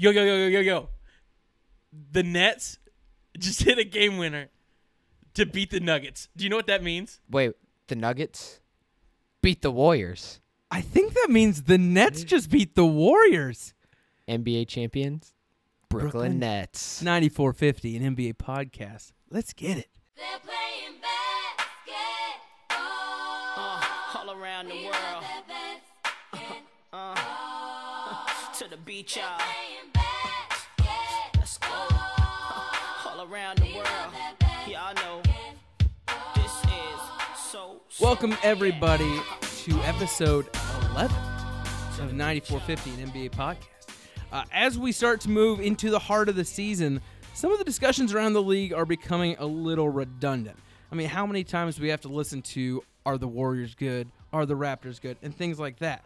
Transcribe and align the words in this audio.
Yo, 0.00 0.10
yo, 0.12 0.24
yo, 0.24 0.34
yo, 0.34 0.46
yo, 0.46 0.60
yo. 0.60 0.88
The 2.12 2.22
Nets 2.22 2.78
just 3.38 3.62
hit 3.64 3.76
a 3.76 3.84
game 3.84 4.16
winner 4.16 4.48
to 5.34 5.44
beat 5.44 5.70
the 5.70 5.78
Nuggets. 5.78 6.30
Do 6.34 6.42
you 6.42 6.48
know 6.48 6.56
what 6.56 6.68
that 6.68 6.82
means? 6.82 7.20
Wait, 7.30 7.52
the 7.88 7.96
Nuggets 7.96 8.60
beat 9.42 9.60
the 9.60 9.70
Warriors. 9.70 10.40
I 10.70 10.80
think 10.80 11.12
that 11.12 11.26
means 11.28 11.64
the 11.64 11.76
Nets 11.76 12.24
just 12.24 12.48
beat 12.48 12.76
the 12.76 12.86
Warriors. 12.86 13.74
NBA 14.26 14.68
champions, 14.68 15.34
Brooklyn, 15.90 16.10
Brooklyn. 16.12 16.38
Nets. 16.38 17.02
9450, 17.02 17.96
an 17.98 18.16
NBA 18.16 18.36
podcast. 18.38 19.12
Let's 19.28 19.52
get 19.52 19.76
it. 19.76 19.90
They're 20.16 20.24
playing 20.42 20.98
basketball. 21.02 22.78
Uh, 23.54 23.84
all 24.16 24.30
around 24.30 24.68
the 24.68 24.76
world. 24.76 24.94
love 24.94 25.24
that 25.46 25.80
basketball. 26.32 26.62
Uh, 26.94 28.52
to 28.54 28.66
the 28.66 28.78
beach, 28.78 29.18
y'all. 29.18 29.38
Welcome, 38.00 38.34
everybody, 38.42 39.20
to 39.64 39.78
episode 39.82 40.48
11 40.92 41.14
of 42.00 42.14
9450, 42.14 43.02
an 43.02 43.10
NBA 43.10 43.30
podcast. 43.32 43.90
Uh, 44.32 44.44
as 44.54 44.78
we 44.78 44.90
start 44.90 45.20
to 45.20 45.28
move 45.28 45.60
into 45.60 45.90
the 45.90 45.98
heart 45.98 46.30
of 46.30 46.34
the 46.34 46.46
season, 46.46 47.02
some 47.34 47.52
of 47.52 47.58
the 47.58 47.64
discussions 47.64 48.14
around 48.14 48.32
the 48.32 48.42
league 48.42 48.72
are 48.72 48.86
becoming 48.86 49.36
a 49.38 49.44
little 49.44 49.90
redundant. 49.90 50.56
I 50.90 50.94
mean, 50.94 51.08
how 51.08 51.26
many 51.26 51.44
times 51.44 51.76
do 51.76 51.82
we 51.82 51.90
have 51.90 52.00
to 52.00 52.08
listen 52.08 52.40
to 52.40 52.82
are 53.04 53.18
the 53.18 53.28
Warriors 53.28 53.74
good? 53.74 54.08
Are 54.32 54.46
the 54.46 54.56
Raptors 54.56 54.98
good? 54.98 55.18
And 55.20 55.36
things 55.36 55.60
like 55.60 55.78
that. 55.80 56.02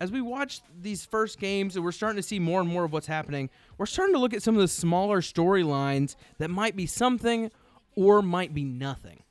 As 0.00 0.10
we 0.10 0.20
watch 0.20 0.60
these 0.82 1.04
first 1.06 1.38
games 1.38 1.76
and 1.76 1.84
we're 1.84 1.92
starting 1.92 2.16
to 2.16 2.22
see 2.22 2.40
more 2.40 2.60
and 2.60 2.68
more 2.68 2.82
of 2.82 2.92
what's 2.92 3.06
happening, 3.06 3.48
we're 3.78 3.86
starting 3.86 4.14
to 4.16 4.20
look 4.20 4.34
at 4.34 4.42
some 4.42 4.56
of 4.56 4.60
the 4.60 4.66
smaller 4.66 5.20
storylines 5.20 6.16
that 6.38 6.50
might 6.50 6.74
be 6.74 6.86
something 6.86 7.52
or 7.94 8.22
might 8.22 8.52
be 8.54 8.64
nothing. 8.64 9.22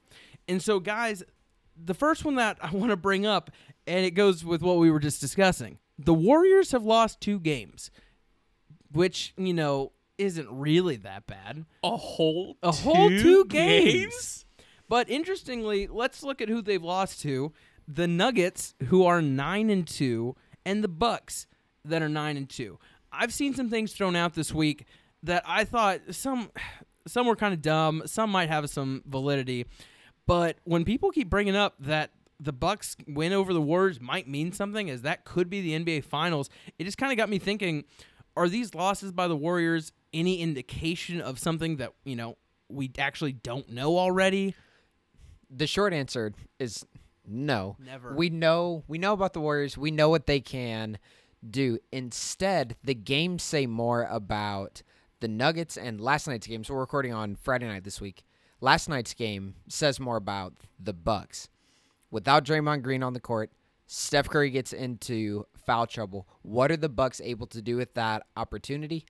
And 0.48 0.64
so, 0.64 0.80
guys, 0.80 1.24
the 1.84 1.94
first 1.94 2.26
one 2.26 2.36
that 2.36 2.58
I 2.62 2.72
want 2.74 2.92
to 2.92 2.98
bring 2.98 3.26
up, 3.26 3.52
and 3.86 4.06
it 4.06 4.12
goes 4.12 4.44
with 4.44 4.62
what 4.62 4.78
we 4.78 4.92
were 4.92 5.00
just 5.00 5.22
discussing. 5.22 5.80
The 6.00 6.14
Warriors 6.14 6.72
have 6.72 6.84
lost 6.84 7.22
two 7.22 7.40
games, 7.40 7.90
which, 8.92 9.34
you 9.38 9.54
know, 9.54 9.92
isn't 10.18 10.48
really 10.52 10.96
that 10.98 11.28
bad. 11.28 11.66
A 11.84 11.96
whole 11.98 12.58
A 12.64 12.72
whole 12.72 13.10
two 13.10 13.46
games. 13.46 13.94
games? 13.94 14.46
But 14.90 15.10
interestingly, 15.10 15.88
let's 15.88 16.24
look 16.24 16.42
at 16.42 16.50
who 16.50 16.62
they've 16.62 16.84
lost 16.84 17.22
to. 17.22 17.52
The 17.88 18.08
Nuggets, 18.08 18.74
who 18.88 19.06
are 19.06 19.22
9 19.22 19.70
and 19.70 19.88
2, 19.88 20.36
and 20.66 20.84
the 20.84 20.88
Bucks 20.88 21.48
that 21.86 22.02
are 22.02 22.10
9 22.10 22.38
and 22.38 22.50
2. 22.50 22.78
I've 23.12 23.34
seen 23.34 23.54
some 23.54 23.70
things 23.70 23.94
thrown 23.94 24.16
out 24.16 24.34
this 24.34 24.54
week 24.54 24.86
that 25.24 25.44
I 25.46 25.64
thought 25.64 26.02
some 26.12 26.52
some 27.08 27.26
were 27.26 27.36
kind 27.38 27.54
of 27.54 27.62
dumb, 27.62 28.04
some 28.06 28.30
might 28.30 28.50
have 28.50 28.70
some 28.70 29.02
validity. 29.06 29.66
But 30.28 30.58
when 30.66 30.86
people 30.86 31.10
keep 31.10 31.30
bringing 31.30 31.56
up 31.56 31.76
that 31.80 32.12
the 32.40 32.54
Bucks 32.54 32.96
win 33.08 33.34
over 33.34 33.54
the 33.54 33.62
Warriors 33.62 34.00
might 34.00 34.28
mean 34.28 34.52
something 34.52 34.90
as 34.90 35.02
that 35.02 35.26
could 35.26 35.50
be 35.50 35.62
the 35.62 35.84
NBA 35.84 36.04
finals, 36.04 36.50
it 36.78 36.84
just 36.84 36.98
kind 36.98 37.12
of 37.12 37.18
got 37.18 37.30
me 37.30 37.40
thinking 37.40 37.86
are 38.36 38.48
these 38.48 38.76
losses 38.76 39.12
by 39.12 39.28
the 39.28 39.36
Warriors 39.36 39.92
any 40.14 40.42
indication 40.42 41.20
of 41.20 41.40
something 41.40 41.78
that, 41.78 41.94
you 42.04 42.16
know, 42.16 42.38
we 42.70 42.92
actually 43.00 43.34
don't 43.34 43.70
know 43.70 43.98
already? 43.98 44.54
The 45.50 45.66
short 45.66 45.94
answer 45.94 46.34
is 46.60 46.86
no. 47.26 47.78
Never. 47.80 48.14
We 48.14 48.30
know 48.30 48.84
we 48.88 48.98
know 48.98 49.14
about 49.14 49.34
the 49.34 49.42
Warriors. 49.42 49.78
We 49.78 49.92
know 49.92 50.10
what 50.10 50.28
they 50.28 50.40
can 50.40 51.00
do. 51.50 51.80
Instead, 51.92 52.76
the 52.84 52.94
games 52.94 53.44
say 53.44 53.66
more 53.66 54.04
about 54.04 54.84
the 55.20 55.28
Nuggets 55.28 55.78
and 55.78 56.00
last 56.00 56.28
night's 56.28 56.48
game. 56.48 56.64
So 56.64 56.74
we're 56.74 56.82
recording 56.82 57.14
on 57.14 57.36
Friday 57.36 57.68
night 57.68 57.84
this 57.84 58.00
week. 58.00 58.24
Last 58.60 58.90
night's 58.90 59.14
game 59.14 59.56
says 59.68 60.00
more 60.00 60.18
about 60.18 60.54
the 60.80 60.94
Bucks. 60.94 61.50
Without 62.10 62.44
Draymond 62.46 62.82
Green 62.82 63.04
on 63.04 63.14
the 63.14 63.20
court, 63.20 63.52
Steph 63.86 64.30
Curry 64.30 64.50
gets 64.50 64.74
into 64.74 65.46
foul 65.66 65.86
trouble. 65.88 66.28
What 66.42 66.72
are 66.72 66.78
the 66.78 66.90
Bucks 66.90 67.22
able 67.24 67.48
to 67.48 67.62
do 67.62 67.78
with 67.78 67.94
that 67.94 68.24
opportunity? 68.36 69.06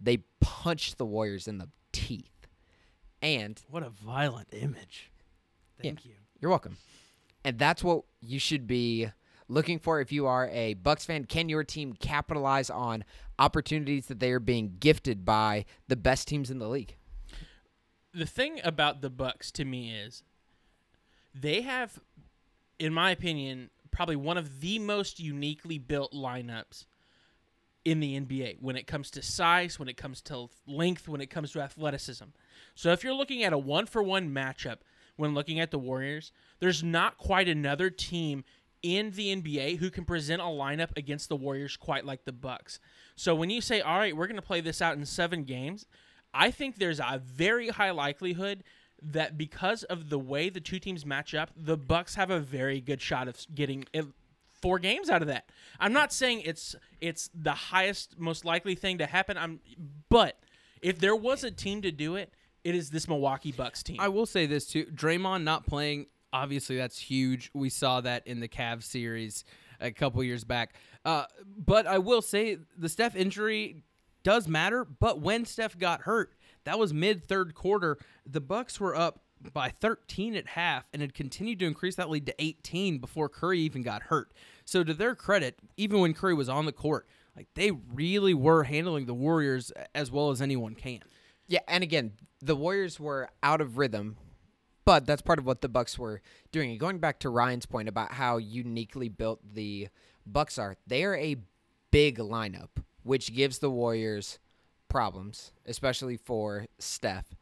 They 0.00 0.18
punch 0.40 0.96
the 0.96 1.06
Warriors 1.06 1.46
in 1.46 1.58
the 1.58 1.68
teeth. 1.92 2.28
And 3.20 3.60
What 3.70 3.84
a 3.84 3.90
violent 3.90 4.48
image. 4.52 5.10
Thank 5.80 6.04
you. 6.04 6.14
you're 6.40 6.50
welcome. 6.50 6.76
And 7.44 7.58
that's 7.58 7.82
what 7.84 8.02
you 8.20 8.38
should 8.38 8.66
be 8.66 9.08
looking 9.48 9.78
for 9.78 10.00
if 10.00 10.10
you 10.12 10.26
are 10.26 10.48
a 10.48 10.74
Bucks 10.74 11.04
fan. 11.06 11.24
Can 11.24 11.48
your 11.48 11.64
team 11.64 11.92
capitalize 11.92 12.70
on 12.70 13.04
opportunities 13.38 14.06
that 14.06 14.18
they 14.20 14.32
are 14.32 14.40
being 14.40 14.76
gifted 14.80 15.24
by 15.24 15.64
the 15.88 15.96
best 15.96 16.26
teams 16.28 16.50
in 16.50 16.58
the 16.58 16.68
league? 16.68 16.96
The 18.14 18.26
thing 18.26 18.60
about 18.62 19.00
the 19.00 19.10
Bucks 19.10 19.50
to 19.52 19.64
me 19.64 19.94
is 19.94 20.22
they 21.34 21.62
have, 21.62 21.98
in 22.78 22.92
my 22.92 23.10
opinion, 23.10 23.70
probably 23.90 24.16
one 24.16 24.36
of 24.36 24.60
the 24.60 24.78
most 24.78 25.20
uniquely 25.20 25.78
built 25.78 26.12
lineups 26.12 26.86
in 27.84 28.00
the 28.00 28.18
NBA 28.18 28.58
when 28.60 28.76
it 28.76 28.86
comes 28.86 29.10
to 29.10 29.22
size, 29.22 29.78
when 29.78 29.88
it 29.88 29.96
comes 29.96 30.20
to 30.22 30.48
length, 30.66 31.08
when 31.08 31.20
it 31.20 31.30
comes 31.30 31.52
to 31.52 31.60
athleticism. 31.60 32.26
So 32.74 32.92
if 32.92 33.02
you're 33.02 33.14
looking 33.14 33.42
at 33.42 33.52
a 33.52 33.58
one 33.58 33.86
for 33.86 34.02
one 34.02 34.30
matchup 34.30 34.78
when 35.16 35.34
looking 35.34 35.58
at 35.58 35.70
the 35.70 35.78
Warriors, 35.78 36.32
there's 36.60 36.82
not 36.82 37.18
quite 37.18 37.48
another 37.48 37.90
team 37.90 38.44
in 38.82 39.10
the 39.12 39.34
NBA 39.34 39.78
who 39.78 39.90
can 39.90 40.04
present 40.04 40.42
a 40.42 40.46
lineup 40.46 40.96
against 40.96 41.28
the 41.28 41.36
Warriors 41.36 41.76
quite 41.76 42.04
like 42.04 42.24
the 42.24 42.32
Bucks. 42.32 42.78
So 43.14 43.34
when 43.34 43.50
you 43.50 43.60
say, 43.60 43.80
"All 43.80 43.98
right, 43.98 44.16
we're 44.16 44.26
going 44.26 44.36
to 44.36 44.42
play 44.42 44.60
this 44.60 44.82
out 44.82 44.96
in 44.96 45.04
7 45.04 45.44
games," 45.44 45.86
I 46.34 46.50
think 46.50 46.76
there's 46.76 47.00
a 47.00 47.20
very 47.24 47.68
high 47.68 47.90
likelihood 47.90 48.64
that 49.02 49.36
because 49.36 49.82
of 49.84 50.08
the 50.08 50.18
way 50.18 50.48
the 50.48 50.60
two 50.60 50.78
teams 50.78 51.04
match 51.04 51.34
up, 51.34 51.50
the 51.56 51.76
Bucks 51.76 52.14
have 52.14 52.30
a 52.30 52.38
very 52.38 52.80
good 52.80 53.00
shot 53.00 53.28
of 53.28 53.36
getting 53.54 53.84
four 54.60 54.78
games 54.78 55.10
out 55.10 55.22
of 55.22 55.28
that. 55.28 55.50
I'm 55.80 55.92
not 55.92 56.12
saying 56.12 56.42
it's 56.44 56.76
it's 57.00 57.28
the 57.34 57.52
highest 57.52 58.18
most 58.18 58.44
likely 58.44 58.74
thing 58.74 58.98
to 58.98 59.06
happen. 59.06 59.36
I'm 59.36 59.60
but 60.08 60.38
if 60.80 60.98
there 61.00 61.16
was 61.16 61.44
a 61.44 61.50
team 61.50 61.82
to 61.82 61.90
do 61.90 62.16
it, 62.16 62.32
it 62.64 62.74
is 62.74 62.90
this 62.90 63.08
Milwaukee 63.08 63.52
Bucks 63.52 63.82
team. 63.82 63.96
I 63.98 64.08
will 64.08 64.26
say 64.26 64.46
this 64.46 64.66
too. 64.66 64.86
Draymond 64.86 65.42
not 65.42 65.66
playing, 65.66 66.06
obviously 66.32 66.76
that's 66.76 66.98
huge. 66.98 67.50
We 67.52 67.70
saw 67.70 68.00
that 68.02 68.26
in 68.26 68.40
the 68.40 68.48
Cavs 68.48 68.84
series 68.84 69.44
a 69.80 69.90
couple 69.90 70.22
years 70.22 70.44
back. 70.44 70.74
Uh, 71.04 71.24
but 71.44 71.86
I 71.86 71.98
will 71.98 72.22
say 72.22 72.58
the 72.78 72.88
Steph 72.88 73.16
injury 73.16 73.82
does 74.22 74.48
matter. 74.48 74.84
But 74.84 75.20
when 75.20 75.44
Steph 75.44 75.78
got 75.78 76.02
hurt, 76.02 76.34
that 76.64 76.78
was 76.78 76.94
mid 76.94 77.24
third 77.24 77.54
quarter. 77.54 77.98
The 78.26 78.40
Bucks 78.40 78.80
were 78.80 78.94
up 78.94 79.20
by 79.52 79.70
13 79.70 80.34
at 80.36 80.48
half 80.48 80.84
and 80.92 81.02
had 81.02 81.14
continued 81.14 81.58
to 81.58 81.66
increase 81.66 81.96
that 81.96 82.10
lead 82.10 82.26
to 82.26 82.34
18 82.38 82.98
before 82.98 83.28
Curry 83.28 83.60
even 83.60 83.82
got 83.82 84.02
hurt. 84.04 84.32
So 84.64 84.84
to 84.84 84.94
their 84.94 85.14
credit, 85.14 85.58
even 85.76 86.00
when 86.00 86.14
Curry 86.14 86.34
was 86.34 86.48
on 86.48 86.66
the 86.66 86.72
court, 86.72 87.06
like 87.36 87.48
they 87.54 87.70
really 87.70 88.34
were 88.34 88.64
handling 88.64 89.06
the 89.06 89.14
Warriors 89.14 89.72
as 89.94 90.10
well 90.10 90.30
as 90.30 90.40
anyone 90.40 90.74
can. 90.74 91.00
Yeah, 91.48 91.60
and 91.66 91.82
again, 91.82 92.12
the 92.40 92.56
Warriors 92.56 93.00
were 93.00 93.28
out 93.42 93.60
of 93.60 93.78
rhythm, 93.78 94.16
but 94.84 95.06
that's 95.06 95.22
part 95.22 95.38
of 95.38 95.46
what 95.46 95.60
the 95.60 95.68
Bucks 95.68 95.98
were 95.98 96.22
doing. 96.50 96.70
And 96.70 96.80
going 96.80 96.98
back 96.98 97.18
to 97.20 97.30
Ryan's 97.30 97.66
point 97.66 97.88
about 97.88 98.12
how 98.12 98.36
uniquely 98.36 99.08
built 99.08 99.40
the 99.54 99.88
Bucks 100.26 100.58
are, 100.58 100.76
they 100.86 101.04
are 101.04 101.16
a 101.16 101.36
big 101.90 102.18
lineup, 102.18 102.68
which 103.02 103.34
gives 103.34 103.58
the 103.58 103.70
Warriors 103.70 104.38
problems, 104.88 105.52
especially 105.66 106.16
for 106.16 106.66
Steph. 106.78 107.34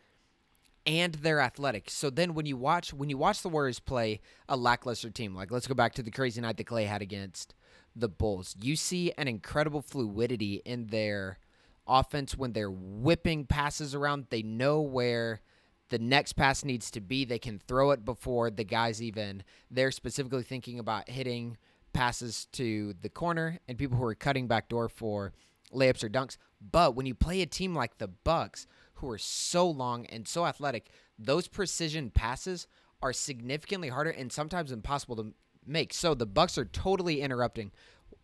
And 0.86 1.14
they're 1.14 1.40
athletic. 1.40 1.90
So 1.90 2.08
then 2.08 2.34
when 2.34 2.46
you 2.46 2.56
watch 2.56 2.92
when 2.94 3.10
you 3.10 3.18
watch 3.18 3.42
the 3.42 3.48
Warriors 3.48 3.80
play 3.80 4.20
a 4.48 4.56
lackluster 4.56 5.10
team, 5.10 5.34
like 5.34 5.50
let's 5.50 5.66
go 5.66 5.74
back 5.74 5.94
to 5.94 6.02
the 6.02 6.10
crazy 6.10 6.40
night 6.40 6.56
that 6.56 6.66
Clay 6.66 6.84
had 6.84 7.02
against 7.02 7.54
the 7.94 8.08
Bulls, 8.08 8.56
you 8.60 8.76
see 8.76 9.12
an 9.18 9.28
incredible 9.28 9.82
fluidity 9.82 10.62
in 10.64 10.86
their 10.86 11.38
offense 11.86 12.36
when 12.36 12.52
they're 12.52 12.70
whipping 12.70 13.44
passes 13.44 13.94
around. 13.94 14.26
They 14.30 14.42
know 14.42 14.80
where 14.80 15.40
the 15.90 15.98
next 15.98 16.32
pass 16.32 16.64
needs 16.64 16.90
to 16.92 17.00
be. 17.00 17.24
They 17.24 17.38
can 17.38 17.58
throw 17.58 17.90
it 17.90 18.04
before 18.04 18.50
the 18.50 18.64
guys 18.64 19.02
even 19.02 19.42
they're 19.70 19.90
specifically 19.90 20.44
thinking 20.44 20.78
about 20.78 21.10
hitting 21.10 21.58
passes 21.92 22.46
to 22.52 22.94
the 23.02 23.08
corner 23.08 23.58
and 23.68 23.76
people 23.76 23.98
who 23.98 24.04
are 24.04 24.14
cutting 24.14 24.46
back 24.46 24.68
door 24.68 24.88
for 24.88 25.32
layups 25.74 26.04
or 26.04 26.08
dunks. 26.08 26.36
But 26.60 26.94
when 26.94 27.06
you 27.06 27.14
play 27.14 27.40
a 27.40 27.46
team 27.46 27.74
like 27.74 27.98
the 27.98 28.08
Bucks, 28.08 28.66
who 28.94 29.08
are 29.10 29.18
so 29.18 29.68
long 29.68 30.06
and 30.06 30.28
so 30.28 30.46
athletic, 30.46 30.90
those 31.18 31.48
precision 31.48 32.10
passes 32.10 32.66
are 33.02 33.12
significantly 33.12 33.88
harder 33.88 34.10
and 34.10 34.30
sometimes 34.30 34.70
impossible 34.70 35.16
to 35.16 35.32
make. 35.66 35.94
So 35.94 36.14
the 36.14 36.26
Bucks 36.26 36.58
are 36.58 36.66
totally 36.66 37.22
interrupting 37.22 37.72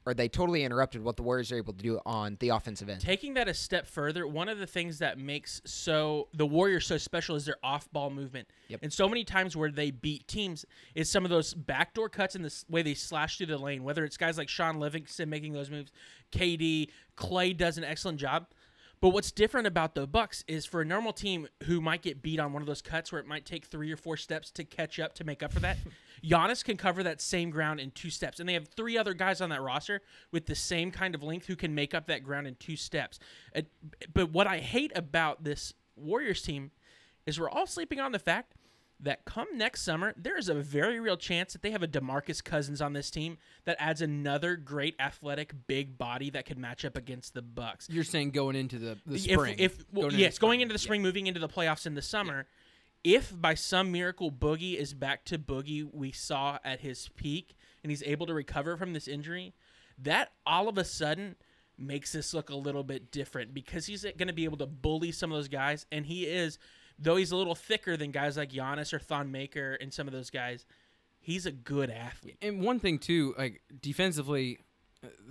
or 0.07 0.15
they 0.15 0.29
totally 0.29 0.63
interrupted 0.63 1.03
what 1.03 1.17
the 1.17 1.23
Warriors 1.23 1.51
are 1.51 1.57
able 1.57 1.73
to 1.73 1.83
do 1.83 2.01
on 2.07 2.37
the 2.39 2.51
offensive 2.51 2.89
end. 2.89 3.01
Taking 3.01 3.35
that 3.35 3.49
a 3.49 3.55
step 3.55 3.87
further, 3.87 4.27
one 4.27 4.49
of 4.49 4.59
the 4.59 4.67
things 4.67 5.01
that 5.01 5.19
makes 5.19 5.61
so 5.65 6.29
the 6.33 6.47
Warriors 6.47 6.87
so 6.87 6.97
special 6.97 7.35
is 7.35 7.45
their 7.45 7.57
off-ball 7.63 8.11
movement. 8.11 8.49
Yep. 8.69 8.81
And 8.85 8.93
so 8.93 9.09
many 9.09 9.25
times 9.25 9.57
where 9.57 9.71
they 9.71 9.91
beat 9.91 10.29
teams 10.29 10.65
is 10.95 11.11
some 11.11 11.25
of 11.25 11.31
those 11.31 11.53
backdoor 11.53 12.09
cuts 12.09 12.37
and 12.37 12.45
the 12.45 12.65
way 12.71 12.83
they 12.83 12.95
slash 12.95 13.37
through 13.37 13.47
the 13.47 13.59
lane. 13.59 13.83
Whether 13.83 14.05
it's 14.05 14.17
guys 14.17 14.39
like 14.39 14.49
Shaun 14.49 14.79
Livingston 14.79 15.29
making 15.29 15.53
those 15.53 15.71
moves, 15.71 15.91
KD, 16.31 16.91
Clay 17.17 17.53
does 17.53 17.77
an 17.77 17.85
excellent 17.85 18.21
job. 18.21 18.47
But 19.01 19.11
what's 19.11 19.31
different 19.31 19.67
about 19.67 19.95
the 19.95 20.07
Bucks 20.07 20.43
is 20.49 20.65
for 20.65 20.81
a 20.81 20.85
normal 20.85 21.13
team 21.13 21.49
who 21.65 21.81
might 21.81 22.01
get 22.01 22.23
beat 22.23 22.41
on 22.41 22.53
one 22.53 22.63
of 22.63 22.67
those 22.67 22.81
cuts 22.81 23.13
where 23.13 23.21
it 23.21 23.27
might 23.27 23.45
take 23.45 23.67
three 23.67 23.93
or 23.93 23.97
four 23.97 24.17
steps 24.17 24.51
to 24.53 24.65
catch 24.65 24.99
up 24.99 25.15
to 25.17 25.25
make 25.25 25.43
up 25.43 25.53
for 25.53 25.61
that. 25.61 25.77
Giannis 26.25 26.65
can 26.65 26.77
cover 26.77 27.03
that 27.03 27.21
same 27.21 27.51
ground 27.51 27.81
in 27.81 27.91
two 27.91 28.11
steps, 28.11 28.41
and 28.41 28.49
they 28.49 28.55
have 28.55 28.69
three 28.69 28.97
other 28.97 29.15
guys 29.15 29.41
on 29.41 29.51
that 29.51 29.63
roster 29.63 30.01
with 30.33 30.47
the 30.47 30.55
same 30.55 30.91
kind 30.91 31.15
of 31.15 31.23
length 31.23 31.47
who 31.47 31.57
can 31.57 31.75
make 31.75 31.95
up 31.95 32.07
that 32.07 32.23
ground 32.25 32.47
in 32.47 32.55
two 32.57 32.77
steps. 32.77 33.19
Uh, 33.55 33.63
But 34.13 34.33
what 34.33 34.47
I 34.47 34.59
hate 34.59 34.93
about 34.95 35.45
this 35.45 35.75
Warriors 35.97 36.43
team 36.43 36.71
is 37.27 37.41
we're 37.41 37.51
all 37.51 37.67
sleeping 37.67 38.01
on 38.01 38.13
the 38.13 38.19
fact 38.19 38.55
that 38.99 39.27
come 39.27 39.47
next 39.55 39.83
summer, 39.83 40.15
there 40.17 40.39
is 40.39 40.49
a 40.49 40.55
very 40.55 40.99
real 40.99 41.19
chance 41.19 41.53
that 41.53 41.61
they 41.61 41.71
have 41.71 41.83
a 41.83 41.89
DeMarcus 41.89 42.43
Cousins 42.43 42.81
on 42.81 42.95
this 42.95 43.11
team 43.11 43.37
that 43.67 43.77
adds 43.79 44.01
another 44.01 44.57
great 44.57 44.95
athletic 44.99 45.53
big 45.67 45.99
body 45.99 46.31
that 46.31 46.47
could 46.47 46.57
match 46.59 46.83
up 46.83 46.97
against 46.97 47.35
the 47.35 47.43
Bucks. 47.43 47.89
You're 47.91 48.05
saying 48.05 48.31
going 48.31 48.57
into 48.57 48.79
the, 48.79 48.97
the 49.05 49.19
spring. 49.19 49.57
If, 49.59 49.85
well, 49.93 50.03
Going 50.05 50.13
into 50.13 50.17
yes, 50.23 50.37
the 50.37 50.41
going 50.41 50.51
spring. 50.53 50.61
into 50.63 50.73
the 50.73 50.79
spring, 50.79 51.03
moving 51.03 51.27
into 51.27 51.41
the 51.41 51.49
playoffs 51.49 51.85
in 51.87 51.95
the 51.95 52.01
summer. 52.01 52.47
If 53.07 53.41
by 53.41 53.55
some 53.55 53.93
miracle 53.93 54.33
Boogie 54.33 54.75
is 54.75 54.93
back 54.93 55.25
to 55.27 55.39
Boogie 55.39 55.89
we 55.95 56.11
saw 56.11 56.59
at 56.65 56.81
his 56.81 57.09
peak 57.11 57.55
and 57.85 57.93
he's 57.93 58.03
able 58.03 58.27
to 58.27 58.35
recover 58.35 58.77
from 58.77 58.95
this 58.95 59.07
injury, 59.07 59.55
that 59.97 60.33
all 60.45 60.69
of 60.69 60.77
a 60.77 60.85
sudden 60.85 61.37
makes 61.79 62.11
this 62.11 62.35
look 62.35 62.51
a 62.51 62.57
little 62.57 62.83
bit 62.83 63.13
different 63.13 63.55
because 63.55 63.87
he's 63.87 64.03
going 64.03 64.27
to 64.27 64.33
be 64.33 64.43
able 64.43 64.57
to 64.57 64.67
bully 64.67 65.13
some 65.13 65.31
of 65.31 65.39
those 65.39 65.47
guys, 65.47 65.87
and 65.93 66.07
he 66.07 66.25
is, 66.25 66.59
though 66.99 67.15
he's 67.15 67.31
a 67.31 67.37
little 67.37 67.55
thicker 67.55 67.97
than 67.97 68.11
guys 68.11 68.37
like 68.37 68.51
Giannis 68.51 68.93
or 68.93 68.99
Thon 68.99 69.31
Maker 69.31 69.75
and 69.75 69.95
some 69.95 70.09
of 70.09 70.13
those 70.13 70.31
guys. 70.31 70.67
He's 71.21 71.47
a 71.47 71.53
good 71.53 71.91
athlete. 71.91 72.39
And 72.43 72.61
one 72.61 72.81
thing 72.81 72.99
too, 72.99 73.37
like 73.39 73.63
defensively, 73.81 74.59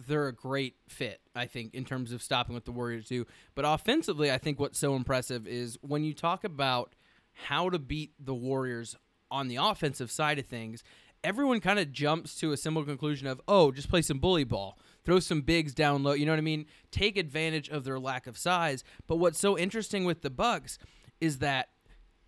they're 0.07 0.27
a 0.27 0.33
great 0.33 0.75
fit. 0.87 1.19
I 1.35 1.45
think 1.45 1.73
in 1.73 1.83
terms 1.83 2.13
of 2.13 2.23
stopping 2.23 2.53
what 2.53 2.63
the 2.63 2.71
Warriors 2.71 3.09
do. 3.09 3.25
But 3.53 3.65
offensively, 3.65 4.31
I 4.31 4.37
think 4.37 4.61
what's 4.61 4.79
so 4.79 4.95
impressive 4.95 5.45
is 5.45 5.77
when 5.81 6.05
you 6.05 6.13
talk 6.13 6.45
about 6.45 6.95
how 7.35 7.69
to 7.69 7.77
beat 7.77 8.13
the 8.19 8.33
Warriors 8.33 8.95
on 9.29 9.47
the 9.47 9.57
offensive 9.57 10.09
side 10.09 10.39
of 10.39 10.45
things. 10.45 10.83
Everyone 11.23 11.59
kind 11.59 11.79
of 11.79 11.91
jumps 11.91 12.35
to 12.35 12.51
a 12.51 12.57
simple 12.57 12.83
conclusion 12.83 13.27
of, 13.27 13.41
oh, 13.47 13.71
just 13.71 13.89
play 13.89 14.01
some 14.01 14.19
bully 14.19 14.43
ball, 14.43 14.77
throw 15.03 15.19
some 15.19 15.41
bigs 15.41 15.73
down 15.73 16.03
low. 16.03 16.13
You 16.13 16.25
know 16.25 16.31
what 16.31 16.39
I 16.39 16.41
mean? 16.41 16.65
Take 16.91 17.17
advantage 17.17 17.69
of 17.69 17.83
their 17.83 17.99
lack 17.99 18.27
of 18.27 18.37
size. 18.37 18.83
But 19.07 19.17
what's 19.17 19.39
so 19.39 19.57
interesting 19.57 20.05
with 20.05 20.21
the 20.21 20.29
Bucks 20.29 20.77
is 21.19 21.39
that 21.39 21.69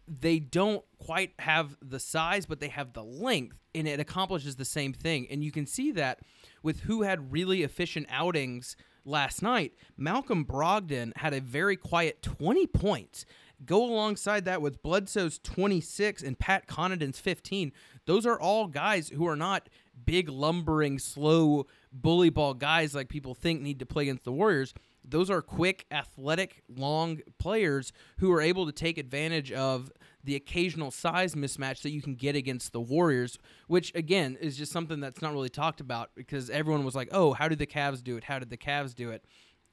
they 0.08 0.40
don't 0.40 0.84
quite 1.00 1.34
have 1.40 1.76
the 1.82 2.00
size, 2.00 2.46
but 2.46 2.60
they 2.60 2.70
have 2.70 2.94
the 2.94 3.04
length, 3.04 3.58
and 3.76 3.88
it 3.88 4.00
accomplishes 4.00 4.56
the 4.56 4.66
same 4.66 4.94
thing. 4.94 5.28
And 5.30 5.44
you 5.44 5.52
can 5.52 5.66
see 5.66 5.92
that 5.92 6.20
with 6.64 6.82
who 6.82 7.02
had 7.02 7.32
really 7.32 7.62
efficient 7.62 8.08
outings 8.10 8.78
last 9.06 9.42
night. 9.42 9.74
Malcolm 9.98 10.46
Brogdon 10.46 11.16
had 11.18 11.34
a 11.34 11.42
very 11.42 11.76
quiet 11.76 12.22
20 12.22 12.68
points. 12.68 13.26
Go 13.66 13.84
alongside 13.84 14.46
that 14.46 14.62
with 14.62 14.84
Bledsoe's 14.84 15.40
26 15.40 16.22
and 16.24 16.38
Pat 16.38 16.68
Connaughton's 16.68 17.20
15. 17.20 17.72
Those 18.06 18.26
are 18.26 18.40
all 18.40 18.68
guys 18.68 19.10
who 19.10 19.28
are 19.28 19.36
not 19.36 19.70
big, 20.06 20.30
lumbering, 20.30 21.00
slow 21.00 21.66
bully 21.92 22.30
ball 22.30 22.54
guys 22.54 22.94
like 22.94 23.10
people 23.10 23.34
think 23.34 23.62
need 23.62 23.80
to 23.80 23.86
play 23.86 24.04
against 24.04 24.24
the 24.24 24.32
Warriors 24.32 24.74
those 25.10 25.30
are 25.30 25.42
quick, 25.42 25.86
athletic, 25.90 26.64
long 26.68 27.22
players 27.40 27.94
who 28.18 28.32
are 28.34 28.42
able 28.42 28.66
to 28.66 28.72
take 28.72 28.98
advantage 28.98 29.52
of 29.52 29.92
the 30.24 30.36
occasional 30.36 30.92
size 30.92 31.34
mismatch 31.34 31.82
that 31.84 31.92
you 31.92 32.02
can 32.02 32.16
get 32.16 32.36
against 32.36 32.74
the 32.74 32.82
Warriors, 32.82 33.40
which 33.68 33.94
again 33.96 34.38
is 34.42 34.58
just 34.58 34.72
something 34.72 35.00
that's 35.00 35.22
not 35.22 35.32
really 35.32 35.50
talked 35.50 35.80
about 35.80 36.12
because 36.16 36.50
everyone 36.50 36.84
was 36.84 36.96
like, 36.96 37.08
"Oh, 37.12 37.34
how 37.34 37.48
did 37.48 37.60
the 37.60 37.66
Cavs 37.66 38.04
do 38.04 38.18
it? 38.18 38.26
How 38.26 38.40
did 38.40 38.50
the 38.50 38.58
Cavs 38.58 38.94
do 38.94 39.10
it?" 39.12 39.24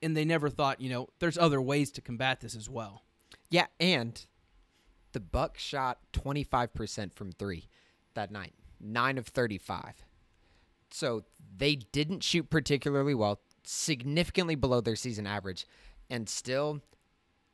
And 0.01 0.17
they 0.17 0.25
never 0.25 0.49
thought, 0.49 0.81
you 0.81 0.91
know, 0.91 1.09
there's 1.19 1.39
other 1.39 1.61
ways 1.61 1.91
to 1.93 2.01
combat 2.01 2.41
this 2.41 2.55
as 2.55 2.69
well. 2.69 3.04
Yeah, 3.55 3.67
and 3.79 4.21
the 5.13 5.21
Bucks 5.21 5.63
shot 5.63 5.99
25% 6.13 7.15
from 7.15 7.31
3 7.31 7.69
that 8.15 8.33
night. 8.33 8.53
9 8.81 9.17
of 9.17 9.29
35. 9.29 10.05
So 10.91 11.23
they 11.57 11.77
didn't 11.77 12.25
shoot 12.25 12.51
particularly 12.51 13.15
well, 13.15 13.39
significantly 13.63 14.57
below 14.57 14.81
their 14.81 14.97
season 14.97 15.25
average, 15.25 15.69
and 16.11 16.29
still 16.29 16.81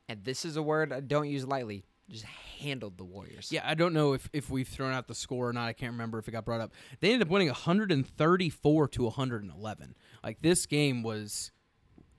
and 0.09 0.25
this 0.25 0.47
is 0.47 0.57
a 0.57 0.63
word 0.63 0.91
I 0.91 1.01
don't 1.01 1.29
use 1.29 1.45
lightly, 1.45 1.85
just 2.09 2.25
handled 2.25 2.97
the 2.97 3.05
Warriors. 3.05 3.53
Yeah, 3.53 3.61
I 3.67 3.75
don't 3.75 3.93
know 3.93 4.15
if, 4.15 4.27
if 4.33 4.49
we've 4.49 4.67
thrown 4.67 4.95
out 4.95 5.07
the 5.07 5.15
score 5.15 5.51
or 5.51 5.53
not. 5.53 5.69
I 5.69 5.75
can't 5.75 5.93
remember 5.93 6.19
if 6.19 6.29
it 6.29 6.31
got 6.31 6.47
brought 6.47 6.63
up. 6.63 6.73
They 7.01 7.13
ended 7.13 7.29
up 7.29 7.31
winning 7.31 7.49
134 7.49 8.89
to 8.89 9.03
111. 9.03 9.95
Like 10.25 10.41
this 10.41 10.65
game 10.65 11.03
was 11.03 11.51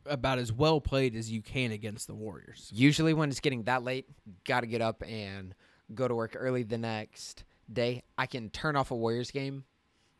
about 0.05 0.39
as 0.39 0.51
well 0.51 0.81
played 0.81 1.15
as 1.15 1.31
you 1.31 1.41
can 1.41 1.71
against 1.71 2.07
the 2.07 2.13
Warriors. 2.13 2.69
Usually 2.73 3.13
when 3.13 3.29
it's 3.29 3.39
getting 3.39 3.63
that 3.63 3.83
late, 3.83 4.07
got 4.45 4.61
to 4.61 4.67
get 4.67 4.81
up 4.81 5.03
and 5.07 5.53
go 5.93 6.07
to 6.07 6.15
work 6.15 6.35
early 6.37 6.63
the 6.63 6.77
next 6.77 7.43
day. 7.71 8.03
I 8.17 8.25
can 8.25 8.49
turn 8.49 8.75
off 8.75 8.91
a 8.91 8.95
Warriors 8.95 9.31
game 9.31 9.65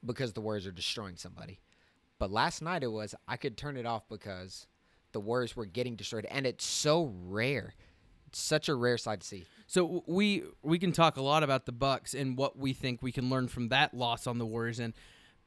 because 0.06 0.34
the 0.34 0.42
Warriors 0.42 0.68
are 0.68 0.72
destroying 0.72 1.16
somebody. 1.16 1.60
But 2.20 2.32
last 2.32 2.62
night 2.62 2.84
it 2.84 2.92
was 2.92 3.16
I 3.28 3.38
could 3.38 3.58
turn 3.58 3.78
it 3.78 3.86
off 3.86 4.08
because 4.10 4.68
the 5.12 5.20
Warriors 5.20 5.56
were 5.56 5.66
getting 5.66 5.96
destroyed 5.96 6.26
and 6.30 6.46
it's 6.46 6.66
so 6.66 7.12
rare. 7.26 7.74
It's 8.28 8.40
such 8.40 8.70
a 8.70 8.76
rare 8.76 8.98
sight 8.98 9.22
to 9.22 9.28
see. 9.28 9.46
So 9.68 10.04
we 10.08 10.44
we 10.62 10.80
can 10.80 10.92
talk 10.92 11.18
a 11.18 11.22
lot 11.22 11.44
about 11.44 11.66
the 11.66 11.72
Bucks 11.72 12.14
and 12.14 12.38
what 12.38 12.58
we 12.58 12.74
think 12.74 13.02
we 13.02 13.12
can 13.12 13.30
learn 13.30 13.48
from 13.48 13.70
that 13.70 13.94
loss 13.94 14.28
on 14.28 14.38
the 14.38 14.46
Warriors 14.46 14.80
and 14.80 14.94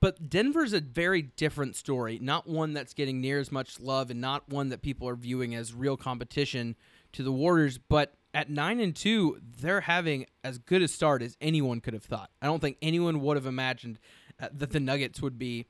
but 0.04 0.28
Denver's 0.28 0.74
a 0.74 0.80
very 0.80 1.22
different 1.22 1.76
story, 1.76 2.18
not 2.20 2.46
one 2.46 2.74
that's 2.74 2.92
getting 2.92 3.22
near 3.22 3.40
as 3.40 3.50
much 3.50 3.80
love 3.80 4.10
and 4.10 4.20
not 4.20 4.46
one 4.50 4.68
that 4.68 4.82
people 4.82 5.08
are 5.08 5.16
viewing 5.16 5.54
as 5.54 5.72
real 5.72 5.96
competition 5.96 6.76
to 7.12 7.22
the 7.22 7.32
Warriors, 7.32 7.78
but 7.78 8.12
at 8.34 8.50
9 8.50 8.80
and 8.80 8.94
2, 8.94 9.38
they're 9.62 9.80
having 9.80 10.26
as 10.42 10.58
good 10.58 10.82
a 10.82 10.88
start 10.88 11.22
as 11.22 11.38
anyone 11.40 11.80
could 11.80 11.94
have 11.94 12.04
thought. 12.04 12.28
I 12.42 12.46
don't 12.48 12.60
think 12.60 12.76
anyone 12.82 13.22
would 13.22 13.38
have 13.38 13.46
imagined 13.46 13.98
uh, 14.38 14.48
that 14.52 14.72
the 14.72 14.80
Nuggets 14.80 15.22
would 15.22 15.38
be 15.38 15.64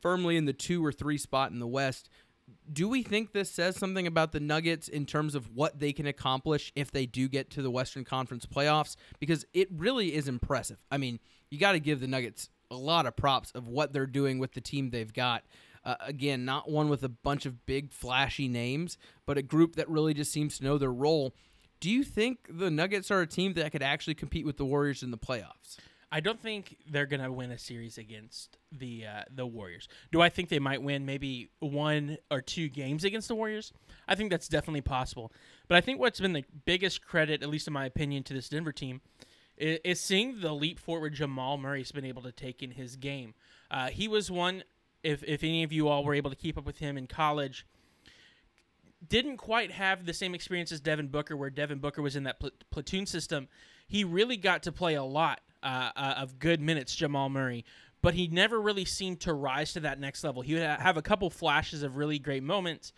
firmly 0.00 0.38
in 0.38 0.46
the 0.46 0.54
2 0.54 0.82
or 0.82 0.90
3 0.90 1.18
spot 1.18 1.50
in 1.50 1.58
the 1.58 1.66
West 1.66 2.08
do 2.72 2.88
we 2.88 3.02
think 3.02 3.32
this 3.32 3.50
says 3.50 3.76
something 3.76 4.06
about 4.06 4.32
the 4.32 4.40
Nuggets 4.40 4.88
in 4.88 5.06
terms 5.06 5.34
of 5.34 5.54
what 5.54 5.78
they 5.78 5.92
can 5.92 6.06
accomplish 6.06 6.72
if 6.74 6.90
they 6.90 7.06
do 7.06 7.28
get 7.28 7.50
to 7.50 7.62
the 7.62 7.70
Western 7.70 8.04
Conference 8.04 8.46
playoffs? 8.46 8.96
Because 9.18 9.46
it 9.54 9.68
really 9.72 10.14
is 10.14 10.28
impressive. 10.28 10.82
I 10.90 10.98
mean, 10.98 11.20
you 11.50 11.58
got 11.58 11.72
to 11.72 11.80
give 11.80 12.00
the 12.00 12.06
Nuggets 12.06 12.50
a 12.74 12.78
lot 12.78 13.06
of 13.06 13.16
props 13.16 13.50
of 13.52 13.68
what 13.68 13.92
they're 13.92 14.06
doing 14.06 14.38
with 14.38 14.52
the 14.52 14.60
team 14.60 14.90
they've 14.90 15.12
got. 15.12 15.44
Uh, 15.84 15.96
again, 16.00 16.44
not 16.44 16.70
one 16.70 16.88
with 16.88 17.02
a 17.02 17.08
bunch 17.08 17.44
of 17.46 17.66
big, 17.66 17.92
flashy 17.92 18.48
names, 18.48 18.96
but 19.26 19.36
a 19.36 19.42
group 19.42 19.76
that 19.76 19.88
really 19.88 20.14
just 20.14 20.32
seems 20.32 20.58
to 20.58 20.64
know 20.64 20.78
their 20.78 20.92
role. 20.92 21.34
Do 21.80 21.90
you 21.90 22.02
think 22.02 22.48
the 22.48 22.70
Nuggets 22.70 23.10
are 23.10 23.20
a 23.20 23.26
team 23.26 23.52
that 23.54 23.70
could 23.70 23.82
actually 23.82 24.14
compete 24.14 24.46
with 24.46 24.56
the 24.56 24.64
Warriors 24.64 25.02
in 25.02 25.10
the 25.10 25.18
playoffs? 25.18 25.76
I 26.10 26.20
don't 26.20 26.40
think 26.40 26.76
they're 26.88 27.06
gonna 27.06 27.32
win 27.32 27.50
a 27.50 27.58
series 27.58 27.98
against 27.98 28.56
the 28.70 29.04
uh, 29.04 29.22
the 29.34 29.44
Warriors. 29.44 29.88
Do 30.12 30.22
I 30.22 30.28
think 30.28 30.48
they 30.48 30.60
might 30.60 30.80
win 30.80 31.04
maybe 31.04 31.50
one 31.58 32.18
or 32.30 32.40
two 32.40 32.68
games 32.68 33.02
against 33.02 33.26
the 33.26 33.34
Warriors? 33.34 33.72
I 34.06 34.14
think 34.14 34.30
that's 34.30 34.46
definitely 34.46 34.82
possible. 34.82 35.32
But 35.66 35.76
I 35.76 35.80
think 35.80 35.98
what's 35.98 36.20
been 36.20 36.32
the 36.32 36.44
biggest 36.64 37.04
credit, 37.04 37.42
at 37.42 37.48
least 37.48 37.66
in 37.66 37.72
my 37.72 37.84
opinion, 37.84 38.22
to 38.24 38.32
this 38.32 38.48
Denver 38.48 38.70
team 38.70 39.00
is, 39.56 40.00
seeing 40.00 40.40
the 40.40 40.52
leap 40.52 40.78
forward 40.78 41.14
Jamal 41.14 41.56
Murray's 41.56 41.92
been 41.92 42.04
able 42.04 42.22
to 42.22 42.32
take 42.32 42.62
in 42.62 42.72
his 42.72 42.96
game. 42.96 43.34
Uh, 43.70 43.88
he 43.88 44.08
was 44.08 44.30
one. 44.30 44.64
If 45.02 45.22
if 45.24 45.44
any 45.44 45.62
of 45.62 45.72
you 45.72 45.88
all 45.88 46.04
were 46.04 46.14
able 46.14 46.30
to 46.30 46.36
keep 46.36 46.56
up 46.56 46.64
with 46.64 46.78
him 46.78 46.96
in 46.96 47.06
college, 47.06 47.66
didn't 49.06 49.36
quite 49.36 49.70
have 49.72 50.06
the 50.06 50.14
same 50.14 50.34
experience 50.34 50.72
as 50.72 50.80
Devin 50.80 51.08
Booker, 51.08 51.36
where 51.36 51.50
Devin 51.50 51.78
Booker 51.78 52.02
was 52.02 52.16
in 52.16 52.24
that 52.24 52.40
pl- 52.40 52.50
platoon 52.70 53.06
system. 53.06 53.48
He 53.86 54.02
really 54.02 54.36
got 54.36 54.62
to 54.64 54.72
play 54.72 54.94
a 54.94 55.02
lot 55.02 55.40
uh, 55.62 55.90
uh, 55.94 56.14
of 56.18 56.38
good 56.38 56.60
minutes, 56.60 56.94
Jamal 56.94 57.28
Murray, 57.28 57.64
but 58.02 58.14
he 58.14 58.28
never 58.28 58.60
really 58.60 58.84
seemed 58.84 59.20
to 59.20 59.32
rise 59.32 59.72
to 59.74 59.80
that 59.80 60.00
next 60.00 60.24
level. 60.24 60.42
He 60.42 60.54
would 60.54 60.62
ha- 60.62 60.78
have 60.78 60.96
a 60.96 61.02
couple 61.02 61.28
flashes 61.30 61.82
of 61.82 61.96
really 61.96 62.18
great 62.18 62.42
moments, 62.42 62.92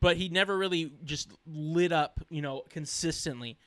but 0.00 0.16
he 0.16 0.28
never 0.28 0.56
really 0.56 0.92
just 1.04 1.32
lit 1.46 1.92
up, 1.92 2.20
you 2.28 2.42
know, 2.42 2.62
consistently. 2.68 3.58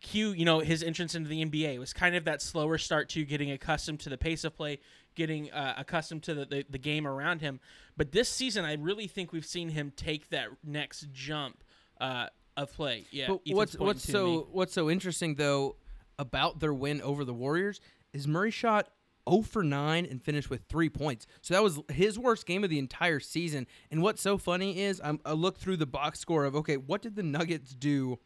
Q, 0.00 0.32
you 0.32 0.44
know, 0.44 0.60
his 0.60 0.82
entrance 0.82 1.14
into 1.14 1.28
the 1.28 1.44
NBA 1.44 1.78
was 1.78 1.92
kind 1.92 2.14
of 2.14 2.24
that 2.24 2.42
slower 2.42 2.78
start 2.78 3.08
to 3.10 3.24
getting 3.24 3.50
accustomed 3.50 4.00
to 4.00 4.10
the 4.10 4.18
pace 4.18 4.44
of 4.44 4.54
play, 4.54 4.78
getting 5.14 5.50
uh, 5.50 5.74
accustomed 5.78 6.22
to 6.24 6.34
the, 6.34 6.44
the, 6.44 6.66
the 6.68 6.78
game 6.78 7.06
around 7.06 7.40
him. 7.40 7.60
But 7.96 8.12
this 8.12 8.28
season, 8.28 8.64
I 8.64 8.74
really 8.74 9.06
think 9.06 9.32
we've 9.32 9.46
seen 9.46 9.70
him 9.70 9.92
take 9.96 10.28
that 10.30 10.48
next 10.62 11.08
jump 11.12 11.64
uh, 12.00 12.26
of 12.56 12.72
play. 12.72 13.06
Yeah. 13.10 13.28
But 13.28 13.40
Ethan's 13.46 13.56
what's 13.56 13.78
what's 13.78 14.02
so 14.02 14.26
me. 14.26 14.44
what's 14.52 14.72
so 14.72 14.90
interesting 14.90 15.34
though 15.36 15.76
about 16.18 16.60
their 16.60 16.74
win 16.74 17.00
over 17.02 17.24
the 17.24 17.34
Warriors 17.34 17.80
is 18.12 18.26
Murray 18.26 18.50
shot 18.50 18.88
0 19.28 19.42
for 19.42 19.62
9 19.62 20.06
and 20.06 20.22
finished 20.22 20.50
with 20.50 20.62
three 20.68 20.88
points. 20.88 21.26
So 21.42 21.54
that 21.54 21.62
was 21.62 21.80
his 21.88 22.18
worst 22.18 22.46
game 22.46 22.64
of 22.64 22.70
the 22.70 22.78
entire 22.78 23.20
season. 23.20 23.66
And 23.90 24.02
what's 24.02 24.22
so 24.22 24.38
funny 24.38 24.80
is 24.80 25.00
I'm, 25.02 25.20
I 25.24 25.32
look 25.32 25.58
through 25.58 25.78
the 25.78 25.86
box 25.86 26.20
score 26.20 26.44
of 26.44 26.54
okay, 26.56 26.76
what 26.76 27.02
did 27.02 27.16
the 27.16 27.22
Nuggets 27.22 27.74
do 27.74 28.18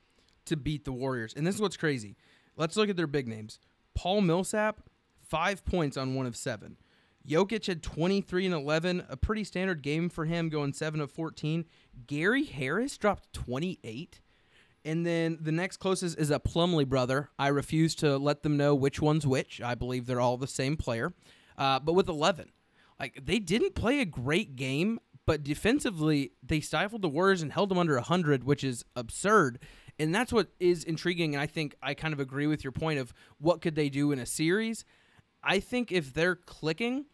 to 0.50 0.56
beat 0.56 0.84
the 0.84 0.92
Warriors? 0.92 1.34
And 1.34 1.46
this 1.46 1.54
is 1.54 1.60
what's 1.60 1.76
crazy. 1.76 2.16
Let's 2.56 2.76
look 2.76 2.90
at 2.90 2.96
their 2.96 3.06
big 3.06 3.26
names. 3.26 3.58
Paul 3.94 4.20
Millsap, 4.20 4.82
five 5.20 5.64
points 5.64 5.96
on 5.96 6.14
one 6.14 6.26
of 6.26 6.36
seven. 6.36 6.76
Jokic 7.26 7.66
had 7.66 7.82
23 7.82 8.46
and 8.46 8.54
11, 8.54 9.04
a 9.08 9.16
pretty 9.16 9.44
standard 9.44 9.82
game 9.82 10.08
for 10.08 10.24
him, 10.24 10.48
going 10.48 10.72
7 10.72 11.00
of 11.00 11.10
14. 11.10 11.64
Gary 12.06 12.44
Harris 12.44 12.96
dropped 12.96 13.32
28. 13.32 14.20
And 14.84 15.04
then 15.04 15.38
the 15.40 15.52
next 15.52 15.76
closest 15.76 16.18
is 16.18 16.30
a 16.30 16.40
Plumlee 16.40 16.88
brother. 16.88 17.28
I 17.38 17.48
refuse 17.48 17.94
to 17.96 18.16
let 18.16 18.42
them 18.42 18.56
know 18.56 18.74
which 18.74 19.00
one's 19.00 19.26
which. 19.26 19.60
I 19.60 19.74
believe 19.74 20.06
they're 20.06 20.20
all 20.20 20.38
the 20.38 20.46
same 20.46 20.76
player, 20.76 21.12
uh, 21.58 21.80
but 21.80 21.92
with 21.92 22.08
11. 22.08 22.50
Like, 22.98 23.24
they 23.24 23.38
didn't 23.38 23.74
play 23.74 24.00
a 24.00 24.06
great 24.06 24.56
game, 24.56 24.98
but 25.26 25.42
defensively, 25.42 26.32
they 26.42 26.60
stifled 26.60 27.02
the 27.02 27.08
Warriors 27.08 27.42
and 27.42 27.52
held 27.52 27.70
them 27.70 27.78
under 27.78 27.94
100, 27.94 28.44
which 28.44 28.64
is 28.64 28.84
absurd. 28.96 29.58
And 30.00 30.14
that's 30.14 30.32
what 30.32 30.48
is 30.58 30.82
intriguing. 30.82 31.34
And 31.34 31.42
I 31.42 31.46
think 31.46 31.76
I 31.82 31.94
kind 31.94 32.14
of 32.14 32.20
agree 32.20 32.46
with 32.46 32.64
your 32.64 32.72
point 32.72 32.98
of 32.98 33.12
what 33.38 33.60
could 33.60 33.74
they 33.74 33.88
do 33.88 34.12
in 34.12 34.18
a 34.18 34.26
series. 34.26 34.84
I 35.42 35.60
think 35.60 35.92
if 35.92 36.12
they're 36.14 36.36
clicking, 36.36 37.04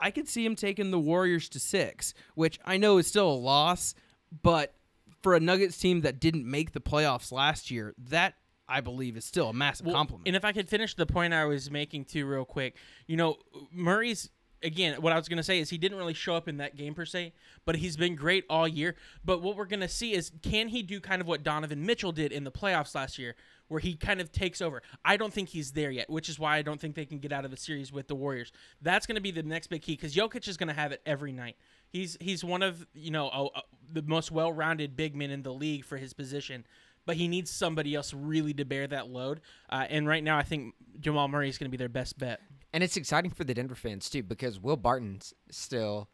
I 0.00 0.10
could 0.10 0.28
see 0.28 0.44
him 0.44 0.56
taking 0.56 0.90
the 0.90 0.98
Warriors 0.98 1.48
to 1.50 1.60
six, 1.60 2.14
which 2.34 2.58
I 2.64 2.76
know 2.76 2.98
is 2.98 3.06
still 3.06 3.30
a 3.30 3.34
loss, 3.34 3.94
but 4.42 4.74
for 5.22 5.34
a 5.34 5.40
Nuggets 5.40 5.78
team 5.78 6.00
that 6.00 6.18
didn't 6.18 6.44
make 6.44 6.72
the 6.72 6.80
playoffs 6.80 7.30
last 7.30 7.70
year, 7.70 7.94
that 7.96 8.34
I 8.68 8.80
believe 8.80 9.16
is 9.16 9.24
still 9.24 9.50
a 9.50 9.52
massive 9.52 9.86
Well, 9.86 9.94
compliment. 9.94 10.26
And 10.26 10.34
if 10.34 10.44
I 10.44 10.52
could 10.52 10.68
finish 10.68 10.94
the 10.94 11.06
point 11.06 11.32
I 11.32 11.44
was 11.44 11.70
making 11.70 12.06
too, 12.06 12.26
real 12.26 12.44
quick, 12.44 12.76
you 13.06 13.16
know, 13.16 13.36
Murray's 13.70 14.30
again. 14.64 15.00
What 15.00 15.12
I 15.12 15.16
was 15.16 15.28
going 15.28 15.38
to 15.38 15.42
say 15.42 15.58
is 15.58 15.70
he 15.70 15.78
didn't 15.78 15.98
really 15.98 16.14
show 16.14 16.34
up 16.34 16.48
in 16.48 16.58
that 16.58 16.76
game 16.76 16.94
per 16.94 17.04
se, 17.04 17.32
but 17.64 17.76
he's 17.76 17.96
been 17.96 18.14
great 18.14 18.44
all 18.48 18.66
year. 18.66 18.96
But 19.24 19.42
what 19.42 19.56
we're 19.56 19.66
going 19.66 19.80
to 19.80 19.88
see 19.88 20.14
is 20.14 20.30
can 20.42 20.68
he 20.68 20.82
do 20.82 21.00
kind 21.00 21.20
of 21.20 21.28
what 21.28 21.42
Donovan 21.42 21.84
Mitchell 21.84 22.12
did 22.12 22.32
in 22.32 22.44
the 22.44 22.50
playoffs 22.50 22.94
last 22.94 23.18
year, 23.18 23.34
where 23.68 23.80
he 23.80 23.94
kind 23.94 24.20
of 24.20 24.32
takes 24.32 24.60
over? 24.60 24.82
I 25.04 25.16
don't 25.16 25.32
think 25.32 25.50
he's 25.50 25.72
there 25.72 25.90
yet, 25.90 26.08
which 26.10 26.28
is 26.28 26.38
why 26.38 26.56
I 26.56 26.62
don't 26.62 26.80
think 26.80 26.94
they 26.94 27.06
can 27.06 27.18
get 27.18 27.32
out 27.32 27.44
of 27.44 27.50
the 27.50 27.56
series 27.56 27.92
with 27.92 28.08
the 28.08 28.14
Warriors. 28.14 28.52
That's 28.80 29.06
going 29.06 29.16
to 29.16 29.22
be 29.22 29.30
the 29.30 29.42
next 29.42 29.68
big 29.68 29.82
key 29.82 29.94
because 29.94 30.14
Jokic 30.14 30.46
is 30.48 30.56
going 30.56 30.68
to 30.68 30.74
have 30.74 30.92
it 30.92 31.00
every 31.06 31.32
night. 31.32 31.56
He's 31.88 32.16
he's 32.20 32.42
one 32.42 32.62
of 32.62 32.86
you 32.94 33.10
know 33.10 33.28
a, 33.28 33.44
a- 33.58 33.62
the 33.92 34.02
most 34.02 34.30
well-rounded 34.30 34.96
big 34.96 35.14
men 35.14 35.30
in 35.30 35.42
the 35.42 35.52
league 35.52 35.84
for 35.84 35.98
his 35.98 36.12
position 36.14 36.64
but 37.04 37.16
he 37.16 37.28
needs 37.28 37.50
somebody 37.50 37.94
else 37.94 38.14
really 38.14 38.54
to 38.54 38.64
bear 38.64 38.86
that 38.86 39.08
load. 39.10 39.40
Uh, 39.68 39.84
and 39.90 40.06
right 40.06 40.22
now, 40.22 40.38
I 40.38 40.44
think 40.44 40.74
Jamal 41.00 41.26
Murray 41.28 41.48
is 41.48 41.58
going 41.58 41.66
to 41.66 41.70
be 41.70 41.76
their 41.76 41.88
best 41.88 42.18
bet. 42.18 42.40
And 42.72 42.82
it's 42.82 42.96
exciting 42.96 43.30
for 43.30 43.44
the 43.44 43.54
Denver 43.54 43.74
fans 43.74 44.08
too 44.08 44.22
because 44.22 44.58
Will 44.58 44.76
Barton's 44.76 45.34
still 45.50 46.08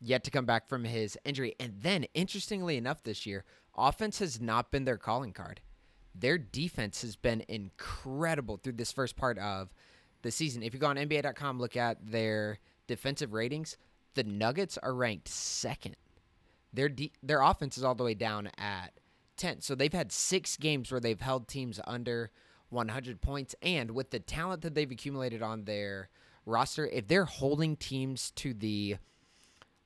yet 0.00 0.24
to 0.24 0.30
come 0.30 0.44
back 0.44 0.68
from 0.68 0.84
his 0.84 1.18
injury. 1.24 1.54
And 1.58 1.74
then, 1.80 2.04
interestingly 2.14 2.76
enough, 2.76 3.02
this 3.02 3.26
year, 3.26 3.44
offense 3.76 4.18
has 4.18 4.40
not 4.40 4.70
been 4.70 4.84
their 4.84 4.98
calling 4.98 5.32
card. 5.32 5.60
Their 6.14 6.38
defense 6.38 7.02
has 7.02 7.16
been 7.16 7.44
incredible 7.48 8.58
through 8.58 8.74
this 8.74 8.92
first 8.92 9.16
part 9.16 9.38
of 9.38 9.72
the 10.22 10.30
season. 10.30 10.62
If 10.62 10.74
you 10.74 10.80
go 10.80 10.86
on 10.88 10.96
NBA.com, 10.96 11.58
look 11.58 11.76
at 11.76 11.98
their 12.10 12.58
defensive 12.86 13.32
ratings. 13.32 13.76
The 14.14 14.24
Nuggets 14.24 14.78
are 14.82 14.94
ranked 14.94 15.28
second. 15.28 15.96
Their 16.72 16.88
de- 16.88 17.12
their 17.22 17.42
offense 17.42 17.78
is 17.78 17.84
all 17.84 17.94
the 17.94 18.04
way 18.04 18.14
down 18.14 18.50
at 18.58 18.92
10. 19.36 19.60
So 19.60 19.74
they've 19.74 19.92
had 19.92 20.12
six 20.12 20.56
games 20.56 20.90
where 20.90 21.00
they've 21.00 21.20
held 21.20 21.48
teams 21.48 21.80
under 21.86 22.30
100 22.70 23.20
points. 23.20 23.54
And 23.62 23.92
with 23.92 24.10
the 24.10 24.20
talent 24.20 24.62
that 24.62 24.74
they've 24.74 24.90
accumulated 24.90 25.42
on 25.42 25.64
their 25.64 26.08
roster, 26.44 26.86
if 26.86 27.08
they're 27.08 27.24
holding 27.24 27.76
teams 27.76 28.30
to 28.32 28.54
the, 28.54 28.96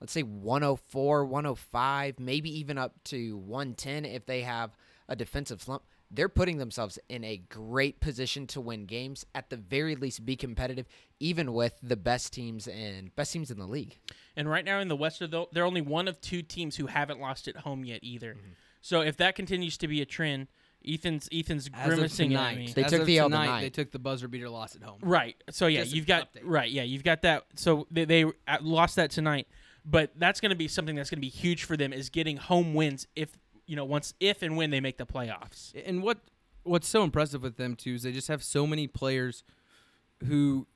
let's 0.01 0.13
say 0.13 0.23
104, 0.23 1.25
105, 1.25 2.19
maybe 2.19 2.59
even 2.59 2.79
up 2.79 2.95
to 3.05 3.37
110 3.39 4.05
if 4.05 4.27
they 4.27 4.43
have 4.43 4.77
a 5.09 5.17
defensive 5.17 5.63
slump, 5.63 5.83
they're 6.11 6.29
putting 6.29 6.59
themselves 6.59 6.99
in 7.09 7.23
a 7.23 7.37
great 7.37 8.01
position 8.01 8.47
to 8.49 8.61
win 8.61 8.85
games, 8.85 9.25
at 9.35 9.49
the 9.49 9.57
very 9.57 9.95
least 9.95 10.27
be 10.27 10.35
competitive, 10.35 10.87
even 11.21 11.53
with 11.53 11.75
the 11.83 11.97
best 11.97 12.33
teams 12.33 12.67
and 12.67 13.15
best 13.15 13.33
teams 13.33 13.51
in 13.51 13.59
the 13.59 13.67
league. 13.67 13.97
And 14.37 14.51
right 14.51 14.65
now 14.65 14.81
in 14.81 14.89
the 14.89 14.97
West, 14.97 15.21
they're 15.21 15.45
they're 15.53 15.65
only 15.65 15.81
one 15.81 16.09
of 16.09 16.21
two 16.21 16.43
teams 16.43 16.77
who 16.77 16.87
haven't 16.87 17.21
lost 17.21 17.47
at 17.47 17.59
home 17.59 17.85
yet 17.85 18.01
either. 18.03 18.35
Mm-hmm. 18.35 18.53
So 18.81 19.03
if 19.03 19.17
that 19.19 19.37
continues 19.37 19.77
to 19.79 19.89
be 19.89 20.01
a 20.01 20.07
trend, 20.07 20.49
Ethan's 20.87 21.29
Ethan's 21.33 21.69
As 21.75 21.93
of 21.93 21.95
grimacing 21.95 22.35
at 22.35 22.39
tonight, 22.39 22.59
me. 22.59 22.73
They 22.73 22.85
as 22.85 22.91
took 22.91 23.01
of 23.01 23.07
the 23.07 23.19
L 23.19 23.27
tonight, 23.29 23.45
tonight. 23.47 23.61
They 23.63 23.71
took 23.71 23.91
the 23.91 23.99
buzzer 23.99 24.29
beater 24.29 24.49
loss 24.49 24.77
at 24.77 24.83
home. 24.83 24.99
Right. 25.03 25.37
So 25.51 25.67
yeah, 25.67 25.83
Just 25.83 25.95
you've 25.95 26.07
got 26.07 26.33
update. 26.33 26.41
right. 26.45 26.71
Yeah, 26.71 26.83
you've 26.83 27.05
got 27.05 27.23
that. 27.23 27.45
So 27.57 27.87
they, 27.91 28.05
they 28.05 28.25
uh, 28.25 28.59
lost 28.61 28.97
that 28.97 29.11
tonight, 29.11 29.47
but 29.85 30.11
that's 30.17 30.41
going 30.41 30.51
to 30.51 30.57
be 30.57 30.69
something 30.69 30.97
that's 30.97 31.11
going 31.11 31.19
to 31.19 31.27
be 31.27 31.29
huge 31.29 31.65
for 31.65 31.77
them 31.77 31.93
is 31.93 32.09
getting 32.09 32.37
home 32.37 32.75
wins 32.75 33.07
if 33.15 33.31
you 33.67 33.77
know 33.77 33.85
once 33.85 34.15
if 34.21 34.43
and 34.43 34.57
when 34.57 34.71
they 34.71 34.81
make 34.81 34.99
the 34.99 35.07
playoffs. 35.07 35.73
And 35.87 36.03
what 36.03 36.19
what's 36.63 36.89
so 36.89 37.03
impressive 37.03 37.43
with 37.43 37.57
them 37.57 37.77
too 37.77 37.95
is 37.95 38.03
they 38.03 38.13
just 38.13 38.29
have 38.29 38.43
so 38.43 38.67
many 38.67 38.87
players 38.87 39.45
who 40.27 40.67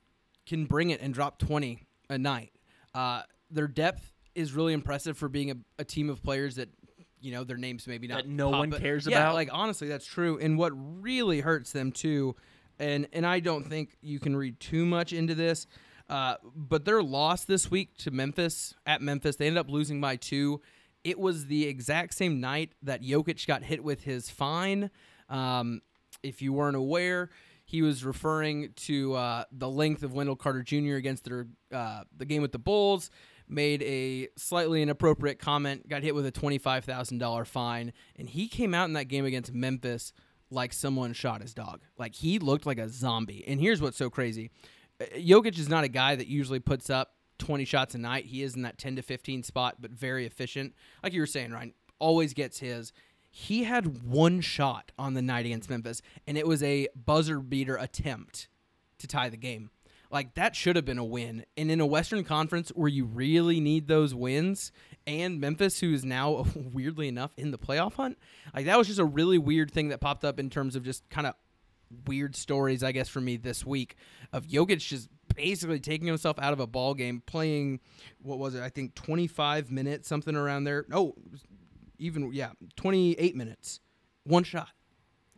can 0.47 0.67
bring 0.67 0.91
it 0.91 1.01
and 1.01 1.15
drop 1.15 1.39
20 1.39 1.87
a 2.11 2.19
night. 2.19 2.53
Uh, 2.95 3.23
their 3.51 3.67
depth 3.67 4.13
is 4.35 4.53
really 4.53 4.73
impressive 4.73 5.17
for 5.17 5.29
being 5.29 5.51
a, 5.51 5.57
a 5.79 5.85
team 5.85 6.11
of 6.11 6.23
players 6.23 6.57
that 6.57 6.69
you 7.25 7.33
know 7.33 7.43
their 7.45 7.57
names 7.57 7.87
maybe 7.87 8.07
not 8.07 8.25
That 8.25 8.29
no 8.29 8.51
pop, 8.51 8.59
one 8.61 8.71
but- 8.71 8.81
cares 8.81 9.07
yeah, 9.07 9.19
about. 9.19 9.35
Like 9.35 9.49
honestly, 9.53 9.89
that's 9.89 10.07
true. 10.07 10.39
And 10.39 10.59
what 10.59 10.73
really 10.75 11.41
hurts 11.41 11.73
them 11.73 11.91
too, 11.91 12.37
and 12.79 13.09
and 13.13 13.27
I 13.27 13.41
don't 13.41 13.65
think 13.65 13.97
you 14.03 14.21
can 14.21 14.37
read 14.37 14.61
too 14.61 14.85
much 14.85 15.13
into 15.13 15.35
this. 15.35 15.67
Uh, 16.09 16.35
but 16.55 16.85
their 16.85 17.03
loss 17.03 17.45
this 17.45 17.71
week 17.71 17.97
to 17.97 18.11
Memphis 18.11 18.75
at 18.85 19.01
Memphis, 19.01 19.37
they 19.37 19.47
ended 19.47 19.61
up 19.61 19.71
losing 19.71 20.01
by 20.03 20.17
two. 20.17 20.61
It 21.03 21.19
was 21.19 21.47
the 21.47 21.67
exact 21.67 22.15
same 22.15 22.41
night 22.41 22.73
that 22.83 23.03
Jokic 23.03 23.47
got 23.47 23.63
hit 23.63 23.83
with 23.83 24.03
his 24.05 24.29
fine. 24.29 24.91
Um, 25.31 25.81
if 26.23 26.43
you 26.43 26.53
weren't 26.53 26.77
aware, 26.77 27.31
he 27.65 27.81
was 27.81 28.05
referring 28.05 28.73
to 28.77 29.15
uh, 29.15 29.45
the 29.51 29.69
length 29.69 30.03
of 30.03 30.13
Wendell 30.13 30.37
Carter 30.37 30.63
Jr. 30.63 30.95
against 30.97 31.25
their 31.25 31.47
uh, 31.73 32.05
the 32.15 32.27
game 32.27 32.43
with 32.43 32.53
the 32.53 32.59
Bulls. 32.59 33.11
Made 33.47 33.83
a 33.83 34.29
slightly 34.37 34.81
inappropriate 34.81 35.39
comment, 35.39 35.89
got 35.89 36.03
hit 36.03 36.15
with 36.15 36.25
a 36.27 36.31
twenty-five 36.31 36.85
thousand 36.85 37.19
dollar 37.19 37.45
fine, 37.45 37.93
and 38.17 38.29
he 38.29 38.49
came 38.49 38.75
out 38.75 38.87
in 38.87 38.95
that 38.95 39.05
game 39.05 39.25
against 39.25 39.53
Memphis 39.53 40.13
like 40.51 40.73
someone 40.73 41.13
shot 41.13 41.43
his 41.43 41.53
dog. 41.53 41.83
Like 41.99 42.15
he 42.15 42.39
looked 42.39 42.65
like 42.65 42.79
a 42.79 42.89
zombie. 42.89 43.45
And 43.47 43.61
here's 43.61 43.83
what's 43.83 43.99
so 43.99 44.09
crazy: 44.09 44.51
Uh, 45.01 45.05
Jokic 45.17 45.59
is 45.59 45.69
not 45.69 45.85
a 45.85 45.89
guy 45.89 46.17
that 46.17 46.27
usually 46.27 46.61
puts 46.61 46.89
up 46.89 47.15
20 47.39 47.65
shots 47.65 47.95
a 47.95 47.99
night. 47.99 48.27
He 48.27 48.43
is 48.43 48.55
in 48.55 48.63
that 48.63 48.79
10 48.79 48.97
to 48.97 49.03
15 49.03 49.43
spot, 49.43 49.77
but 49.81 49.91
very 49.91 50.25
efficient. 50.27 50.75
Like 51.03 51.13
you 51.13 51.21
were 51.21 51.27
saying, 51.27 51.53
Ryan, 51.53 51.75
always 51.99 52.35
gets 52.35 52.61
his. 52.61 52.93
He 53.31 53.65
had 53.65 54.05
one 54.05 54.41
shot 54.41 54.93
on 54.99 55.15
the 55.15 55.23
night 55.23 55.45
against 55.45 55.69
Memphis, 55.69 56.01
and 56.27 56.39
it 56.39 56.47
was 56.47 56.63
a 56.63 56.89
buzzer 56.95 57.41
beater 57.41 57.77
attempt 57.77 58.49
to 58.99 59.07
tie 59.09 59.29
the 59.29 59.37
game. 59.37 59.71
Like 60.15 60.35
that 60.35 60.55
should 60.55 60.77
have 60.77 60.85
been 60.85 60.99
a 60.99 61.05
win. 61.05 61.45
And 61.57 61.73
in 61.73 61.81
a 61.81 61.87
Western 61.87 62.23
Conference 62.23 62.69
where 62.69 62.89
you 62.89 63.05
really 63.05 63.59
need 63.59 63.89
those 63.89 64.15
wins, 64.15 64.71
and 65.09 65.41
Memphis, 65.41 65.81
who 65.81 65.93
is 65.93 66.05
now 66.05 66.47
weirdly 66.55 67.09
enough 67.09 67.33
in 67.37 67.51
the 67.51 67.59
playoff 67.59 67.95
hunt, 67.95 68.17
like 68.55 68.67
that 68.67 68.79
was 68.79 68.87
just 68.87 69.01
a 69.01 69.05
really 69.05 69.39
weird 69.39 69.73
thing 69.73 69.89
that 69.89 70.01
popped 70.01 70.25
up 70.25 70.39
in 70.39 70.51
terms 70.51 70.77
of 70.77 70.85
just 70.85 71.11
kind 71.11 71.27
of 71.27 71.35
weird 72.07 72.37
stories, 72.37 72.85
I 72.85 72.93
guess, 72.93 73.09
for 73.09 73.21
me 73.21 73.37
this 73.37 73.67
week 73.67 73.97
of 74.33 74.47
Jokic 74.47 74.79
just 74.79 75.09
basically 75.35 75.81
taking 75.81 76.07
himself 76.07 76.39
out 76.39 76.53
of 76.53 76.61
a 76.61 76.67
ball 76.69 76.95
game, 76.95 77.21
playing 77.27 77.81
what 78.23 78.39
was 78.39 78.55
it? 78.55 78.63
I 78.63 78.69
think 78.69 78.95
25 78.95 79.73
minutes, 79.73 80.09
something 80.09 80.37
around 80.37 80.63
there. 80.63 80.85
No, 80.89 81.17
even 81.99 82.33
yeah, 82.33 82.51
28 82.77 83.35
minutes, 83.35 83.81
one 84.23 84.45
shot. 84.45 84.69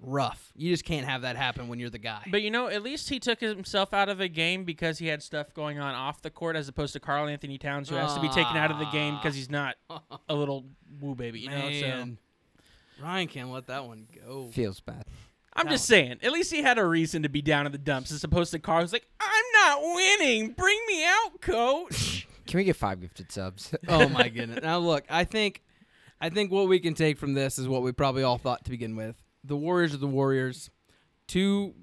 Rough. 0.00 0.52
You 0.54 0.70
just 0.70 0.84
can't 0.84 1.06
have 1.06 1.22
that 1.22 1.36
happen 1.36 1.68
when 1.68 1.78
you're 1.78 1.90
the 1.90 1.98
guy. 1.98 2.22
But 2.30 2.42
you 2.42 2.50
know, 2.50 2.68
at 2.68 2.82
least 2.82 3.08
he 3.08 3.18
took 3.18 3.40
himself 3.40 3.94
out 3.94 4.08
of 4.08 4.20
a 4.20 4.28
game 4.28 4.64
because 4.64 4.98
he 4.98 5.06
had 5.06 5.22
stuff 5.22 5.54
going 5.54 5.78
on 5.78 5.94
off 5.94 6.22
the 6.22 6.30
court, 6.30 6.54
as 6.54 6.68
opposed 6.68 6.92
to 6.92 7.00
Karl-Anthony 7.00 7.58
Towns, 7.58 7.88
who 7.88 7.94
has 7.96 8.14
to 8.14 8.20
be 8.20 8.28
taken 8.28 8.56
out 8.56 8.70
of 8.70 8.78
the 8.78 8.86
game 8.86 9.16
because 9.16 9.34
he's 9.34 9.50
not 9.50 9.76
a 10.28 10.34
little 10.34 10.66
woo 11.00 11.14
baby. 11.14 11.40
You 11.40 11.50
know, 11.50 11.72
so 11.72 11.86
Man, 11.86 12.18
Ryan 13.02 13.28
can't 13.28 13.50
let 13.50 13.66
that 13.68 13.84
one 13.86 14.06
go. 14.24 14.48
Feels 14.52 14.80
bad. 14.80 15.04
I'm 15.54 15.68
just 15.68 15.86
saying. 15.86 16.18
At 16.22 16.32
least 16.32 16.52
he 16.52 16.62
had 16.62 16.76
a 16.76 16.84
reason 16.84 17.22
to 17.22 17.30
be 17.30 17.40
down 17.40 17.64
in 17.64 17.72
the 17.72 17.78
dumps, 17.78 18.12
as 18.12 18.22
opposed 18.22 18.52
to 18.52 18.58
Karl, 18.58 18.82
who's 18.82 18.92
like, 18.92 19.08
"I'm 19.18 19.44
not 19.54 19.82
winning. 19.82 20.50
Bring 20.50 20.78
me 20.86 21.04
out, 21.04 21.40
coach." 21.40 22.28
Can 22.46 22.58
we 22.58 22.64
get 22.64 22.76
five 22.76 23.00
gifted 23.00 23.32
subs? 23.32 23.74
oh 23.88 24.08
my 24.08 24.28
goodness. 24.28 24.62
Now 24.62 24.78
look, 24.78 25.04
I 25.08 25.24
think 25.24 25.62
I 26.20 26.30
think 26.30 26.52
what 26.52 26.68
we 26.68 26.78
can 26.78 26.94
take 26.94 27.18
from 27.18 27.34
this 27.34 27.58
is 27.58 27.66
what 27.66 27.82
we 27.82 27.92
probably 27.92 28.22
all 28.22 28.38
thought 28.38 28.64
to 28.64 28.70
begin 28.70 28.94
with. 28.96 29.16
The 29.46 29.56
Warriors 29.56 29.94
are 29.94 29.98
the 29.98 30.06
Warriors. 30.06 30.70
Two 31.26 31.74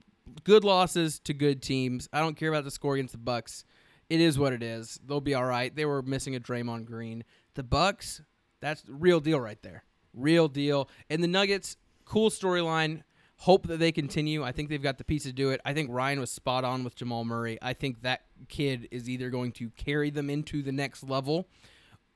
good 0.43 0.63
losses 0.63 1.20
to 1.20 1.34
good 1.34 1.62
teams. 1.62 2.10
I 2.12 2.20
don't 2.20 2.36
care 2.36 2.50
about 2.50 2.63
the 2.63 2.72
score 2.72 2.96
against 2.96 3.13
the 3.13 3.17
Bucks. 3.17 3.65
It 4.10 4.20
is 4.20 4.38
what 4.38 4.53
it 4.53 4.62
is. 4.62 5.00
They'll 5.05 5.22
be 5.22 5.34
all 5.34 5.46
right. 5.46 5.74
They 5.75 5.86
were 5.86 6.01
missing 6.01 6.36
a 6.36 6.39
Draymond 6.39 6.86
Green. 6.86 7.24
The 7.55 7.63
Bucks, 7.63 8.22
that's 8.62 8.82
the 8.82 8.93
real 8.93 9.20
deal 9.20 9.39
right 9.39 9.62
there. 9.62 9.84
Real 10.13 10.48
deal. 10.48 10.89
And 11.10 11.24
the 11.24 11.27
Nuggets, 11.27 11.77
cool 12.05 12.29
storyline. 12.29 13.01
Hope 13.38 13.67
that 13.67 13.79
they 13.79 13.91
continue. 13.91 14.43
I 14.43 14.51
think 14.51 14.70
they've 14.70 14.82
got 14.82 14.98
the 14.98 15.03
piece 15.03 15.24
to 15.24 15.34
do 15.34 15.50
it. 15.50 15.60
I 15.65 15.74
think 15.74 15.89
Ryan 15.91 16.20
was 16.20 16.32
spot 16.32 16.63
on 16.63 16.84
with 16.84 16.96
Jamal 16.96 17.25
Murray. 17.25 17.58
I 17.62 17.74
think 17.74 18.01
that 18.03 18.22
kid 18.48 18.88
is 18.91 19.10
either 19.10 19.29
going 19.29 19.51
to 19.53 19.70
carry 19.72 20.10
them 20.12 20.29
into 20.29 20.62
the 20.62 20.72
next 20.72 21.03
level 21.03 21.48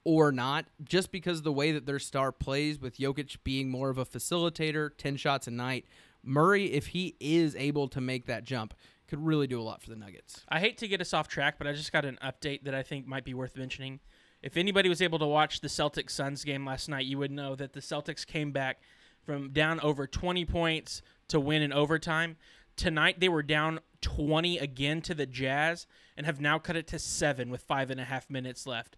or 0.08 0.32
not, 0.32 0.68
just 0.86 1.12
because 1.12 1.40
of 1.40 1.44
the 1.44 1.52
way 1.52 1.74
that 1.74 1.86
their 1.86 2.00
star 2.00 2.32
plays 2.32 2.80
with 2.80 2.98
Jokic 2.98 3.36
being 3.44 3.70
more 3.70 3.90
of 3.90 3.98
a 3.98 4.06
facilitator, 4.06 4.90
10 4.98 5.18
shots 5.18 5.48
a 5.48 5.52
night. 5.52 5.84
Murray, 6.24 6.72
if 6.72 6.88
he 6.88 7.18
is 7.20 7.58
able 7.58 7.90
to 7.90 8.00
make 8.00 8.26
that 8.26 8.46
jump, 8.46 8.74
could 9.10 9.20
really 9.20 9.48
do 9.48 9.60
a 9.60 9.64
lot 9.64 9.82
for 9.82 9.90
the 9.90 9.98
Nuggets. 9.98 10.46
I 10.48 10.62
hate 10.62 10.78
to 10.78 10.88
get 10.88 11.02
us 11.02 11.14
off 11.14 11.28
track, 11.28 11.56
but 11.58 11.68
I 11.68 11.74
just 11.74 11.92
got 11.92 12.06
an 12.06 12.18
update 12.24 12.64
that 12.64 12.74
I 12.74 12.84
think 12.84 13.06
might 13.06 13.26
be 13.26 13.34
worth 13.34 13.58
mentioning. 13.58 14.00
If 14.42 14.56
anybody 14.56 14.88
was 14.88 15.02
able 15.02 15.20
to 15.20 15.26
watch 15.26 15.60
the 15.60 15.68
Celtics 15.68 16.12
Suns 16.12 16.46
game 16.46 16.66
last 16.66 16.88
night, 16.88 17.06
you 17.06 17.18
would 17.18 17.32
know 17.32 17.54
that 17.56 17.74
the 17.74 17.82
Celtics 17.82 18.26
came 18.26 18.54
back 18.54 18.80
from 19.26 19.50
down 19.50 19.82
over 19.82 20.08
20 20.08 20.46
points 20.46 21.02
to 21.28 21.38
win 21.38 21.62
in 21.62 21.74
overtime. 21.74 22.38
Tonight 22.78 23.20
they 23.20 23.28
were 23.28 23.44
down 23.44 23.82
20 24.00 24.58
again 24.58 25.02
to 25.02 25.14
the 25.14 25.26
Jazz 25.26 25.86
and 26.16 26.26
have 26.26 26.40
now 26.40 26.60
cut 26.60 26.78
it 26.78 26.88
to 26.88 27.00
seven 27.00 27.50
with 27.50 27.62
five 27.64 27.92
and 27.92 28.00
a 28.00 28.06
half 28.06 28.30
minutes 28.30 28.66
left. 28.66 28.96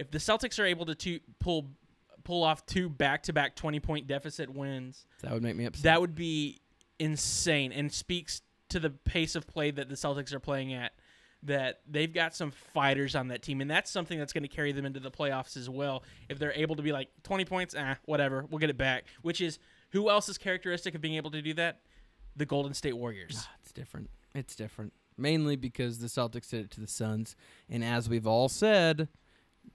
If 0.00 0.10
the 0.10 0.18
Celtics 0.18 0.58
are 0.58 0.64
able 0.64 0.86
to 0.86 0.94
two, 0.94 1.20
pull 1.38 1.70
pull 2.24 2.42
off 2.42 2.64
two 2.66 2.88
back 2.88 3.22
to 3.24 3.32
back 3.32 3.54
20 3.56 3.80
point 3.80 4.06
deficit 4.06 4.48
wins, 4.50 5.06
That 5.22 5.32
would 5.32 5.42
make 5.42 5.56
me 5.56 5.64
upset. 5.66 5.84
that 5.84 6.00
would 6.00 6.14
be 6.14 6.60
insane 6.98 7.72
and 7.72 7.92
speaks 7.92 8.42
to 8.70 8.78
the 8.80 8.90
pace 8.90 9.34
of 9.34 9.46
play 9.46 9.70
that 9.70 9.88
the 9.88 9.94
Celtics 9.94 10.32
are 10.32 10.40
playing 10.40 10.72
at. 10.72 10.92
That 11.44 11.80
they've 11.88 12.12
got 12.12 12.34
some 12.34 12.50
fighters 12.50 13.14
on 13.14 13.28
that 13.28 13.42
team, 13.42 13.60
and 13.62 13.70
that's 13.70 13.90
something 13.90 14.18
that's 14.18 14.32
going 14.34 14.42
to 14.42 14.48
carry 14.48 14.72
them 14.72 14.84
into 14.84 15.00
the 15.00 15.10
playoffs 15.10 15.56
as 15.56 15.70
well. 15.70 16.02
If 16.28 16.38
they're 16.38 16.52
able 16.52 16.76
to 16.76 16.82
be 16.82 16.92
like 16.92 17.08
20 17.22 17.46
points, 17.46 17.74
ah, 17.78 17.96
whatever, 18.04 18.44
we'll 18.50 18.58
get 18.58 18.68
it 18.68 18.76
back. 18.76 19.04
Which 19.22 19.40
is 19.40 19.58
who 19.90 20.10
else 20.10 20.28
is 20.28 20.36
characteristic 20.36 20.94
of 20.94 21.00
being 21.00 21.14
able 21.14 21.30
to 21.30 21.40
do 21.40 21.54
that? 21.54 21.80
The 22.36 22.44
Golden 22.46 22.74
State 22.74 22.92
Warriors. 22.96 23.46
It's 23.62 23.72
different. 23.72 24.10
It's 24.34 24.54
different. 24.54 24.92
Mainly 25.16 25.56
because 25.56 25.98
the 25.98 26.06
Celtics 26.08 26.50
did 26.50 26.66
it 26.66 26.70
to 26.72 26.80
the 26.80 26.86
Suns. 26.86 27.36
And 27.70 27.82
as 27.82 28.08
we've 28.08 28.26
all 28.26 28.48
said, 28.50 29.08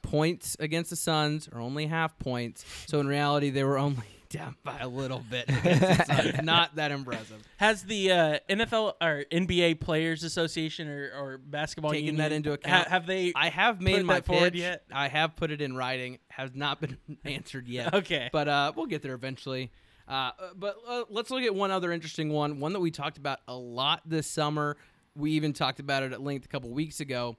points 0.01 0.56
against 0.60 0.89
the 0.92 0.96
Suns 0.96 1.48
are 1.51 1.60
only 1.60 1.88
half 1.88 2.18
points. 2.20 2.63
So 2.88 3.00
in 3.00 3.08
reality, 3.08 3.50
they 3.50 3.63
were 3.63 3.77
only 3.77 4.04
down 4.30 4.56
by 4.63 4.80
a 4.80 4.88
little 4.88 5.24
bit. 5.30 5.46
against 5.50 5.82
the 5.82 6.04
Suns. 6.06 6.42
Not 6.44 6.75
that 6.75 6.92
impressive. 6.92 7.42
Has 7.58 7.84
the 7.84 8.12
uh, 8.12 8.39
NFL 8.50 8.94
or 9.01 9.25
NBA 9.32 9.80
Players 9.80 10.24
Association 10.24 10.88
or, 10.88 11.12
or 11.18 11.38
basketball 11.38 11.92
taken 11.92 12.06
union 12.06 12.22
that 12.22 12.32
into 12.32 12.50
ha- 12.50 12.56
account? 12.56 12.88
have 12.88 13.06
they? 13.08 13.34
I 13.36 13.50
have 13.50 13.82
made 13.82 14.04
my 14.06 14.22
pitch. 14.22 14.54
yet? 14.56 14.84
I 14.92 15.08
have 15.08 15.36
put 15.36 15.51
it 15.51 15.62
in 15.62 15.75
writing. 15.75 16.20
Has 16.30 16.51
not 16.54 16.82
been 16.82 16.98
answered 17.25 17.68
yet. 17.68 17.94
Okay. 17.94 18.30
But 18.32 18.48
uh, 18.48 18.74
we'll 18.75 18.88
get 18.88 19.01
there 19.01 19.13
eventually. 19.13 19.72
Uh, 20.08 20.12
uh, 20.12 20.32
but 20.56 20.77
uh, 20.88 21.04
let's 21.10 21.32
look 21.32 21.42
at 21.44 21.56
one 21.56 21.72
other 21.72 21.92
interesting 21.92 22.30
one. 22.30 22.60
One 22.60 22.74
that 22.74 22.80
we 22.80 22.92
talked 22.92 23.18
about 23.18 23.39
a 23.48 23.56
lot 23.56 24.01
this 24.06 24.27
summer. 24.27 24.77
We 25.15 25.32
even 25.32 25.54
talked 25.54 25.80
about 25.80 26.04
it 26.04 26.12
at 26.13 26.22
length 26.22 26.46
a 26.46 26.48
couple 26.50 26.70
weeks 26.70 27.00
ago. 27.00 27.38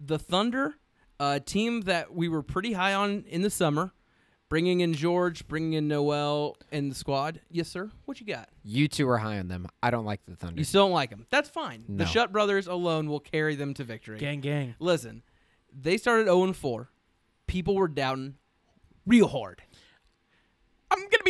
The 0.00 0.18
Thunder, 0.18 0.74
a 1.20 1.40
team 1.40 1.82
that 1.82 2.14
we 2.14 2.28
were 2.28 2.42
pretty 2.42 2.72
high 2.72 2.94
on 2.94 3.24
in 3.28 3.42
the 3.42 3.50
summer, 3.50 3.92
bringing 4.48 4.80
in 4.80 4.94
George, 4.94 5.46
bringing 5.48 5.74
in 5.74 5.88
Noel 5.88 6.56
in 6.70 6.88
the 6.88 6.94
squad. 6.94 7.40
Yes, 7.50 7.68
sir. 7.68 7.90
What 8.04 8.20
you 8.20 8.26
got? 8.26 8.48
You 8.62 8.88
two 8.88 9.08
are 9.08 9.18
high 9.18 9.38
on 9.38 9.48
them. 9.48 9.66
I 9.82 9.90
don't 9.90 10.04
like 10.04 10.20
the 10.26 10.36
Thunder. 10.36 10.58
You 10.58 10.64
still 10.64 10.84
don't 10.84 10.92
like 10.92 11.10
them. 11.10 11.26
That's 11.30 11.48
fine. 11.48 11.84
No. 11.88 12.04
The 12.04 12.10
Shutt 12.10 12.32
brothers 12.32 12.66
alone 12.66 13.08
will 13.08 13.20
carry 13.20 13.54
them 13.56 13.74
to 13.74 13.84
victory. 13.84 14.18
gang, 14.18 14.40
gang. 14.40 14.74
Listen, 14.78 15.22
they 15.72 15.96
started 15.96 16.24
0 16.26 16.52
4. 16.52 16.88
People 17.46 17.74
were 17.76 17.88
doubting 17.88 18.36
real 19.06 19.28
hard. 19.28 19.62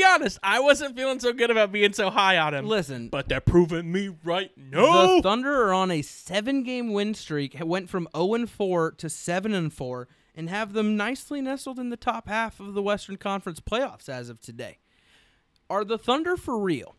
I'm 0.09 0.15
gonna 0.15 0.19
be 0.21 0.25
honest. 0.25 0.39
I 0.43 0.61
wasn't 0.61 0.97
feeling 0.97 1.21
so 1.21 1.33
good 1.33 1.51
about 1.51 1.73
being 1.73 1.93
so 1.93 2.11
high 2.11 2.39
on 2.39 2.55
him. 2.55 2.67
Listen, 2.67 3.09
but 3.09 3.29
they're 3.29 3.41
proving 3.41 3.93
me 3.93 4.17
right. 4.25 4.51
No. 4.57 5.17
the 5.17 5.23
Thunder 5.23 5.65
are 5.65 5.75
on 5.75 5.91
a 5.91 6.03
seven 6.03 6.63
game 6.63 6.93
win 6.93 7.15
streak, 7.15 7.57
went 7.61 7.89
from 7.91 8.09
0 8.17 8.35
and 8.35 8.51
4 8.51 8.93
to 8.93 9.09
7 9.09 9.55
and 9.55 9.73
4, 9.73 10.09
and 10.35 10.49
have 10.49 10.73
them 10.73 10.97
nicely 10.97 11.41
nestled 11.41 11.79
in 11.79 11.91
the 11.91 11.97
top 11.97 12.29
half 12.29 12.59
of 12.61 12.75
the 12.75 12.83
Western 12.83 13.17
Conference 13.17 13.61
playoffs 13.61 14.09
as 14.09 14.29
of 14.29 14.41
today. 14.41 14.79
Are 15.69 15.85
the 15.85 15.99
Thunder 15.99 16.37
for 16.37 16.59
real? 16.59 16.97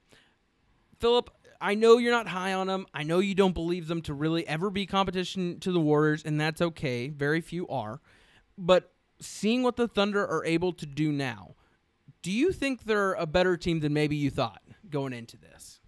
Philip, 1.00 1.32
I 1.60 1.76
know 1.76 1.98
you're 1.98 2.12
not 2.12 2.28
high 2.28 2.54
on 2.54 2.68
them. 2.68 2.86
I 2.94 3.04
know 3.04 3.20
you 3.20 3.34
don't 3.34 3.54
believe 3.54 3.88
them 3.88 4.02
to 4.04 4.14
really 4.14 4.48
ever 4.48 4.70
be 4.70 4.86
competition 4.86 5.60
to 5.62 5.72
the 5.72 5.80
Warriors, 5.80 6.24
and 6.24 6.40
that's 6.40 6.62
okay. 6.62 7.10
Very 7.10 7.42
few 7.42 7.68
are. 7.68 8.02
But 8.58 8.92
seeing 9.20 9.64
what 9.64 9.76
the 9.76 9.88
Thunder 9.88 10.26
are 10.26 10.46
able 10.46 10.74
to 10.74 10.86
do 10.86 11.12
now, 11.12 11.56
do 12.22 12.32
you 12.32 12.52
think 12.52 12.84
they're 12.84 13.14
a 13.14 13.26
better 13.26 13.58
team 13.58 13.80
than 13.80 13.94
maybe 13.94 14.16
you 14.16 14.30
thought 14.30 14.62
going 14.90 15.14
into 15.14 15.38
this? 15.38 15.80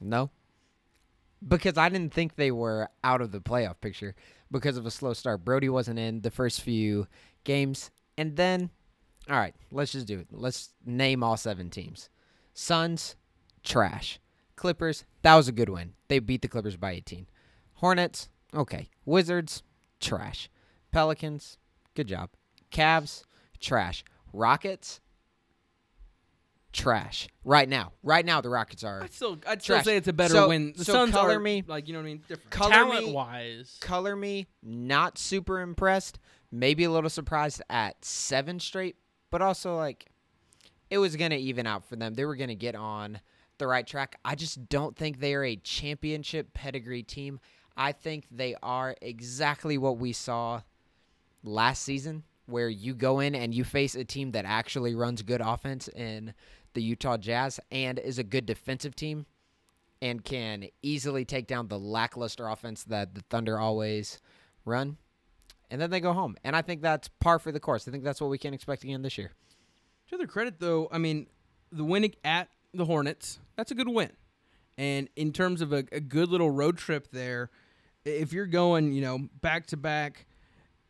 No. 0.00 0.30
Because 1.46 1.76
I 1.76 1.88
didn't 1.88 2.14
think 2.14 2.36
they 2.36 2.50
were 2.50 2.88
out 3.02 3.20
of 3.20 3.32
the 3.32 3.40
playoff 3.40 3.80
picture 3.80 4.14
because 4.50 4.76
of 4.76 4.86
a 4.86 4.90
slow 4.90 5.12
start. 5.12 5.44
Brodie 5.44 5.68
wasn't 5.68 5.98
in 5.98 6.22
the 6.22 6.30
first 6.30 6.62
few 6.62 7.06
games. 7.44 7.90
And 8.16 8.36
then, 8.36 8.70
all 9.28 9.36
right, 9.36 9.54
let's 9.70 9.92
just 9.92 10.06
do 10.06 10.20
it. 10.20 10.28
Let's 10.30 10.72
name 10.86 11.22
all 11.22 11.36
seven 11.36 11.70
teams 11.70 12.08
Suns, 12.54 13.16
trash. 13.62 14.20
Clippers, 14.56 15.04
that 15.22 15.34
was 15.34 15.48
a 15.48 15.52
good 15.52 15.68
win. 15.68 15.94
They 16.08 16.20
beat 16.20 16.42
the 16.42 16.48
Clippers 16.48 16.76
by 16.76 16.92
18. 16.92 17.26
Hornets, 17.74 18.28
okay. 18.54 18.88
Wizards, 19.04 19.62
trash. 20.00 20.48
Pelicans, 20.92 21.58
good 21.94 22.06
job. 22.06 22.30
Cavs, 22.70 23.24
trash. 23.58 24.04
Rockets, 24.32 25.00
trash. 26.74 27.28
Right 27.44 27.68
now. 27.68 27.92
Right 28.02 28.26
now, 28.26 28.42
the 28.42 28.50
Rockets 28.50 28.84
are. 28.84 29.02
I'd 29.02 29.12
still, 29.14 29.38
I'd 29.46 29.62
still 29.62 29.76
Trash. 29.76 29.84
say 29.86 29.96
it's 29.96 30.08
a 30.08 30.12
better 30.12 30.34
So- 30.34 30.48
win. 30.48 30.74
The 30.76 30.84
so 30.84 30.92
Suns 30.92 31.12
color 31.12 31.36
are 31.36 31.40
me- 31.40 31.64
like 31.66 31.86
you 31.88 31.94
know 31.94 32.00
what 32.00 32.04
I 32.06 32.08
mean. 32.08 32.22
Different. 32.28 32.50
Color 32.50 32.70
Talent 32.70 33.06
me- 33.06 33.12
wise, 33.12 33.78
color 33.80 34.14
me 34.16 34.46
not 34.62 35.16
super 35.16 35.60
impressed 35.60 36.18
maybe 36.52 36.84
a 36.84 36.90
little 36.90 37.10
surprised 37.10 37.60
at 37.68 38.04
seven 38.04 38.60
straight 38.60 38.94
but 39.30 39.42
also 39.42 39.76
like 39.76 40.06
it 40.88 40.98
was 40.98 41.16
gonna 41.16 41.34
even 41.34 41.66
out 41.66 41.84
for 41.84 41.96
them 41.96 42.14
they 42.14 42.24
were 42.24 42.36
gonna 42.36 42.54
get 42.54 42.76
on 42.76 43.18
the 43.58 43.66
right 43.66 43.86
track 43.88 44.14
i 44.24 44.36
just 44.36 44.68
don't 44.68 44.96
think 44.96 45.18
they 45.18 45.34
are 45.34 45.42
a 45.44 45.56
championship 45.56 46.54
pedigree 46.54 47.02
team 47.02 47.40
i 47.76 47.90
think 47.90 48.24
they 48.30 48.54
are 48.62 48.94
exactly 49.02 49.76
what 49.76 49.98
we 49.98 50.12
saw 50.12 50.60
last 51.42 51.82
season 51.82 52.22
where 52.46 52.68
you 52.68 52.94
go 52.94 53.18
in 53.20 53.34
and 53.34 53.52
you 53.52 53.64
face 53.64 53.94
a 53.96 54.04
team 54.04 54.30
that 54.30 54.44
actually 54.44 54.94
runs 54.94 55.22
good 55.22 55.40
offense 55.40 55.88
in 55.88 56.32
the 56.74 56.82
utah 56.82 57.16
jazz 57.16 57.58
and 57.70 57.98
is 57.98 58.18
a 58.18 58.24
good 58.24 58.46
defensive 58.46 58.94
team 58.94 59.26
and 60.02 60.24
can 60.24 60.66
easily 60.82 61.24
take 61.24 61.46
down 61.46 61.68
the 61.68 61.78
lackluster 61.78 62.46
offense 62.48 62.84
that 62.84 63.14
the 63.14 63.22
Thunder 63.30 63.58
always 63.58 64.20
run. 64.64 64.98
And 65.70 65.80
then 65.80 65.90
they 65.90 66.00
go 66.00 66.12
home. 66.12 66.36
And 66.44 66.54
I 66.54 66.62
think 66.62 66.82
that's 66.82 67.08
par 67.08 67.38
for 67.38 67.50
the 67.50 67.60
course. 67.60 67.88
I 67.88 67.90
think 67.90 68.04
that's 68.04 68.20
what 68.20 68.30
we 68.30 68.38
can 68.38 68.52
expect 68.52 68.84
again 68.84 69.02
this 69.02 69.16
year. 69.16 69.32
To 70.08 70.16
their 70.18 70.26
credit, 70.26 70.60
though, 70.60 70.88
I 70.92 70.98
mean, 70.98 71.26
the 71.72 71.84
win 71.84 72.12
at 72.22 72.48
the 72.74 72.84
Hornets, 72.84 73.38
that's 73.56 73.70
a 73.70 73.74
good 73.74 73.88
win. 73.88 74.10
And 74.76 75.08
in 75.16 75.32
terms 75.32 75.62
of 75.62 75.72
a, 75.72 75.84
a 75.90 76.00
good 76.00 76.28
little 76.28 76.50
road 76.50 76.76
trip 76.76 77.08
there, 77.10 77.50
if 78.04 78.32
you're 78.32 78.46
going, 78.46 78.92
you 78.92 79.00
know, 79.00 79.28
back 79.40 79.66
to 79.68 79.76
back 79.76 80.26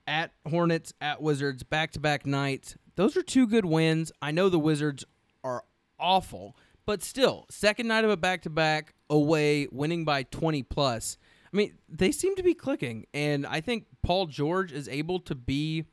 at 0.07 0.33
Hornets, 0.49 0.93
at 1.01 1.23
Wizards, 1.23 1.63
back 1.63 1.93
to 1.93 2.01
back 2.01 2.27
nights, 2.27 2.77
those 2.97 3.17
are 3.17 3.23
two 3.23 3.47
good 3.47 3.65
wins. 3.65 4.11
I 4.21 4.31
know 4.31 4.49
the 4.49 4.59
Wizards 4.59 5.05
are 5.43 5.65
awful, 6.05 6.57
but 6.87 7.03
still, 7.03 7.47
second 7.51 7.89
night 7.89 8.05
of 8.05 8.11
a 8.11 8.17
back 8.17 8.43
to 8.43 8.51
back 8.51 8.95
away, 9.09 9.67
winning 9.73 10.05
by 10.05 10.25
20 10.25 10.63
plus. 10.65 11.17
I 11.53 11.57
mean, 11.57 11.75
they 11.89 12.13
seem 12.13 12.37
to 12.37 12.43
be 12.43 12.55
clicking. 12.55 13.07
And 13.15 13.47
I 13.47 13.61
think 13.61 13.87
Paul 14.03 14.27
George 14.27 14.71
is 14.71 14.89
able 14.89 15.21
to 15.21 15.35
be 15.35 15.87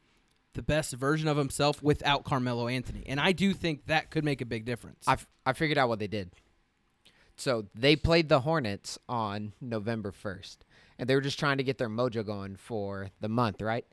the 0.54 0.62
best 0.62 0.94
version 0.94 1.30
of 1.30 1.38
himself 1.38 1.82
without 1.82 2.26
Carmelo 2.26 2.68
Anthony. 2.68 3.04
And 3.08 3.20
I 3.20 3.32
do 3.32 3.54
think 3.54 3.86
that 3.86 4.10
could 4.10 4.26
make 4.26 4.42
a 4.42 4.46
big 4.46 4.66
difference. 4.66 5.08
I, 5.08 5.18
I 5.46 5.54
figured 5.54 5.78
out 5.78 5.88
what 5.88 6.00
they 6.00 6.08
did. 6.08 6.32
So 7.38 7.68
they 7.74 7.96
played 7.96 8.28
the 8.28 8.42
Hornets 8.42 9.00
on 9.08 9.54
November 9.62 10.12
1st. 10.12 10.58
And 11.00 11.10
they 11.10 11.16
were 11.16 11.22
just 11.22 11.40
trying 11.40 11.58
to 11.58 11.64
get 11.64 11.78
their 11.78 11.90
mojo 11.90 12.26
going 12.26 12.58
for 12.58 13.10
the 13.22 13.30
month, 13.30 13.62
right? 13.62 13.86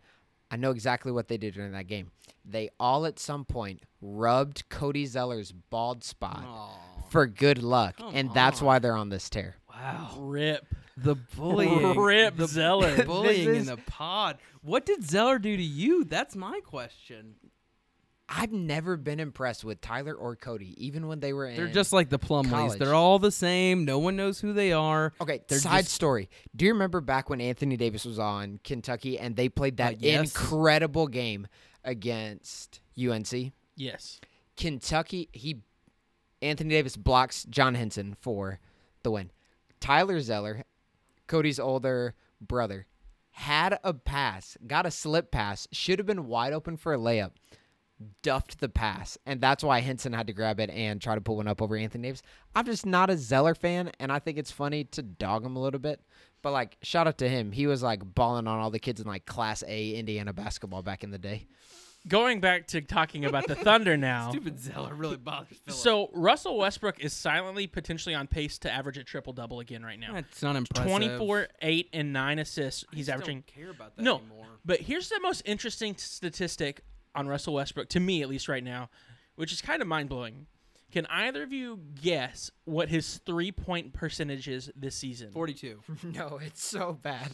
I 0.50 0.56
know 0.56 0.70
exactly 0.70 1.12
what 1.12 1.28
they 1.28 1.37
did 1.37 1.54
during 1.54 1.72
that 1.72 1.87
game. 1.87 2.11
They 2.44 2.70
all 2.80 3.04
at 3.06 3.18
some 3.18 3.44
point 3.44 3.82
rubbed 4.00 4.68
Cody 4.70 5.04
Zeller's 5.06 5.52
bald 5.52 6.02
spot 6.04 6.44
for 7.11 7.26
good 7.26 7.62
luck. 7.62 7.96
Come 7.98 8.14
and 8.14 8.32
that's 8.32 8.61
on. 8.61 8.66
why 8.66 8.78
they're 8.78 8.96
on 8.96 9.11
this 9.11 9.28
tear. 9.28 9.56
wow. 9.68 10.14
rip. 10.18 10.66
The 10.96 11.14
bullying. 11.37 11.96
Rip 11.98 12.37
the 12.37 12.46
Zeller. 12.48 13.04
bullying 13.04 13.46
This 13.46 13.56
in 13.56 13.61
is- 13.62 13.66
the 13.68 13.76
pod. 13.76 14.38
What 14.62 14.84
did 14.87 15.04
Zeller 15.08 15.38
do 15.38 15.56
to 15.56 15.62
you? 15.62 16.04
That's 16.04 16.34
my 16.34 16.61
question. 16.64 17.34
I've 18.28 18.52
never 18.52 18.96
been 18.98 19.20
impressed 19.20 19.64
with 19.64 19.80
Tyler 19.80 20.14
or 20.14 20.36
Cody, 20.36 20.74
even 20.84 21.06
when 21.08 21.20
they 21.20 21.32
were 21.32 21.46
in. 21.46 21.56
They're 21.56 21.66
just 21.68 21.92
like 21.94 22.10
the 22.10 22.18
Plumlees. 22.18 22.76
They're 22.78 22.94
all 22.94 23.18
the 23.18 23.30
same. 23.32 23.84
No 23.86 23.98
one 23.98 24.16
knows 24.16 24.38
who 24.40 24.52
they 24.52 24.72
are. 24.72 25.14
okay. 25.20 25.40
they're 25.48 25.58
Side 25.58 25.84
just- 25.84 25.94
story. 25.94 26.28
Do 26.54 26.66
you 26.66 26.72
remember 26.72 27.00
back 27.00 27.30
when 27.30 27.40
Anthony 27.40 27.76
Davis 27.78 28.04
was 28.04 28.18
on 28.18 28.60
Kentucky 28.64 29.18
and 29.18 29.34
they 29.34 29.48
played 29.48 29.78
that 29.78 29.94
Uh, 29.94 29.98
yes. 30.00 30.20
incredible 30.36 31.06
game 31.06 31.46
against 31.84 32.80
UNC? 32.98 33.52
Yes. 33.76 34.20
Kentucky, 34.56 35.28
he 35.32 35.62
Anthony 36.42 36.70
Davis 36.70 36.96
blocks 36.96 37.44
John 37.48 37.74
Henson 37.74 38.16
for 38.20 38.60
the 39.02 39.10
win. 39.10 39.30
Tyler 39.80 40.20
Zeller, 40.20 40.64
Cody's 41.26 41.58
older 41.58 42.14
brother, 42.40 42.86
had 43.30 43.78
a 43.82 43.94
pass, 43.94 44.56
got 44.66 44.84
a 44.86 44.90
slip 44.90 45.30
pass, 45.30 45.66
should 45.72 45.98
have 45.98 46.06
been 46.06 46.26
wide 46.26 46.52
open 46.52 46.76
for 46.76 46.92
a 46.92 46.98
layup, 46.98 47.32
duffed 48.22 48.61
the 48.61 48.68
pass, 48.68 49.18
and 49.26 49.40
that's 49.40 49.64
why 49.64 49.80
Henson 49.80 50.12
had 50.12 50.26
to 50.28 50.32
grab 50.32 50.61
it 50.61 50.70
and 50.70 51.00
try 51.00 51.14
to 51.14 51.20
pull 51.20 51.37
one 51.37 51.48
up 51.48 51.61
over 51.61 51.76
Anthony 51.76 52.08
Davis. 52.08 52.22
I'm 52.54 52.64
just 52.64 52.87
not 52.87 53.11
a 53.11 53.16
Zeller 53.16 53.54
fan, 53.54 53.90
and 53.98 54.12
I 54.12 54.18
think 54.18 54.38
it's 54.38 54.50
funny 54.52 54.84
to 54.84 55.02
dog 55.02 55.44
him 55.44 55.56
a 55.56 55.61
little 55.61 55.80
bit. 55.80 56.00
But 56.42 56.52
like, 56.52 56.76
shout 56.82 57.06
out 57.08 57.18
to 57.18 57.28
him. 57.28 57.50
He 57.52 57.66
was 57.66 57.82
like 57.82 58.14
balling 58.14 58.46
on 58.46 58.58
all 58.61 58.70
the 58.70 58.78
kids 58.78 59.00
in 59.00 59.06
like 59.06 59.26
Class 59.26 59.64
A 59.66 59.94
Indiana 59.94 60.32
basketball 60.32 60.82
back 60.82 61.02
in 61.02 61.11
the 61.11 61.18
day. 61.18 61.46
Going 62.06 62.40
back 62.40 62.68
to 62.68 62.80
talking 62.80 63.24
about 63.24 63.48
the 63.48 63.56
Thunder 63.56 63.96
now. 63.96 64.30
Stupid 64.30 64.61
Zeller 64.61 64.94
really 64.94 65.16
bothers 65.16 65.58
Philip. 65.64 65.78
So 65.78 66.11
Russell 66.14 66.56
Westbrook 66.56 67.00
is 67.00 67.12
silently 67.12 67.66
potentially 67.66 68.14
on 68.14 68.28
pace 68.28 68.56
to 68.61 68.70
average 68.72 68.96
a 68.98 69.04
triple 69.04 69.32
double 69.32 69.58
again 69.58 69.84
right 69.84 69.98
now. 69.98 70.14
That's 70.14 70.40
not 70.40 70.54
impressive. 70.54 70.88
24, 70.88 71.48
8, 71.61 71.88
and 71.92 72.12
9 72.12 72.38
assists. 72.38 72.84
I 72.92 72.96
He's 72.96 73.06
just 73.06 73.14
averaging. 73.14 73.38
Don't 73.38 73.46
care 73.62 73.70
about 73.70 73.96
that 73.96 74.02
No, 74.02 74.18
anymore. 74.18 74.46
but 74.64 74.80
here's 74.80 75.08
the 75.08 75.18
most 75.20 75.42
interesting 75.44 75.96
statistic 75.96 76.82
on 77.14 77.28
Russell 77.28 77.54
Westbrook, 77.54 77.88
to 77.90 78.00
me 78.00 78.22
at 78.22 78.28
least 78.28 78.48
right 78.48 78.62
now, 78.64 78.90
which 79.36 79.52
is 79.52 79.60
kind 79.60 79.82
of 79.82 79.88
mind 79.88 80.08
blowing. 80.08 80.46
Can 80.90 81.04
either 81.06 81.42
of 81.42 81.52
you 81.52 81.80
guess 82.00 82.50
what 82.64 82.88
his 82.88 83.18
three 83.26 83.52
point 83.52 83.92
percentage 83.92 84.48
is 84.48 84.70
this 84.74 84.94
season? 84.94 85.30
Forty-two. 85.32 85.80
no, 86.02 86.38
it's 86.42 86.64
so 86.64 86.94
bad. 86.94 87.32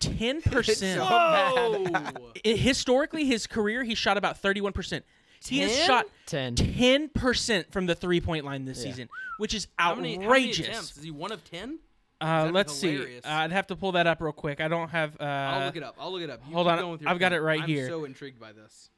10%. 0.00 0.64
so 0.96 1.04
Whoa! 1.04 2.32
Historically, 2.44 3.24
his 3.24 3.46
career, 3.46 3.84
he 3.84 3.94
shot 3.94 4.16
about 4.16 4.40
31%. 4.42 5.02
He 5.44 5.58
has 5.60 5.76
10? 5.76 5.86
shot 5.86 6.06
10. 6.26 6.54
10% 6.56 7.72
from 7.72 7.86
the 7.86 7.94
three 7.96 8.20
point 8.20 8.44
line 8.44 8.64
this 8.64 8.78
Yeah. 8.84 8.90
season, 8.90 9.08
which 9.38 9.54
is 9.54 9.66
How 9.76 9.94
many- 9.96 10.14
how 10.14 10.18
many 10.20 10.26
outrageous. 10.26 10.68
attempts? 10.68 10.96
Is 10.96 11.02
he 11.02 11.10
one 11.10 11.32
of 11.32 11.42
ten? 11.44 11.78
Uh, 12.22 12.50
let's 12.52 12.72
see. 12.72 13.18
Uh, 13.18 13.20
I'd 13.24 13.52
have 13.52 13.66
to 13.68 13.76
pull 13.76 13.92
that 13.92 14.06
up 14.06 14.20
real 14.20 14.32
quick. 14.32 14.60
I 14.60 14.68
don't 14.68 14.88
have. 14.90 15.16
Uh, 15.20 15.24
I'll 15.24 15.66
look 15.66 15.76
it 15.76 15.82
up. 15.82 15.96
I'll 15.98 16.12
look 16.12 16.22
it 16.22 16.30
up. 16.30 16.40
You 16.48 16.54
hold 16.54 16.68
on, 16.68 16.90
with 16.92 17.00
your 17.02 17.10
I've 17.10 17.18
got 17.18 17.32
it 17.32 17.40
right 17.40 17.62
here. 17.64 17.84
I'm 17.84 17.90
so 17.90 18.04
intrigued 18.04 18.38
by 18.40 18.52
this. 18.52 18.90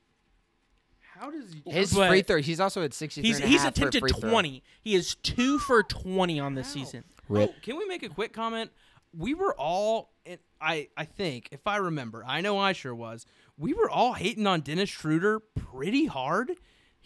How 1.19 1.31
does 1.31 1.53
he? 1.53 1.63
His 1.71 1.95
But- 1.95 2.09
free 2.09 2.23
throw, 2.23 2.41
he's 2.41 2.61
also 2.61 2.83
at 2.83 2.93
sixty. 2.93 3.23
He's 3.23 3.41
and 3.41 3.49
he's 3.49 3.65
attempted 3.65 4.01
free 4.01 4.11
throw. 4.11 4.31
20. 4.31 4.63
He 4.83 4.95
is 4.95 5.15
two 5.15 5.59
for 5.59 5.83
20 5.83 6.41
on 6.41 6.55
this 6.55 6.67
How? 6.69 6.73
season. 6.73 7.05
Rip. 7.29 7.51
Oh, 7.51 7.55
can 7.63 7.77
we 7.79 7.87
make 7.87 8.03
a 8.03 8.09
quick 8.09 8.33
comment? 8.33 8.71
We 9.17 9.33
were 9.35 9.55
all, 9.55 10.11
and 10.27 10.39
I 10.61 10.89
I 10.97 11.05
think 11.05 11.49
if 11.53 11.67
I 11.67 11.77
remember, 11.77 12.25
I 12.27 12.41
know 12.41 12.59
I 12.59 12.73
sure 12.73 12.95
was. 12.95 13.27
We 13.57 13.73
were 13.73 13.89
all 13.89 14.15
hating 14.15 14.47
on 14.49 14.61
Dennis 14.63 14.91
Schroeder 14.91 15.39
pretty 15.39 16.07
hard. 16.07 16.51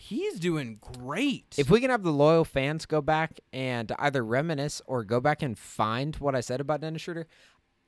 He's 0.01 0.39
doing 0.39 0.79
great. 1.01 1.57
If 1.59 1.71
we 1.71 1.81
can 1.81 1.91
have 1.91 2.05
the 2.05 2.13
loyal 2.13 2.45
fans 2.45 2.87
go 2.87 3.01
back 3.03 3.41
and 3.53 3.91
either 3.99 4.25
reminisce 4.25 4.81
or 4.87 5.03
go 5.03 5.19
back 5.21 5.43
and 5.43 5.59
find 5.59 6.15
what 6.17 6.37
I 6.37 6.41
said 6.41 6.61
about 6.61 6.81
Dennis 6.81 7.03
Schroeder, 7.03 7.27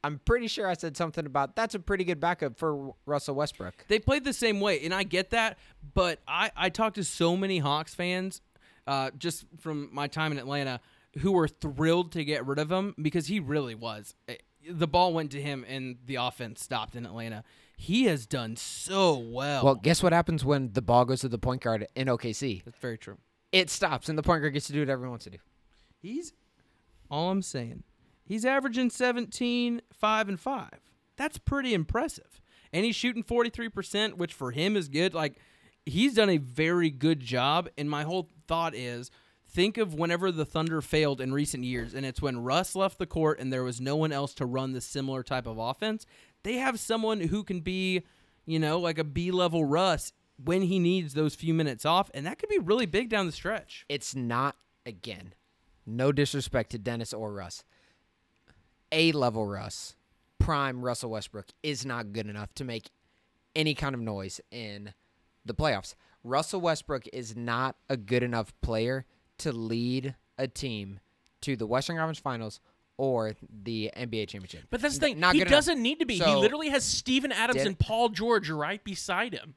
I'm 0.02 0.18
pretty 0.24 0.48
sure 0.48 0.66
I 0.66 0.74
said 0.74 0.96
something 0.96 1.24
about 1.24 1.54
that's 1.54 1.76
a 1.76 1.78
pretty 1.78 2.02
good 2.02 2.18
backup 2.18 2.58
for 2.58 2.94
Russell 3.06 3.36
Westbrook. 3.36 3.84
they 3.86 4.00
played 4.00 4.24
the 4.24 4.32
same 4.32 4.58
way, 4.60 4.80
and 4.84 4.92
I 4.92 5.04
get 5.04 5.30
that. 5.30 5.56
But 5.94 6.18
I 6.26 6.50
I 6.56 6.68
talked 6.70 6.96
to 6.96 7.04
so 7.04 7.36
many 7.36 7.58
Hawks 7.58 7.94
fans, 7.94 8.40
uh, 8.88 9.12
just 9.16 9.44
from 9.60 9.88
my 9.92 10.08
time 10.08 10.32
in 10.32 10.38
Atlanta, 10.38 10.80
who 11.18 11.30
were 11.32 11.46
thrilled 11.48 12.10
to 12.12 12.24
get 12.24 12.44
rid 12.44 12.58
of 12.58 12.72
him 12.72 12.94
because 13.00 13.28
he 13.28 13.38
really 13.38 13.76
was. 13.76 14.14
Eh, 14.26 14.36
The 14.68 14.88
ball 14.88 15.12
went 15.14 15.30
to 15.32 15.40
him, 15.40 15.64
and 15.68 15.98
the 16.06 16.16
offense 16.16 16.60
stopped 16.62 16.96
in 16.96 17.06
Atlanta. 17.06 17.44
He 17.80 18.04
has 18.04 18.26
done 18.26 18.56
so 18.56 19.16
well. 19.16 19.64
Well, 19.64 19.74
guess 19.74 20.02
what 20.02 20.12
happens 20.12 20.44
when 20.44 20.74
the 20.74 20.82
ball 20.82 21.06
goes 21.06 21.22
to 21.22 21.30
the 21.30 21.38
point 21.38 21.62
guard 21.62 21.86
in 21.94 22.08
OKC? 22.08 22.62
that's 22.62 22.76
very 22.76 22.98
true. 22.98 23.16
It 23.52 23.70
stops, 23.70 24.10
and 24.10 24.18
the 24.18 24.22
point 24.22 24.42
guard 24.42 24.52
gets 24.52 24.66
to 24.66 24.74
do 24.74 24.80
whatever 24.80 25.04
he 25.04 25.08
wants 25.08 25.24
to 25.24 25.30
do. 25.30 25.38
He's 25.98 26.34
all 27.10 27.30
I'm 27.30 27.40
saying. 27.40 27.84
He's 28.22 28.44
averaging 28.44 28.90
17, 28.90 29.80
5 29.94 30.28
and 30.28 30.38
5. 30.38 30.68
That's 31.16 31.38
pretty 31.38 31.72
impressive. 31.72 32.42
And 32.70 32.84
he's 32.84 32.96
shooting 32.96 33.24
43%, 33.24 34.18
which 34.18 34.34
for 34.34 34.50
him 34.50 34.76
is 34.76 34.90
good. 34.90 35.14
Like 35.14 35.38
he's 35.86 36.12
done 36.12 36.28
a 36.28 36.36
very 36.36 36.90
good 36.90 37.20
job 37.20 37.70
and 37.78 37.88
my 37.88 38.02
whole 38.02 38.28
thought 38.46 38.74
is 38.74 39.10
think 39.50 39.78
of 39.78 39.94
whenever 39.94 40.30
the 40.30 40.44
Thunder 40.44 40.80
failed 40.80 41.20
in 41.20 41.32
recent 41.32 41.64
years 41.64 41.92
and 41.94 42.06
it's 42.06 42.22
when 42.22 42.42
Russ 42.42 42.74
left 42.76 42.98
the 42.98 43.06
court 43.06 43.40
and 43.40 43.52
there 43.52 43.64
was 43.64 43.80
no 43.80 43.96
one 43.96 44.12
else 44.12 44.32
to 44.34 44.46
run 44.46 44.72
the 44.72 44.80
similar 44.80 45.22
type 45.22 45.46
of 45.46 45.58
offense. 45.58 46.06
They 46.42 46.54
have 46.54 46.78
someone 46.78 47.20
who 47.20 47.42
can 47.42 47.60
be, 47.60 48.02
you 48.46 48.58
know, 48.58 48.78
like 48.78 48.98
a 48.98 49.04
B-level 49.04 49.64
Russ 49.64 50.12
when 50.42 50.62
he 50.62 50.78
needs 50.78 51.14
those 51.14 51.34
few 51.34 51.52
minutes 51.52 51.84
off 51.84 52.10
and 52.14 52.24
that 52.26 52.38
could 52.38 52.48
be 52.48 52.58
really 52.58 52.86
big 52.86 53.08
down 53.08 53.26
the 53.26 53.32
stretch. 53.32 53.84
It's 53.88 54.14
not, 54.14 54.56
again, 54.86 55.34
no 55.84 56.12
disrespect 56.12 56.70
to 56.70 56.78
Dennis 56.78 57.12
or 57.12 57.32
Russ. 57.32 57.64
A 58.92 59.12
level 59.12 59.46
Russ, 59.46 59.96
prime 60.38 60.84
Russell 60.84 61.10
Westbrook, 61.10 61.48
is 61.62 61.84
not 61.84 62.12
good 62.12 62.26
enough 62.26 62.54
to 62.54 62.64
make 62.64 62.90
any 63.56 63.74
kind 63.74 63.94
of 63.94 64.00
noise 64.00 64.40
in 64.50 64.94
the 65.44 65.54
playoffs. 65.54 65.94
Russell 66.22 66.60
Westbrook 66.60 67.04
is 67.12 67.34
not 67.34 67.76
a 67.88 67.96
good 67.96 68.22
enough 68.22 68.52
player 68.60 69.06
to 69.40 69.52
lead 69.52 70.14
a 70.38 70.46
team 70.48 71.00
to 71.42 71.56
the 71.56 71.66
Western 71.66 71.96
Conference 71.96 72.18
Finals 72.18 72.60
or 72.96 73.34
the 73.62 73.90
NBA 73.96 74.28
championship. 74.28 74.64
But 74.70 74.80
that's 74.82 74.98
the 74.98 75.06
N- 75.06 75.12
thing. 75.12 75.20
not 75.20 75.34
he 75.34 75.44
doesn't 75.44 75.80
need 75.80 76.00
to 76.00 76.06
be. 76.06 76.18
he 76.18 76.34
literally 76.34 76.68
has 76.68 76.84
Steven 76.84 77.32
Adams 77.32 77.58
Did- 77.58 77.66
and 77.66 77.78
Paul 77.78 78.10
George 78.10 78.50
right 78.50 78.82
beside 78.84 79.32
him. 79.34 79.54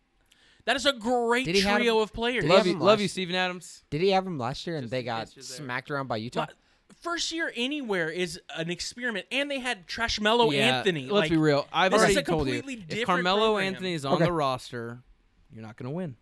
That 0.66 0.78
is 0.78 0.86
a 0.86 0.94
great 0.94 1.46
Did 1.46 1.56
he 1.56 1.62
have- 1.62 1.78
trio 1.80 2.00
of 2.00 2.14
players. 2.14 2.46
Love 2.46 2.66
you, 2.66 2.74
him 2.74 2.80
love 2.80 3.02
you, 3.02 3.10
Steven 3.10 3.36
Adams. 3.36 3.84
Did 3.90 4.02
he 4.02 4.12
have 4.12 4.26
him 4.26 4.38
last 4.38 4.66
year 4.66 4.78
and 4.78 4.84
Just 4.86 4.92
they 4.92 5.04
got 5.04 5.26
case 5.28 5.36
you're 5.36 5.44
there. 5.44 5.58
smacked 5.66 5.92
around 5.92 6.08
by 6.08 6.18
Utah? 6.18 6.46
But 6.46 6.56
First 7.02 7.34
year 7.34 7.52
anywhere 7.58 8.08
is 8.10 8.40
an 8.56 8.70
experiment, 8.70 9.26
and 9.30 9.52
they 9.52 9.60
had 9.60 9.88
Trash 9.88 10.20
Trashmello 10.20 10.54
Anthony. 10.56 11.02
Let's 11.02 11.12
like, 11.12 11.30
be 11.32 11.36
real. 11.36 11.68
I've 11.74 11.94
already 11.94 12.22
told 12.24 12.48
you. 12.48 12.64
If 12.88 13.06
Carmelo 13.08 13.48
program. 13.56 13.74
Anthony 13.74 13.94
is 13.94 14.06
on 14.06 14.14
Okay. 14.14 14.26
the 14.26 14.32
roster, 14.32 15.04
you're 15.52 15.64
not 15.64 15.76
going 15.76 15.92
to 15.92 15.94
win. 15.94 16.16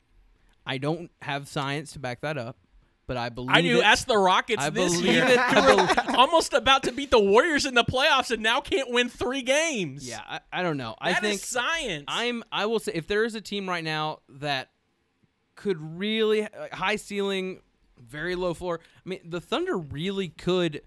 I 0.65 0.79
don't 0.79 1.11
have 1.21 1.47
science 1.47 1.91
to 1.93 1.99
back 1.99 2.21
that 2.21 2.35
up, 2.39 2.57
but 3.11 3.17
I 3.17 3.27
believe 3.27 3.49
I 3.53 3.59
knew. 3.59 3.79
it. 3.79 3.83
Ask 3.83 4.07
the 4.07 4.17
Rockets 4.17 4.63
I 4.63 4.69
this 4.69 4.93
believe 4.93 5.13
year. 5.13 5.25
it. 5.27 6.09
almost 6.15 6.53
about 6.53 6.83
to 6.83 6.93
beat 6.93 7.11
the 7.11 7.19
Warriors 7.19 7.65
in 7.65 7.73
the 7.73 7.83
playoffs, 7.83 8.31
and 8.31 8.41
now 8.41 8.61
can't 8.61 8.89
win 8.89 9.09
three 9.09 9.41
games. 9.41 10.07
yeah, 10.07 10.21
I, 10.25 10.39
I 10.53 10.63
don't 10.63 10.77
know. 10.77 10.95
I 10.97 11.11
That 11.11 11.25
is 11.25 11.29
think 11.29 11.41
science. 11.41 12.05
I'm. 12.07 12.41
I 12.53 12.67
will 12.67 12.79
say 12.79 12.93
if 12.95 13.07
there 13.07 13.25
is 13.25 13.35
a 13.35 13.41
team 13.41 13.67
right 13.67 13.83
now 13.83 14.19
that 14.29 14.69
could 15.55 15.77
really 15.81 16.43
uh, 16.43 16.47
high 16.71 16.95
ceiling, 16.95 17.59
very 17.99 18.35
low 18.35 18.53
floor. 18.53 18.79
I 19.05 19.09
mean, 19.09 19.19
the 19.25 19.41
Thunder 19.41 19.77
really 19.77 20.29
could 20.29 20.81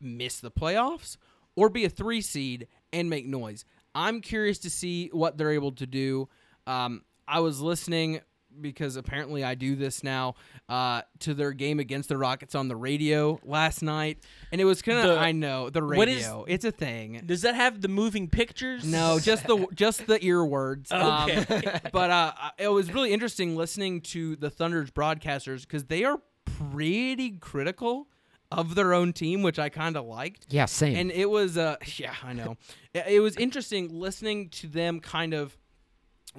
miss 0.00 0.40
the 0.40 0.50
playoffs 0.50 1.18
or 1.54 1.68
be 1.68 1.84
a 1.84 1.88
three 1.88 2.20
seed 2.20 2.66
and 2.92 3.08
make 3.08 3.26
noise. 3.26 3.64
I'm 3.94 4.20
curious 4.22 4.58
to 4.60 4.70
see 4.70 5.08
what 5.12 5.38
they're 5.38 5.52
able 5.52 5.70
to 5.72 5.86
do. 5.86 6.28
Um, 6.66 7.04
I 7.28 7.38
was 7.38 7.60
listening 7.60 8.22
because 8.60 8.96
apparently 8.96 9.44
I 9.44 9.54
do 9.54 9.76
this 9.76 10.02
now 10.02 10.34
uh, 10.68 11.02
to 11.20 11.34
their 11.34 11.52
game 11.52 11.78
against 11.80 12.08
the 12.08 12.16
Rockets 12.16 12.54
on 12.54 12.68
the 12.68 12.76
radio 12.76 13.38
last 13.44 13.82
night, 13.82 14.18
and 14.52 14.60
it 14.60 14.64
was 14.64 14.80
kind 14.82 14.98
of 15.08 15.18
I 15.18 15.32
know 15.32 15.68
the 15.70 15.84
what 15.84 16.08
is- 16.08 16.16
radio. 16.24 16.44
it's 16.48 16.64
a 16.64 16.72
thing. 16.72 17.22
Does 17.26 17.42
that 17.42 17.54
have 17.54 17.80
the 17.80 17.88
moving 17.88 18.28
pictures? 18.28 18.84
No, 18.84 19.18
just 19.18 19.46
the 19.46 19.66
just 19.74 20.06
the 20.06 20.22
ear 20.24 20.44
words. 20.44 20.90
Um, 20.92 21.30
Okay. 21.30 21.80
but 21.92 22.10
uh, 22.10 22.32
it 22.58 22.68
was 22.68 22.92
really 22.92 23.12
interesting 23.12 23.56
listening 23.56 24.00
to 24.02 24.36
the 24.36 24.50
Thunder's 24.50 24.90
broadcasters 24.90 25.62
because 25.62 25.84
they 25.84 26.04
are 26.04 26.20
pretty 26.44 27.30
critical 27.32 28.08
of 28.52 28.74
their 28.74 28.92
own 28.94 29.12
team, 29.12 29.42
which 29.42 29.58
I 29.60 29.68
kind 29.68 29.96
of 29.96 30.04
liked. 30.06 30.46
yeah, 30.50 30.64
same. 30.64 30.96
And 30.96 31.10
it 31.12 31.30
was, 31.30 31.56
uh, 31.56 31.76
yeah, 31.96 32.14
I 32.24 32.32
know. 32.32 32.56
It, 32.92 33.04
it 33.08 33.20
was 33.20 33.36
interesting 33.36 33.88
listening 33.90 34.48
to 34.50 34.66
them 34.66 34.98
kind 35.00 35.34
of 35.34 35.56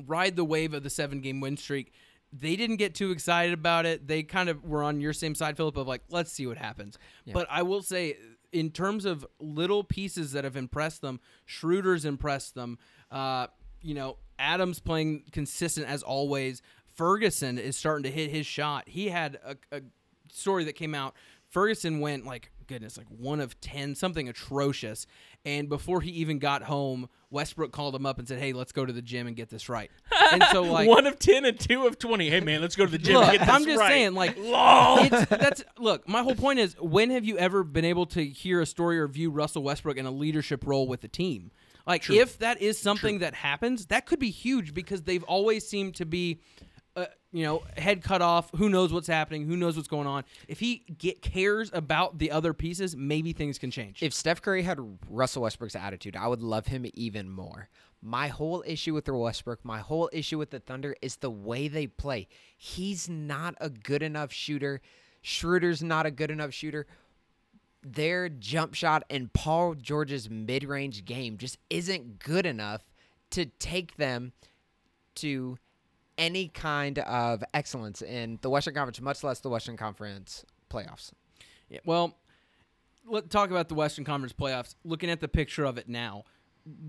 ride 0.06 0.36
the 0.36 0.45
wave 0.45 0.73
of 0.73 0.84
the 0.84 0.89
seven 0.89 1.21
game 1.21 1.39
win 1.39 1.58
streak. 1.58 1.93
They 2.34 2.56
didn't 2.56 2.77
get 2.77 2.95
too 2.95 3.12
excited 3.12 3.54
about 3.54 3.86
it. 3.86 4.08
They 4.08 4.23
kind 4.23 4.47
of 4.47 4.63
were 4.63 4.84
on 4.84 5.01
your 5.01 5.13
same 5.13 5.36
side, 5.36 5.58
Philip, 5.58 5.75
of 5.75 5.88
like, 5.88 6.04
let's 6.10 6.32
see 6.32 6.47
what 6.47 6.58
happens. 6.58 6.97
But 7.34 7.47
I 7.49 7.63
will 7.63 7.82
say, 7.82 8.17
in 8.54 8.71
terms 8.71 9.06
of 9.06 9.25
little 9.39 9.84
pieces 9.84 10.32
that 10.32 10.43
have 10.45 10.56
impressed 10.56 11.01
them, 11.01 11.19
Schroeder's 11.45 12.06
impressed 12.06 12.56
them. 12.56 12.77
Uh, 13.10 13.47
you 13.82 13.93
know, 13.93 14.17
Adams 14.39 14.80
playing 14.80 15.23
consistent 15.32 15.88
as 15.88 16.04
always. 16.04 16.62
Ferguson 16.95 17.58
is 17.58 17.75
starting 17.75 18.04
to 18.04 18.12
hit 18.12 18.30
his 18.30 18.45
shot. 18.45 18.88
He 18.88 19.10
had 19.10 19.39
a, 19.43 19.58
a 19.75 19.82
story 20.32 20.63
that 20.65 20.73
came 20.73 20.95
out. 20.95 21.15
Ferguson 21.49 21.99
went 21.99 22.25
like 22.25 22.51
goodness, 22.67 22.97
like 22.97 23.08
one 23.08 23.41
of 23.41 23.60
ten, 23.60 23.95
something 23.95 24.30
atrocious. 24.30 25.06
And 25.43 25.69
before 25.69 26.01
he 26.01 26.12
even 26.12 26.38
got 26.38 26.62
home, 26.62 27.10
Westbrook 27.32 27.71
called 27.71 27.95
him 27.95 28.06
up 28.06 28.19
and 28.19 28.27
said, 28.27 28.38
"Hey, 28.38 28.54
let's 28.54 28.71
go 28.71 28.86
to 28.86 28.93
the 28.93 29.01
gym 29.01 29.25
and 29.25 29.36
get 29.36 29.49
this 29.49 29.69
right." 29.69 29.89
And 30.32 30.43
so 30.51 30.62
like 30.62 30.88
one 30.88 31.08
of 31.08 31.19
ten 31.19 31.43
and 31.43 31.60
two 31.60 31.88
of 31.88 31.99
twenty. 31.99 32.30
Hey 32.30 32.39
man, 32.39 32.62
let's 32.62 32.75
go 32.77 32.86
to 32.86 32.91
the 32.91 32.97
gym. 32.97 33.15
Look, 33.15 33.23
and 33.23 33.32
get 33.34 33.47
this 33.47 33.49
I'm 33.54 33.65
just 33.65 33.80
right. 33.80 33.89
saying, 33.89 34.13
like, 34.13 34.36
it's, 34.38 35.30
that's 35.30 35.63
look. 35.77 36.08
My 36.08 36.21
whole 36.23 36.36
point 36.36 36.60
is, 36.60 36.73
when 36.80 37.10
have 37.10 37.25
you 37.25 37.38
ever 37.38 37.65
been 37.65 37.84
able 37.84 38.06
to 38.08 38.23
hear 38.23 38.62
a 38.62 38.65
story 38.65 38.97
or 38.97 39.08
view 39.08 39.30
Russell 39.30 39.63
Westbrook 39.63 39.97
in 39.97 40.06
a 40.06 40.12
leadership 40.12 40.65
role 40.65 40.88
with 40.88 41.01
the 41.01 41.10
team? 41.10 41.51
Like, 41.86 42.10
if 42.10 42.38
that 42.39 42.62
is 42.62 42.77
something 42.77 43.19
that 43.19 43.34
happens, 43.34 43.88
that 43.88 44.06
could 44.06 44.19
be 44.19 44.30
huge 44.30 44.73
because 44.73 45.01
they've 45.01 45.23
always 45.23 45.67
seemed 45.67 45.95
to 45.95 46.06
be. 46.06 46.39
You 47.33 47.45
know, 47.45 47.63
head 47.77 48.03
cut 48.03 48.21
off. 48.21 48.49
Who 48.57 48.67
knows 48.67 48.91
what's 48.91 49.07
happening? 49.07 49.45
Who 49.47 49.55
knows 49.55 49.77
what's 49.77 49.87
going 49.87 50.07
on? 50.07 50.25
If 50.49 50.59
he 50.59 50.83
get 50.97 51.21
cares 51.21 51.71
about 51.73 52.17
the 52.17 52.29
other 52.31 52.53
pieces, 52.53 52.95
maybe 52.95 53.31
things 53.31 53.57
can 53.57 53.71
change. 53.71 54.03
If 54.03 54.13
Steph 54.13 54.41
Curry 54.41 54.63
had 54.63 54.79
Russell 55.09 55.43
Westbrook's 55.43 55.75
attitude, 55.75 56.17
I 56.17 56.27
would 56.27 56.43
love 56.43 56.67
him 56.67 56.85
even 56.93 57.29
more. 57.29 57.69
My 58.01 58.27
whole 58.27 58.63
issue 58.67 58.93
with 58.93 59.05
the 59.05 59.13
Westbrook, 59.13 59.63
my 59.63 59.79
whole 59.79 60.09
issue 60.11 60.37
with 60.39 60.49
the 60.49 60.59
Thunder 60.59 60.95
is 61.01 61.17
the 61.17 61.29
way 61.29 61.69
they 61.69 61.87
play. 61.87 62.27
He's 62.57 63.07
not 63.07 63.55
a 63.61 63.69
good 63.69 64.03
enough 64.03 64.33
shooter. 64.33 64.81
Schroeder's 65.21 65.81
not 65.81 66.05
a 66.05 66.11
good 66.11 66.31
enough 66.31 66.53
shooter. 66.53 66.85
Their 67.83 68.27
jump 68.27 68.73
shot 68.73 69.03
and 69.09 69.31
Paul 69.31 69.75
George's 69.75 70.29
mid 70.29 70.63
range 70.65 71.05
game 71.05 71.37
just 71.37 71.57
isn't 71.69 72.19
good 72.19 72.45
enough 72.45 72.83
to 73.31 73.45
take 73.45 73.95
them 73.95 74.33
to 75.15 75.57
any 76.17 76.47
kind 76.47 77.00
of 77.00 77.43
excellence 77.54 78.02
in 78.02 78.39
the 78.41 78.50
Western 78.50 78.74
Conference, 78.74 79.02
much 79.02 79.24
less 79.24 79.39
the 79.39 79.50
Western 79.50 79.78
Conference 79.78 80.45
playoffs. 80.69 81.12
Yeah, 81.69 81.80
well, 81.86 82.17
let's 83.06 83.30
talk 83.30 83.50
about 83.50 83.69
the 83.69 83.76
Western 83.76 84.06
Conference 84.06 84.34
playoffs. 84.34 84.76
Looking 84.84 85.10
at 85.10 85.19
the 85.19 85.28
picture 85.28 85.63
of 85.63 85.78
it 85.78 85.88
now, 85.88 86.26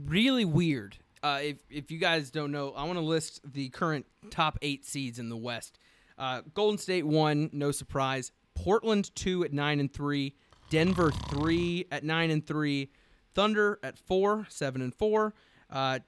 really 0.04 0.44
weird. 0.44 0.96
Uh, 1.22 1.38
if 1.42 1.56
if 1.70 1.90
you 1.90 1.98
guys 1.98 2.30
don't 2.30 2.50
know, 2.50 2.72
I 2.72 2.84
want 2.84 2.98
to 2.98 3.04
list 3.04 3.40
the 3.44 3.68
current 3.68 4.06
top 4.30 4.58
eight 4.60 4.84
seeds 4.84 5.18
in 5.18 5.28
the 5.28 5.36
West. 5.36 5.78
Uh, 6.18 6.42
Golden 6.54 6.78
State 6.78 7.06
one, 7.06 7.48
no 7.52 7.70
surprise. 7.70 8.32
Portland 8.54 9.14
two 9.14 9.44
at 9.44 9.52
nine 9.52 9.80
and 9.80 9.92
three. 9.92 10.34
Denver 10.68 11.10
three 11.30 11.86
at 11.92 12.02
nine 12.04 12.30
and 12.30 12.46
three. 12.46 12.90
Thunder 13.34 13.78
at 13.82 13.98
four, 13.98 14.46
seven 14.50 14.82
and 14.82 14.94
four. 14.94 15.32
Uh, 15.70 16.00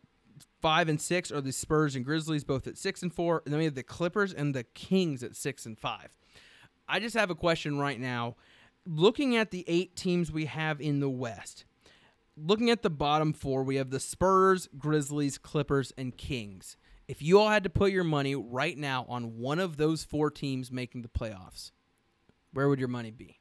five 0.60 0.88
and 0.88 1.00
six 1.00 1.30
are 1.30 1.40
the 1.40 1.52
Spurs 1.52 1.96
and 1.96 2.04
Grizzlies, 2.04 2.44
both 2.44 2.66
at 2.66 2.78
six 2.78 3.02
and 3.02 3.12
four. 3.12 3.42
And 3.44 3.52
then 3.52 3.58
we 3.58 3.64
have 3.64 3.74
the 3.74 3.82
Clippers 3.82 4.32
and 4.32 4.54
the 4.54 4.64
Kings 4.64 5.22
at 5.22 5.36
six 5.36 5.66
and 5.66 5.78
five. 5.78 6.16
I 6.88 7.00
just 7.00 7.16
have 7.16 7.30
a 7.30 7.34
question 7.34 7.78
right 7.78 7.98
now. 7.98 8.36
Looking 8.86 9.36
at 9.36 9.50
the 9.50 9.64
eight 9.66 9.96
teams 9.96 10.30
we 10.30 10.44
have 10.44 10.80
in 10.80 11.00
the 11.00 11.08
West, 11.08 11.64
looking 12.36 12.70
at 12.70 12.82
the 12.82 12.90
bottom 12.90 13.32
four, 13.32 13.62
we 13.62 13.76
have 13.76 13.90
the 13.90 14.00
Spurs, 14.00 14.68
Grizzlies, 14.76 15.38
Clippers, 15.38 15.92
and 15.96 16.16
Kings. 16.16 16.76
If 17.06 17.22
you 17.22 17.38
all 17.38 17.48
had 17.48 17.64
to 17.64 17.70
put 17.70 17.92
your 17.92 18.04
money 18.04 18.34
right 18.34 18.76
now 18.76 19.06
on 19.08 19.38
one 19.38 19.58
of 19.58 19.76
those 19.76 20.04
four 20.04 20.30
teams 20.30 20.70
making 20.70 21.02
the 21.02 21.08
playoffs, 21.08 21.70
where 22.52 22.68
would 22.68 22.78
your 22.78 22.88
money 22.88 23.10
be? 23.10 23.40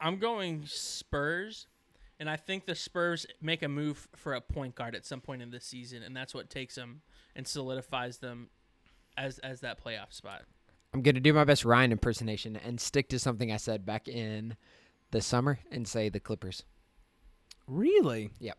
I'm 0.00 0.18
going 0.18 0.64
Spurs, 0.66 1.66
and 2.22 2.30
I 2.30 2.36
think 2.36 2.66
the 2.66 2.76
Spurs 2.76 3.26
make 3.40 3.64
a 3.64 3.68
move 3.68 4.06
for 4.14 4.34
a 4.34 4.40
point 4.40 4.76
guard 4.76 4.94
at 4.94 5.04
some 5.04 5.20
point 5.20 5.42
in 5.42 5.50
this 5.50 5.64
season, 5.64 6.04
and 6.04 6.16
that's 6.16 6.32
what 6.32 6.48
takes 6.48 6.76
them 6.76 7.02
and 7.34 7.48
solidifies 7.48 8.18
them 8.18 8.48
as 9.16 9.40
as 9.40 9.58
that 9.62 9.82
playoff 9.84 10.12
spot. 10.12 10.42
I'm 10.94 11.02
going 11.02 11.16
to 11.16 11.20
do 11.20 11.32
my 11.32 11.42
best 11.42 11.64
Ryan 11.64 11.90
impersonation 11.90 12.54
and 12.54 12.80
stick 12.80 13.08
to 13.08 13.18
something 13.18 13.50
I 13.50 13.56
said 13.56 13.84
back 13.84 14.06
in 14.06 14.56
the 15.10 15.20
summer 15.20 15.58
and 15.72 15.88
say 15.88 16.10
the 16.10 16.20
Clippers. 16.20 16.62
Really? 17.66 18.30
Yep. 18.38 18.56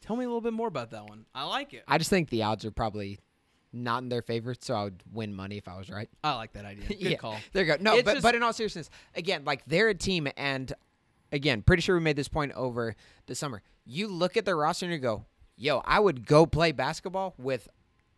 Tell 0.00 0.16
me 0.16 0.24
a 0.24 0.28
little 0.28 0.40
bit 0.40 0.54
more 0.54 0.68
about 0.68 0.90
that 0.92 1.04
one. 1.06 1.26
I 1.34 1.44
like 1.44 1.74
it. 1.74 1.84
I 1.86 1.98
just 1.98 2.08
think 2.08 2.30
the 2.30 2.44
odds 2.44 2.64
are 2.64 2.70
probably 2.70 3.18
not 3.74 4.02
in 4.02 4.08
their 4.08 4.22
favor, 4.22 4.54
so 4.58 4.74
I 4.74 4.84
would 4.84 5.02
win 5.12 5.34
money 5.34 5.58
if 5.58 5.68
I 5.68 5.76
was 5.76 5.90
right. 5.90 6.08
I 6.24 6.34
like 6.36 6.52
that 6.54 6.64
idea. 6.64 6.86
Good 6.88 7.00
Yeah, 7.00 7.16
call. 7.16 7.36
There 7.52 7.64
you 7.64 7.76
go. 7.76 7.82
No, 7.82 7.94
It's 7.96 8.04
but 8.04 8.12
just- 8.14 8.22
but 8.22 8.34
in 8.34 8.42
all 8.42 8.52
seriousness, 8.54 8.88
again, 9.14 9.44
like 9.44 9.62
they're 9.66 9.88
a 9.88 9.94
team, 9.94 10.28
and 10.38 10.72
again, 11.36 11.62
pretty 11.62 11.80
sure 11.80 11.96
we 11.96 12.02
made 12.02 12.16
this 12.16 12.28
point 12.28 12.52
over 12.52 12.96
the 13.26 13.34
summer. 13.34 13.62
You 13.84 14.08
look 14.08 14.36
at 14.36 14.44
the 14.44 14.54
roster 14.54 14.86
and 14.86 14.92
you 14.92 14.98
go, 14.98 15.24
"Yo, 15.56 15.82
I 15.84 16.00
would 16.00 16.26
go 16.26 16.46
play 16.46 16.72
basketball 16.72 17.34
with 17.38 17.68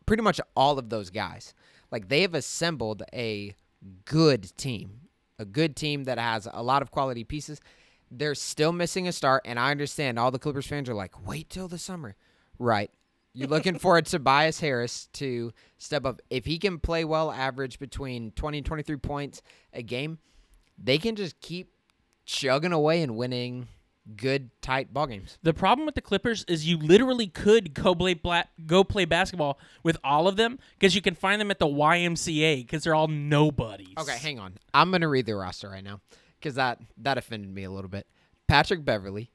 pretty 0.07 0.23
much 0.23 0.41
all 0.57 0.79
of 0.79 0.89
those 0.89 1.11
guys." 1.11 1.53
Like 1.91 2.09
they 2.09 2.23
have 2.23 2.35
assembled 2.35 3.03
a 3.13 3.55
good 4.05 4.57
team, 4.57 5.01
a 5.39 5.45
good 5.45 5.77
team 5.77 6.05
that 6.05 6.19
has 6.19 6.49
a 6.51 6.63
lot 6.63 6.83
of 6.83 6.91
quality 6.91 7.25
pieces. 7.25 7.61
They're 8.11 8.35
still 8.35 8.73
missing 8.73 9.07
a 9.07 9.13
star, 9.13 9.43
and 9.45 9.59
I 9.59 9.71
understand 9.71 10.19
all 10.19 10.31
the 10.31 10.39
Clippers 10.39 10.67
fans 10.67 10.89
are 10.89 10.95
like, 10.95 11.27
"Wait 11.27 11.51
till 11.51 11.69
the 11.69 11.79
summer." 11.79 12.17
Right. 12.59 12.91
You're 13.35 13.49
looking 13.49 13.79
for 13.79 13.99
a 13.99 14.03
Tobias 14.03 14.61
Harris 14.61 15.09
to 15.15 15.53
step 15.77 16.05
up. 16.05 16.21
If 16.31 16.45
he 16.45 16.59
can 16.59 16.79
play 16.79 17.05
well, 17.05 17.31
average 17.31 17.79
between 17.79 18.33
20 18.33 18.59
and 18.59 18.67
23 18.67 18.97
points 18.97 19.43
a 19.73 19.83
game, 19.83 20.19
they 20.77 20.99
can 20.99 21.15
just 21.15 21.41
keep 21.41 21.71
chugging 22.29 22.73
away 22.73 23.03
and 23.03 23.17
winning 23.17 23.67
good, 24.17 24.51
tight 24.63 24.93
ball 24.93 25.07
games. 25.07 25.39
The 25.43 25.55
problem 25.55 25.87
with 25.87 25.95
the 25.95 26.01
Clippers 26.03 26.45
is 26.47 26.67
you 26.69 26.77
literally 26.79 27.27
could 27.27 27.73
go 27.75 27.95
play 27.95 28.15
bla- 28.15 28.45
go 28.67 28.85
play 28.85 29.05
basketball 29.07 29.59
with 29.83 29.97
all 30.05 30.29
of 30.29 30.37
them 30.37 30.59
because 30.79 30.95
you 30.95 31.01
can 31.03 31.15
find 31.15 31.41
them 31.41 31.51
at 31.51 31.59
the 31.59 31.67
YMCA 31.67 32.59
because 32.59 32.85
they're 32.85 32.95
all 32.95 33.09
nobodies. 33.09 33.95
Okay, 33.99 34.17
hang 34.19 34.39
on. 34.39 34.55
I'm 34.75 34.91
going 34.91 35.01
to 35.01 35.09
read 35.09 35.27
the 35.27 35.35
roster 35.35 35.69
right 35.71 35.83
now 35.85 36.01
because 36.39 36.55
that, 36.57 36.79
that 36.99 37.17
offended 37.19 37.53
me 37.53 37.65
a 37.65 37.71
little 37.71 37.91
bit. 37.91 38.07
Patrick 38.47 38.85
Beverley, 38.85 39.31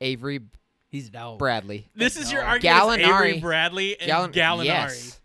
Avery 0.00 0.40
He's 0.88 1.10
dope. 1.10 1.38
Bradley, 1.40 1.88
This 1.96 2.16
is 2.16 2.30
your 2.32 2.42
argument. 2.42 2.76
Gallinari. 2.80 3.02
Gallinari, 3.04 3.26
Avery 3.28 3.40
Bradley, 3.40 4.00
and 4.00 4.10
Gallan- 4.10 4.32
Gallinari. 4.32 4.64
Yes. 4.66 5.20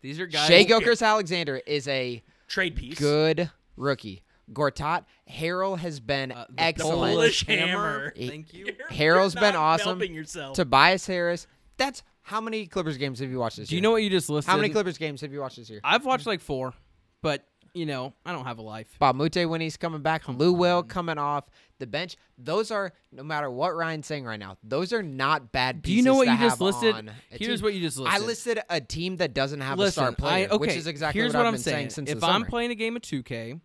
These 0.00 0.18
are 0.18 0.26
guys. 0.26 0.48
Shai 0.48 0.62
Gilgeous-Alexander 0.64 1.60
is 1.66 1.86
a 1.86 2.22
Trade 2.48 2.74
piece. 2.76 2.98
good 2.98 3.50
rookie. 3.76 4.22
Gortat, 4.52 5.04
Harrell 5.30 5.78
has 5.78 6.00
been 6.00 6.32
Uh, 6.32 6.46
the 6.50 6.62
excellent. 6.62 7.14
Polish 7.14 7.46
hammer. 7.46 8.12
Thank 8.16 8.52
you. 8.54 8.66
You're- 8.66 9.30
been 9.34 9.56
awesome. 9.56 10.02
yourself. 10.02 10.56
Tobias 10.56 11.06
Harris. 11.06 11.46
That's 11.76 12.02
how 12.22 12.40
many 12.40 12.66
Clippers 12.66 12.96
games 12.98 13.18
have 13.20 13.30
you 13.30 13.38
watched 13.38 13.56
this 13.56 13.68
Do 13.68 13.74
you 13.74 13.80
know 13.80 13.90
what 13.90 14.02
you 14.02 14.10
just 14.10 14.28
listed? 14.28 14.50
how 14.50 14.56
many 14.56 14.68
Clippers 14.68 14.98
games 14.98 15.20
have 15.20 15.32
you 15.32 15.40
watched 15.40 15.56
this 15.56 15.70
year? 15.70 15.80
I've 15.82 16.04
watched 16.04 16.26
like 16.26 16.40
four, 16.40 16.74
but 17.22 17.46
you 17.74 17.86
know 17.86 18.12
I 18.26 18.32
don't 18.32 18.44
have 18.44 18.58
a 18.58 18.62
life. 18.62 18.96
Mbah 19.00 19.14
Moute 19.14 19.48
when 19.48 19.60
he's 19.60 19.76
coming 19.76 20.02
back, 20.02 20.28
Lou 20.28 20.52
Will 20.52 20.82
coming 20.82 21.18
off 21.18 21.44
the 21.78 21.86
bench. 21.86 22.16
Those 22.38 22.70
are 22.70 22.92
no 23.10 23.22
matter 23.22 23.50
what 23.50 23.74
Ryan's 23.74 24.06
saying 24.06 24.24
right 24.24 24.38
now. 24.38 24.56
Those 24.62 24.92
are 24.92 25.02
not 25.02 25.50
bad. 25.52 25.82
Pieces. 25.82 25.92
Do 25.94 25.96
you 25.96 26.02
know 26.04 26.14
what 26.14 26.28
you 26.28 26.36
just 26.36 26.50
have 26.50 26.60
listed? 26.60 27.10
Here's 27.30 27.60
team. 27.60 27.64
what 27.64 27.74
you 27.74 27.80
just 27.80 27.98
listed. 27.98 28.22
I 28.22 28.24
listed 28.24 28.60
a 28.68 28.80
team 28.80 29.16
that 29.16 29.34
doesn't 29.34 29.60
have 29.62 29.78
Listen, 29.78 30.04
a 30.04 30.06
star 30.08 30.12
player, 30.16 30.48
I, 30.50 30.54
okay, 30.54 30.58
which 30.58 30.76
is 30.76 30.86
exactly 30.86 31.20
here's 31.20 31.32
what, 31.32 31.40
what 31.40 31.46
I've 31.46 31.48
I'm 31.48 31.54
been 31.54 31.62
saying. 31.62 31.76
saying 31.76 31.90
since 31.90 32.10
if 32.10 32.20
the 32.20 32.26
I'm 32.26 32.32
summer. 32.42 32.46
playing 32.46 32.70
a 32.70 32.74
game 32.76 32.94
of 32.94 33.02
2K 33.02 33.58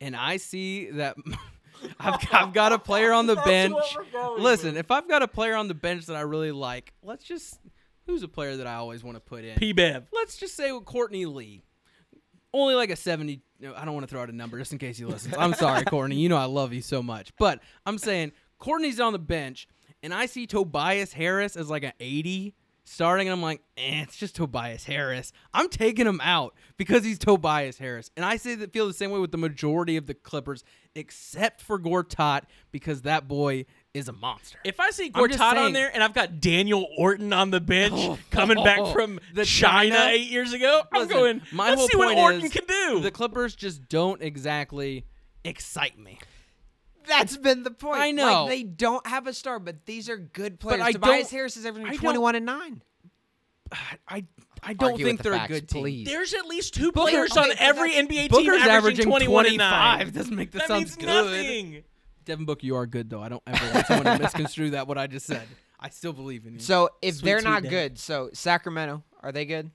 and 0.00 0.16
I 0.16 0.36
see 0.36 0.90
that 0.92 1.16
I've, 2.00 2.18
I've 2.32 2.52
got 2.52 2.72
a 2.72 2.78
player 2.90 3.12
on 3.12 3.26
the 3.26 3.36
bench, 3.36 3.76
listen, 4.38 4.76
if 4.76 4.90
I've 4.90 5.08
got 5.08 5.22
a 5.22 5.28
player 5.28 5.54
on 5.54 5.68
the 5.68 5.74
bench 5.74 6.06
that 6.06 6.16
I 6.16 6.20
really 6.20 6.52
like, 6.52 6.92
let's 7.02 7.24
just 7.24 7.58
who's 8.06 8.22
a 8.22 8.28
player 8.28 8.56
that 8.56 8.66
I 8.66 8.74
always 8.74 9.04
want 9.04 9.16
to 9.16 9.20
put 9.20 9.44
in? 9.44 9.56
P 9.58 9.72
Bev. 9.72 10.06
let's 10.12 10.36
just 10.36 10.56
say 10.56 10.72
with 10.72 10.84
Courtney 10.84 11.26
Lee. 11.26 11.62
Only 12.54 12.74
like 12.74 12.88
a 12.90 12.96
70. 12.96 13.42
no, 13.60 13.74
I 13.74 13.84
don't 13.84 13.92
want 13.92 14.08
to 14.08 14.10
throw 14.10 14.22
out 14.22 14.30
a 14.30 14.34
number 14.34 14.58
just 14.58 14.72
in 14.72 14.78
case 14.78 14.96
he 14.96 15.04
listens. 15.04 15.34
I'm 15.36 15.52
sorry, 15.52 15.84
Courtney. 15.86 16.16
You 16.16 16.30
know 16.30 16.38
I 16.38 16.46
love 16.46 16.72
you 16.72 16.80
so 16.80 17.02
much. 17.02 17.30
But 17.38 17.60
I'm 17.84 17.98
saying 17.98 18.32
Courtney's 18.58 19.00
on 19.00 19.12
the 19.12 19.18
bench, 19.18 19.68
and 20.02 20.14
I 20.14 20.24
see 20.26 20.46
Tobias 20.46 21.12
Harris 21.12 21.56
as 21.56 21.68
like 21.68 21.82
an 21.82 21.92
80 22.00 22.54
starting, 22.88 23.28
and 23.28 23.32
I'm 23.32 23.42
like, 23.42 23.60
eh, 23.76 24.02
it's 24.02 24.16
just 24.16 24.36
Tobias 24.36 24.84
Harris. 24.84 25.32
I'm 25.52 25.68
taking 25.68 26.06
him 26.06 26.20
out 26.22 26.54
because 26.76 27.04
he's 27.04 27.18
Tobias 27.18 27.78
Harris. 27.78 28.10
And 28.16 28.24
I 28.24 28.36
say 28.36 28.54
that 28.56 28.72
feel 28.72 28.86
the 28.86 28.92
same 28.94 29.10
way 29.10 29.18
with 29.18 29.30
the 29.30 29.38
majority 29.38 29.96
of 29.96 30.06
the 30.06 30.14
Clippers, 30.14 30.64
except 30.94 31.60
for 31.60 31.78
Gortat, 31.78 32.42
because 32.72 33.02
that 33.02 33.28
boy 33.28 33.66
is 33.94 34.08
a 34.08 34.12
monster. 34.12 34.58
If 34.64 34.80
I 34.80 34.90
see 34.90 35.10
Gortat 35.10 35.56
on 35.56 35.72
there 35.72 35.90
and 35.92 36.02
I've 36.02 36.14
got 36.14 36.40
Daniel 36.40 36.88
Orton 36.96 37.32
on 37.32 37.50
the 37.50 37.60
bench 37.60 37.94
Oh, 37.96 38.18
coming 38.30 38.62
back 38.62 38.78
oh, 38.80 38.92
from 38.92 39.20
the 39.34 39.44
China, 39.44 39.94
China- 39.94 40.10
eight 40.10 40.30
years 40.30 40.52
ago, 40.52 40.82
I'm 40.92 41.08
going. 41.08 41.42
my 41.52 41.70
let's 41.70 41.80
whole 41.80 41.88
see 41.88 41.96
what 41.96 42.16
Orton 42.16 42.44
is 42.44 42.52
can 42.52 42.64
do. 42.66 43.00
The 43.00 43.10
Clippers 43.10 43.54
just 43.54 43.88
don't 43.88 44.22
exactly 44.22 45.04
excite 45.44 45.98
me. 45.98 46.18
That's 47.08 47.36
been 47.36 47.62
the 47.62 47.70
point. 47.70 48.00
I 48.00 48.10
know. 48.12 48.44
Like, 48.44 48.50
they 48.50 48.62
don't 48.62 49.06
have 49.06 49.26
a 49.26 49.32
star, 49.32 49.58
but 49.58 49.86
these 49.86 50.08
are 50.08 50.16
good 50.18 50.60
players. 50.60 50.82
I 50.82 50.92
Tobias 50.92 51.22
don't- 51.22 51.30
Harris 51.30 51.56
is 51.56 51.64
I 51.66 51.70
averaging 51.70 51.98
21 51.98 52.34
and 52.36 52.46
9. 52.46 52.82
I 54.08 54.24
I 54.60 54.72
don't 54.72 54.92
Argue 54.92 55.06
think 55.06 55.18
the 55.18 55.30
they're 55.30 55.38
facts, 55.38 55.50
a 55.50 55.52
good 55.60 55.68
team. 55.68 55.82
please. 55.82 56.06
There's 56.08 56.34
at 56.34 56.46
least 56.46 56.74
two 56.74 56.90
Booker- 56.90 57.10
players 57.10 57.32
okay, 57.32 57.40
on 57.42 57.48
but 57.48 57.56
every 57.60 57.90
that's- 57.90 58.06
NBA 58.06 58.10
team 58.22 58.28
Booker's 58.28 58.62
averaging 58.62 58.70
averaging 58.72 59.04
21 59.06 59.46
and 59.46 59.56
9. 59.58 60.10
Doesn't 60.10 60.34
make 60.36 60.50
that, 60.52 60.58
That 60.58 60.68
sounds 60.68 60.80
means 60.82 60.96
good. 60.96 61.06
nothing. 61.06 61.84
Devin 62.24 62.44
Booker, 62.44 62.66
you 62.66 62.74
are 62.76 62.86
good 62.86 63.08
though. 63.08 63.22
I 63.22 63.28
don't 63.28 63.42
ever 63.46 63.72
want 63.74 63.86
someone 63.86 64.16
to 64.16 64.18
misconstrue 64.22 64.70
that 64.70 64.86
what 64.88 64.98
I 64.98 65.06
just 65.06 65.26
said. 65.26 65.46
I 65.80 65.90
still 65.90 66.12
believe 66.12 66.44
in 66.44 66.54
you. 66.54 66.60
So 66.60 66.90
if 67.00 67.16
Sweet, 67.16 67.24
they're 67.24 67.38
sweet 67.40 67.50
not 67.50 67.62
Dan. 67.62 67.70
good, 67.70 67.98
so 67.98 68.30
Sacramento, 68.32 69.02
are 69.22 69.30
they 69.32 69.44
good? 69.44 69.70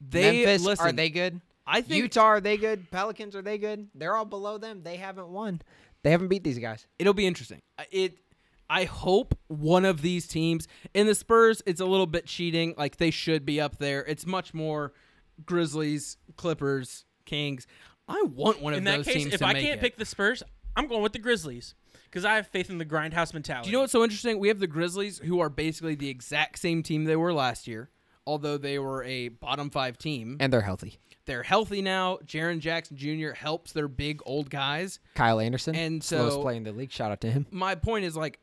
they 0.00 0.44
Memphis, 0.44 0.64
listen, 0.66 0.86
are 0.86 0.92
they 0.92 1.08
good? 1.10 1.40
I 1.66 1.80
think 1.82 2.02
Utah, 2.02 2.24
are 2.24 2.40
they 2.40 2.56
good? 2.56 2.90
Pelicans, 2.90 3.34
are 3.36 3.42
they 3.42 3.56
good? 3.56 3.88
They're 3.94 4.16
all 4.16 4.24
below 4.24 4.58
them. 4.58 4.82
They 4.82 4.96
haven't 4.96 5.28
won. 5.28 5.62
They 6.02 6.10
haven't 6.10 6.28
beat 6.28 6.44
these 6.44 6.58
guys. 6.58 6.86
it'll 6.98 7.14
be 7.14 7.26
interesting. 7.26 7.60
I- 7.78 7.86
It. 7.90 8.18
I 8.72 8.84
hope 8.84 9.36
one 9.48 9.84
of 9.84 10.00
these 10.00 10.28
teams 10.28 10.68
in 10.94 11.08
the 11.08 11.14
Spurs. 11.16 11.60
It's 11.66 11.80
a 11.80 11.84
little 11.84 12.06
bit 12.06 12.26
cheating. 12.26 12.74
Like 12.78 12.98
they 12.98 13.10
should 13.10 13.44
be 13.44 13.60
up 13.60 13.78
there. 13.78 14.04
It's 14.06 14.24
much 14.26 14.54
more 14.54 14.92
Grizzlies, 15.44 16.16
Clippers, 16.36 17.04
Kings. 17.26 17.66
I 18.06 18.22
want 18.22 18.60
one 18.60 18.72
of 18.72 18.78
In 18.78 18.84
that 18.84 18.98
those 18.98 19.06
case, 19.06 19.14
teams 19.16 19.34
if 19.34 19.40
to 19.40 19.46
I 19.46 19.52
make 19.54 19.64
can't 19.64 19.78
it. 19.78 19.80
pick 19.80 19.96
the 19.96 20.04
Spurs, 20.04 20.42
I'm 20.76 20.86
going 20.86 21.02
with 21.02 21.12
the 21.12 21.18
Grizzlies 21.18 21.74
because 22.04 22.24
I 22.24 22.34
have 22.36 22.46
faith 22.46 22.70
in 22.70 22.78
the 22.78 22.84
grindhouse 22.84 23.32
mentality. 23.34 23.66
Do 23.66 23.70
you 23.70 23.76
know 23.76 23.80
what's 23.80 23.92
so 23.92 24.02
interesting? 24.04 24.38
We 24.38 24.48
have 24.48 24.58
the 24.60 24.66
Grizzlies, 24.68 25.18
who 25.18 25.40
are 25.40 25.48
basically 25.48 25.94
the 25.96 26.08
exact 26.08 26.58
same 26.58 26.82
team 26.82 27.04
they 27.04 27.16
were 27.16 27.32
last 27.32 27.66
year. 27.66 27.90
Although 28.30 28.58
they 28.58 28.78
were 28.78 29.02
a 29.02 29.26
bottom 29.26 29.70
five 29.70 29.98
team. 29.98 30.36
And 30.38 30.52
they're 30.52 30.60
healthy. 30.60 31.00
They're 31.26 31.42
healthy 31.42 31.82
now. 31.82 32.18
Jaren 32.24 32.60
Jackson 32.60 32.96
Jr. 32.96 33.30
helps 33.32 33.72
their 33.72 33.88
big 33.88 34.20
old 34.24 34.50
guys. 34.50 35.00
Kyle 35.16 35.40
Anderson, 35.40 35.74
And 35.74 36.02
slowest 36.02 36.36
so- 36.36 36.42
play 36.42 36.56
in 36.56 36.62
the 36.62 36.70
league. 36.70 36.92
Shout 36.92 37.10
out 37.10 37.20
to 37.22 37.30
him. 37.30 37.46
My 37.50 37.74
point 37.74 38.04
is 38.04 38.16
like 38.16 38.38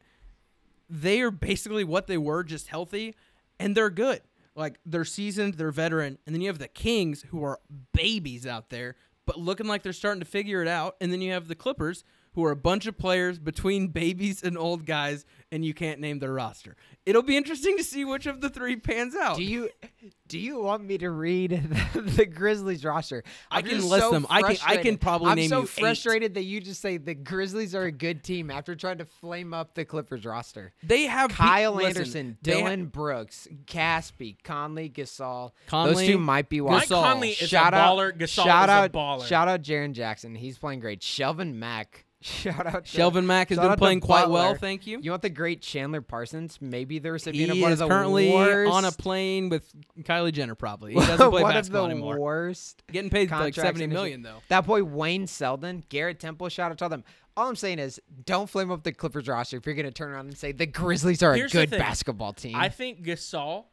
they 0.90 1.22
are 1.22 1.32
basically 1.32 1.86
what 1.86 2.08
they 2.08 2.18
were, 2.18 2.44
just 2.44 2.68
healthy, 2.68 3.16
and 3.62 3.76
they're 3.76 3.90
good. 3.90 4.22
Like 4.56 4.78
they're 4.86 5.06
seasoned, 5.06 5.54
they're 5.54 5.72
veteran, 5.72 6.18
and 6.26 6.36
then 6.36 6.42
you 6.42 6.48
have 6.50 6.60
the 6.60 6.68
Kings 6.68 7.24
who 7.30 7.44
are 7.46 7.60
babies 7.94 8.46
out 8.46 8.70
there, 8.70 8.96
but 9.26 9.40
looking 9.40 9.68
like 9.68 9.84
they're 9.84 9.94
starting 9.94 10.20
to 10.20 10.26
figure 10.28 10.62
it 10.62 10.68
out. 10.68 10.98
And 11.00 11.14
then 11.14 11.22
you 11.22 11.32
have 11.32 11.48
the 11.48 11.56
Clippers 11.56 12.04
who 12.38 12.46
are 12.46 12.52
a 12.52 12.56
bunch 12.56 12.86
of 12.86 12.96
players 13.00 13.40
between 13.40 13.88
babies 14.04 14.44
and 14.44 14.60
old 14.60 14.86
guys, 14.86 15.26
and 15.52 15.66
you 15.66 15.74
can't 15.74 16.00
name 16.00 16.20
their 16.20 16.32
roster. 16.34 16.76
It'll 17.04 17.24
be 17.24 17.36
interesting 17.36 17.78
to 17.78 17.84
see 17.84 18.06
which 18.06 18.28
of 18.28 18.42
the 18.42 18.50
three 18.50 18.76
pans 18.76 19.16
out. 19.16 19.38
Do 19.38 19.44
you 19.44 19.70
do 20.28 20.38
you 20.38 20.62
want 20.62 20.84
me 20.84 21.00
to 21.00 21.10
read 21.10 21.52
the, 21.94 22.02
the 22.02 22.26
Grizzlies 22.28 22.86
roster? 22.86 23.24
I 23.50 23.58
I'm 23.60 23.64
can 23.66 23.90
list 23.90 24.04
so 24.06 24.12
them. 24.12 24.28
I 24.30 24.42
can- 24.44 24.58
I 24.68 24.78
can 24.78 24.98
probably 24.98 25.30
I'm 25.32 25.36
name 25.38 25.50
so 25.50 25.58
you 25.60 25.64
eight. 25.64 25.70
frustrated 25.70 26.34
that 26.36 26.44
you 26.44 26.62
just 26.62 26.80
say 26.80 26.98
the 26.98 27.16
Grizzlies 27.16 27.74
are 27.74 27.86
a 27.86 27.92
good 27.92 28.24
team 28.24 28.52
after 28.52 28.76
trying 28.76 29.00
to 29.00 29.06
flame 29.06 29.52
up 29.52 29.74
the 29.74 29.84
Clippers 29.84 30.24
roster. 30.24 30.74
they 30.84 31.04
have 31.08 31.32
Kyle 31.32 31.72
listen, 31.74 31.88
Anderson, 31.98 32.30
ha- 32.34 32.38
Dillon 32.44 32.86
Brooks, 32.86 33.48
Casspi, 33.66 34.36
Conley, 34.44 34.90
Gasol. 34.92 35.54
Conley, 35.66 35.94
Those 35.94 36.06
two 36.06 36.18
might 36.20 36.50
be 36.50 36.62
wild. 36.62 36.88
Conley 36.88 37.30
is 37.32 37.50
shout 37.50 37.74
a 37.74 37.78
out, 37.78 37.98
baller. 37.98 38.12
Gasol 38.16 38.46
shout 38.46 38.70
is 38.70 38.74
out, 38.74 38.86
a 38.86 38.90
baller. 38.90 39.26
Shout 39.26 39.48
out 39.48 39.64
Jaren 39.64 39.94
Jackson. 39.94 40.36
He's 40.36 40.60
playing 40.60 40.82
great. 40.82 41.00
Shelvin 41.02 41.56
Mack. 41.56 42.04
Shout 42.22 42.66
out 42.66 42.86
to, 42.86 42.98
Shelvin 42.98 43.26
Mack 43.26 43.50
has 43.50 43.60
been 43.60 43.76
playing 43.76 44.00
quite 44.00 44.28
well, 44.28 44.56
thank 44.56 44.88
you. 44.88 45.00
You 45.00 45.12
want 45.12 45.22
the 45.22 45.30
great 45.30 45.62
Chandler 45.62 46.02
Parsons? 46.02 46.58
Maybe 46.60 46.98
the 46.98 47.12
recipient 47.12 47.54
He 47.54 47.60
of 47.60 47.62
one 47.62 47.72
is 47.72 47.80
of 47.80 47.90
the 47.90 47.94
currently 47.94 48.34
worst, 48.34 48.72
on 48.72 48.86
a 48.86 48.92
plane 48.92 49.50
with 49.50 49.72
Kylie 50.02 50.34
Jenner. 50.34 50.56
Probably 50.56 50.94
he 50.94 51.00
doesn't 51.00 51.30
play 51.30 51.44
one 51.44 51.54
basketball 51.54 51.84
of 51.84 51.90
the 51.90 51.96
anymore. 51.96 52.20
worst 52.20 52.82
Getting 52.92 53.12
paid 53.12 53.30
like 53.30 53.40
contracts 53.40 53.58
seventy 53.58 53.84
in 53.84 53.92
history. 53.92 54.04
million 54.04 54.22
though. 54.24 54.42
That 54.48 54.66
boy 54.66 54.84
Wayne 54.84 55.28
Selden, 55.28 55.84
Garrett 55.90 56.20
Temple, 56.20 56.50
shout 56.50 56.72
out 56.72 56.80
to 56.80 56.90
them. 56.90 57.04
All 57.36 57.48
I'm 57.48 57.56
saying 57.56 57.78
is, 57.78 58.02
don't 58.26 58.50
flame 58.50 58.72
up 58.72 58.82
the 58.82 58.92
Clippers 58.92 59.28
roster 59.28 59.58
if 59.58 59.66
you're 59.68 59.76
going 59.76 59.86
to 59.86 59.92
turn 59.92 60.10
around 60.10 60.26
and 60.26 60.38
say 60.38 60.54
the 60.54 60.66
Grizzlies 60.66 61.22
are 61.22 61.36
Here's 61.36 61.54
a 61.54 61.68
good 61.68 61.70
basketball 61.70 62.34
team. 62.34 62.56
I 62.56 62.70
think 62.70 63.04
Gasol 63.04 63.66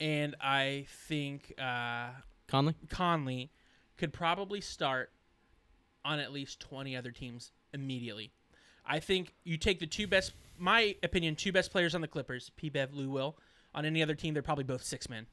and 0.00 0.34
I 0.40 0.86
think 1.06 1.52
uh, 1.60 2.08
Conley. 2.48 2.76
Conley 2.88 3.50
could 3.98 4.14
probably 4.14 4.62
start 4.62 5.10
on 6.02 6.18
at 6.18 6.32
least 6.32 6.60
20 6.60 6.96
other 6.96 7.10
teams 7.10 7.52
immediately. 7.74 8.30
I 8.86 9.00
think 9.00 9.34
you 9.44 9.56
take 9.56 9.80
the 9.80 9.86
two 9.86 10.06
best, 10.06 10.32
my 10.58 10.94
opinion, 11.02 11.36
two 11.36 11.52
best 11.52 11.70
players 11.70 11.94
on 11.94 12.00
the 12.00 12.08
Clippers, 12.08 12.50
P. 12.56 12.68
Bev, 12.68 12.94
Lou 12.94 13.10
Will. 13.10 13.36
On 13.74 13.84
any 13.84 14.02
other 14.02 14.14
team, 14.14 14.34
they're 14.34 14.42
probably 14.42 14.64
both 14.64 14.84
six 14.84 15.08
men. 15.08 15.26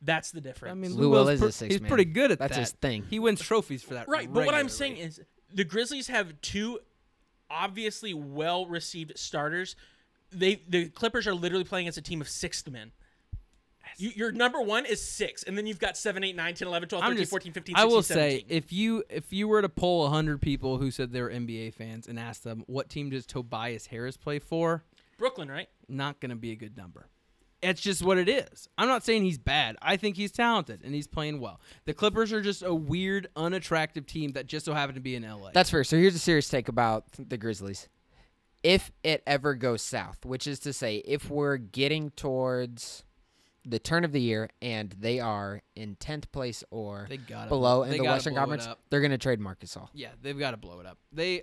That's 0.00 0.30
the 0.30 0.40
difference. 0.40 0.72
I 0.72 0.74
mean, 0.74 0.94
Lou 0.94 1.02
Lou 1.02 1.10
Will 1.10 1.24
Will's 1.26 1.30
is 1.34 1.40
a 1.40 1.44
pre- 1.44 1.52
six 1.52 1.74
He's 1.74 1.80
man. 1.82 1.88
pretty 1.88 2.04
good 2.06 2.32
at 2.32 2.38
That's 2.38 2.54
that. 2.54 2.58
That's 2.60 2.70
his 2.70 2.78
thing. 2.80 3.04
He 3.10 3.18
wins 3.18 3.40
trophies 3.40 3.82
for 3.82 3.94
that. 3.94 4.08
right. 4.08 4.32
But 4.32 4.46
what 4.46 4.54
I'm 4.54 4.68
saying 4.68 4.96
is 4.96 5.20
the 5.52 5.64
Grizzlies 5.64 6.08
have 6.08 6.40
two 6.40 6.80
obviously 7.50 8.14
well 8.14 8.66
received 8.66 9.18
starters. 9.18 9.76
They 10.32 10.62
the 10.68 10.88
Clippers 10.88 11.26
are 11.26 11.34
literally 11.34 11.64
playing 11.64 11.88
as 11.88 11.96
a 11.98 12.02
team 12.02 12.20
of 12.20 12.28
six 12.28 12.66
men. 12.66 12.92
You, 13.98 14.10
your 14.14 14.32
number 14.32 14.60
one 14.60 14.86
is 14.86 15.04
six, 15.04 15.42
and 15.42 15.56
then 15.56 15.66
you've 15.66 15.78
got 15.78 15.96
7, 15.96 16.22
8, 16.22 16.34
9, 16.36 16.54
10, 16.54 16.68
11, 16.68 16.88
12, 16.88 17.02
13, 17.02 17.10
I'm 17.12 17.18
just, 17.18 17.30
14, 17.30 17.52
15, 17.52 17.76
I 17.76 17.84
will 17.84 18.02
17. 18.02 18.38
say, 18.40 18.44
if 18.48 18.72
you 18.72 19.04
if 19.08 19.32
you 19.32 19.48
were 19.48 19.62
to 19.62 19.68
poll 19.68 20.08
hundred 20.08 20.40
people 20.40 20.78
who 20.78 20.90
said 20.90 21.12
they 21.12 21.22
were 21.22 21.30
NBA 21.30 21.74
fans 21.74 22.06
and 22.08 22.18
ask 22.18 22.42
them 22.42 22.64
what 22.66 22.88
team 22.88 23.10
does 23.10 23.26
Tobias 23.26 23.86
Harris 23.86 24.16
play 24.16 24.38
for, 24.38 24.84
Brooklyn, 25.18 25.50
right? 25.50 25.68
not 25.88 26.20
going 26.20 26.30
to 26.30 26.36
be 26.36 26.52
a 26.52 26.56
good 26.56 26.76
number. 26.76 27.06
It's 27.60 27.80
just 27.80 28.02
what 28.02 28.18
it 28.18 28.28
is. 28.28 28.68
I'm 28.76 28.88
not 28.88 29.04
saying 29.04 29.22
he's 29.22 29.38
bad. 29.38 29.76
I 29.80 29.96
think 29.96 30.16
he's 30.16 30.32
talented 30.32 30.80
and 30.82 30.94
he's 30.94 31.06
playing 31.06 31.38
well. 31.38 31.60
The 31.84 31.94
Clippers 31.94 32.32
are 32.32 32.40
just 32.40 32.62
a 32.62 32.74
weird, 32.74 33.28
unattractive 33.36 34.04
team 34.04 34.32
that 34.32 34.46
just 34.48 34.64
so 34.66 34.74
happened 34.74 34.96
to 34.96 35.00
be 35.00 35.14
in 35.14 35.22
LA. 35.22 35.50
That's 35.54 35.70
fair. 35.70 35.84
So 35.84 35.96
here's 35.96 36.16
a 36.16 36.18
serious 36.18 36.48
take 36.48 36.68
about 36.68 37.04
the 37.16 37.36
Grizzlies. 37.36 37.88
If 38.64 38.90
it 39.04 39.22
ever 39.28 39.54
goes 39.54 39.80
south, 39.82 40.24
which 40.24 40.48
is 40.48 40.58
to 40.60 40.72
say, 40.72 40.96
if 41.04 41.30
we're 41.30 41.56
getting 41.56 42.10
towards 42.10 43.04
the 43.64 43.78
turn 43.78 44.04
of 44.04 44.12
the 44.12 44.20
year 44.20 44.48
and 44.60 44.94
they 44.98 45.20
are 45.20 45.62
in 45.76 45.96
10th 45.96 46.30
place 46.32 46.64
or 46.70 47.06
they 47.08 47.16
got 47.16 47.48
below 47.48 47.82
in 47.84 47.90
the 47.92 48.00
Western 48.02 48.34
Conference, 48.34 48.66
they're 48.90 49.00
going 49.00 49.12
to 49.12 49.18
trade 49.18 49.38
Marc 49.40 49.60
Gasol. 49.60 49.88
Yeah, 49.94 50.08
they've 50.20 50.38
got 50.38 50.50
to 50.52 50.56
blow 50.56 50.80
it 50.80 50.86
up. 50.86 50.98
They 51.12 51.42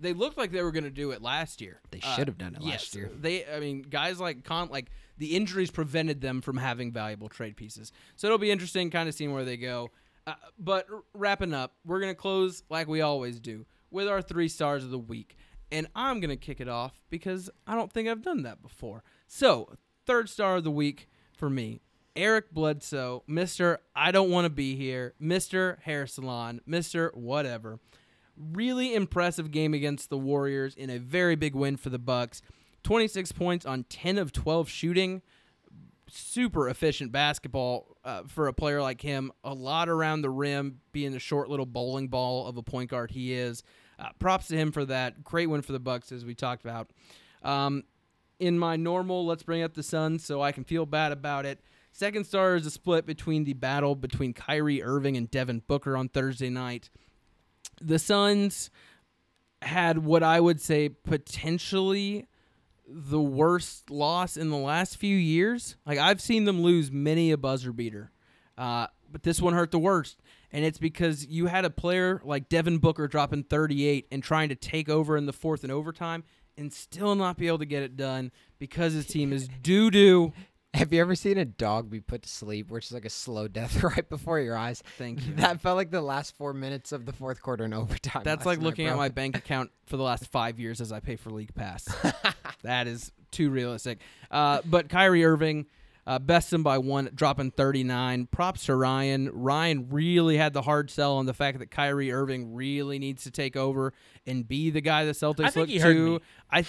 they 0.00 0.14
looked 0.14 0.38
like 0.38 0.50
they 0.50 0.62
were 0.62 0.72
going 0.72 0.84
to 0.84 0.90
do 0.90 1.10
it 1.10 1.20
last 1.20 1.60
year. 1.60 1.80
They 1.90 2.00
Uh, 2.02 2.16
should 2.16 2.26
have 2.28 2.38
done 2.38 2.54
it 2.54 2.62
last 2.62 2.94
year. 2.94 3.10
They, 3.20 3.44
I 3.46 3.60
mean, 3.60 3.82
guys 3.82 4.18
like 4.18 4.44
Con, 4.44 4.68
like 4.70 4.90
the 5.18 5.36
injuries 5.36 5.70
prevented 5.70 6.22
them 6.22 6.40
from 6.40 6.56
having 6.56 6.90
valuable 6.90 7.28
trade 7.28 7.54
pieces. 7.54 7.92
So 8.16 8.26
it'll 8.26 8.38
be 8.38 8.50
interesting, 8.50 8.90
kind 8.90 9.08
of 9.10 9.14
seeing 9.14 9.32
where 9.34 9.44
they 9.44 9.58
go. 9.58 9.90
Uh, 10.26 10.34
but 10.58 10.86
wrapping 11.14 11.52
up, 11.52 11.74
we're 11.84 12.00
gonna 12.00 12.14
close 12.14 12.62
like 12.70 12.88
we 12.88 13.00
always 13.02 13.38
do 13.40 13.66
with 13.90 14.08
our 14.08 14.22
three 14.22 14.48
stars 14.48 14.84
of 14.84 14.90
the 14.90 14.98
week, 14.98 15.36
and 15.70 15.86
I'm 15.94 16.18
gonna 16.20 16.36
kick 16.36 16.60
it 16.60 16.68
off 16.68 17.02
because 17.10 17.50
I 17.66 17.74
don't 17.74 17.92
think 17.92 18.08
I've 18.08 18.22
done 18.22 18.42
that 18.42 18.62
before. 18.62 19.02
So 19.26 19.74
third 20.06 20.28
star 20.30 20.56
of 20.56 20.64
the 20.64 20.70
week 20.70 21.08
for 21.40 21.50
me. 21.50 21.80
Eric 22.14 22.52
Bledsoe, 22.52 23.24
Mr. 23.28 23.78
I 23.96 24.12
don't 24.12 24.30
want 24.30 24.44
to 24.44 24.50
be 24.50 24.76
here, 24.76 25.14
Mr. 25.20 25.80
Hair 25.80 26.06
Salon, 26.06 26.60
Mr. 26.68 27.12
Whatever 27.14 27.80
really 28.40 28.94
impressive 28.94 29.50
game 29.50 29.74
against 29.74 30.10
the 30.10 30.18
Warriors 30.18 30.74
in 30.74 30.90
a 30.90 30.98
very 30.98 31.36
big 31.36 31.54
win 31.54 31.76
for 31.76 31.90
the 31.90 31.98
Bucks. 31.98 32.42
26 32.82 33.32
points 33.32 33.66
on 33.66 33.84
10 33.84 34.18
of 34.18 34.32
12 34.32 34.68
shooting. 34.68 35.22
Super 36.08 36.68
efficient 36.68 37.12
basketball 37.12 37.96
uh, 38.04 38.22
for 38.26 38.48
a 38.48 38.52
player 38.52 38.80
like 38.80 39.00
him. 39.00 39.30
A 39.44 39.54
lot 39.54 39.88
around 39.88 40.22
the 40.22 40.30
rim, 40.30 40.80
being 40.92 41.12
the 41.12 41.18
short 41.18 41.48
little 41.48 41.66
bowling 41.66 42.08
ball 42.08 42.46
of 42.46 42.56
a 42.56 42.62
point 42.62 42.90
guard 42.90 43.10
he 43.10 43.32
is. 43.32 43.62
Uh, 43.98 44.08
props 44.18 44.48
to 44.48 44.56
him 44.56 44.72
for 44.72 44.84
that. 44.86 45.22
Great 45.22 45.48
win 45.48 45.62
for 45.62 45.72
the 45.72 45.78
Bucks, 45.78 46.10
as 46.10 46.24
we 46.24 46.34
talked 46.34 46.64
about. 46.64 46.90
Um, 47.42 47.84
in 48.40 48.58
my 48.58 48.76
normal, 48.76 49.26
let's 49.26 49.42
bring 49.42 49.62
up 49.62 49.74
the 49.74 49.82
Suns 49.82 50.24
so 50.24 50.42
I 50.42 50.52
can 50.52 50.64
feel 50.64 50.86
bad 50.86 51.12
about 51.12 51.46
it. 51.46 51.60
Second 51.92 52.24
star 52.24 52.56
is 52.56 52.66
a 52.66 52.70
split 52.70 53.06
between 53.06 53.44
the 53.44 53.52
battle 53.52 53.94
between 53.94 54.32
Kyrie 54.32 54.82
Irving 54.82 55.16
and 55.16 55.30
Devin 55.30 55.62
Booker 55.66 55.96
on 55.96 56.08
Thursday 56.08 56.48
night 56.50 56.88
the 57.80 57.98
Suns 57.98 58.70
had 59.62 59.98
what 59.98 60.22
I 60.22 60.40
would 60.40 60.60
say 60.60 60.88
potentially 60.88 62.26
the 62.86 63.20
worst 63.20 63.90
loss 63.90 64.36
in 64.36 64.50
the 64.50 64.56
last 64.56 64.96
few 64.96 65.16
years. 65.16 65.76
Like 65.86 65.98
I've 65.98 66.20
seen 66.20 66.44
them 66.44 66.62
lose 66.62 66.90
many 66.90 67.30
a 67.30 67.38
buzzer 67.38 67.72
beater, 67.72 68.10
uh, 68.58 68.88
but 69.10 69.22
this 69.22 69.40
one 69.40 69.54
hurt 69.54 69.70
the 69.70 69.78
worst. 69.78 70.20
And 70.52 70.64
it's 70.64 70.78
because 70.78 71.26
you 71.26 71.46
had 71.46 71.64
a 71.64 71.70
player 71.70 72.20
like 72.24 72.48
Devin 72.48 72.78
Booker 72.78 73.06
dropping 73.06 73.44
38 73.44 74.08
and 74.10 74.22
trying 74.22 74.48
to 74.48 74.56
take 74.56 74.88
over 74.88 75.16
in 75.16 75.26
the 75.26 75.32
fourth 75.32 75.62
and 75.62 75.70
overtime 75.70 76.24
and 76.56 76.72
still 76.72 77.14
not 77.14 77.36
be 77.36 77.46
able 77.46 77.58
to 77.58 77.66
get 77.66 77.82
it 77.82 77.96
done 77.96 78.32
because 78.58 78.92
his 78.92 79.06
team 79.06 79.32
is 79.32 79.48
doo 79.62 79.90
doo. 79.90 80.32
Have 80.72 80.92
you 80.92 81.00
ever 81.00 81.16
seen 81.16 81.36
a 81.36 81.44
dog 81.44 81.90
be 81.90 82.00
put 82.00 82.22
to 82.22 82.28
sleep, 82.28 82.70
which 82.70 82.86
is 82.86 82.92
like 82.92 83.04
a 83.04 83.10
slow 83.10 83.48
death 83.48 83.82
right 83.82 84.08
before 84.08 84.38
your 84.38 84.56
eyes? 84.56 84.82
Thank 84.98 85.26
you. 85.26 85.34
That 85.34 85.60
felt 85.60 85.76
like 85.76 85.90
the 85.90 86.00
last 86.00 86.36
four 86.36 86.52
minutes 86.52 86.92
of 86.92 87.06
the 87.06 87.12
fourth 87.12 87.42
quarter 87.42 87.64
in 87.64 87.74
overtime. 87.74 88.22
That's 88.24 88.46
like 88.46 88.58
night, 88.60 88.64
looking 88.66 88.86
at 88.86 88.96
my 88.96 89.08
bank 89.08 89.36
account 89.36 89.70
for 89.86 89.96
the 89.96 90.04
last 90.04 90.26
five 90.28 90.60
years 90.60 90.80
as 90.80 90.92
I 90.92 91.00
pay 91.00 91.16
for 91.16 91.30
League 91.30 91.54
Pass. 91.54 91.88
that 92.62 92.86
is 92.86 93.10
too 93.32 93.50
realistic. 93.50 93.98
Uh, 94.30 94.60
but 94.64 94.88
Kyrie 94.88 95.24
Irving, 95.24 95.66
uh, 96.06 96.18
best 96.18 96.52
him 96.52 96.62
by 96.62 96.78
one, 96.78 97.10
dropping 97.14 97.50
39. 97.50 98.26
Props 98.26 98.66
to 98.66 98.74
Ryan. 98.74 99.30
Ryan 99.32 99.88
really 99.90 100.36
had 100.36 100.52
the 100.52 100.62
hard 100.62 100.90
sell 100.90 101.16
on 101.16 101.26
the 101.26 101.34
fact 101.34 101.58
that 101.58 101.70
Kyrie 101.70 102.12
Irving 102.12 102.54
really 102.54 102.98
needs 102.98 103.24
to 103.24 103.30
take 103.30 103.56
over 103.56 103.92
and 104.26 104.46
be 104.46 104.70
the 104.70 104.80
guy 104.80 105.04
the 105.04 105.12
Celtics 105.12 105.44
I 105.44 105.50
think 105.50 105.68
look 105.70 105.82
to. 105.82 106.14
me. 106.14 106.20
I, 106.50 106.64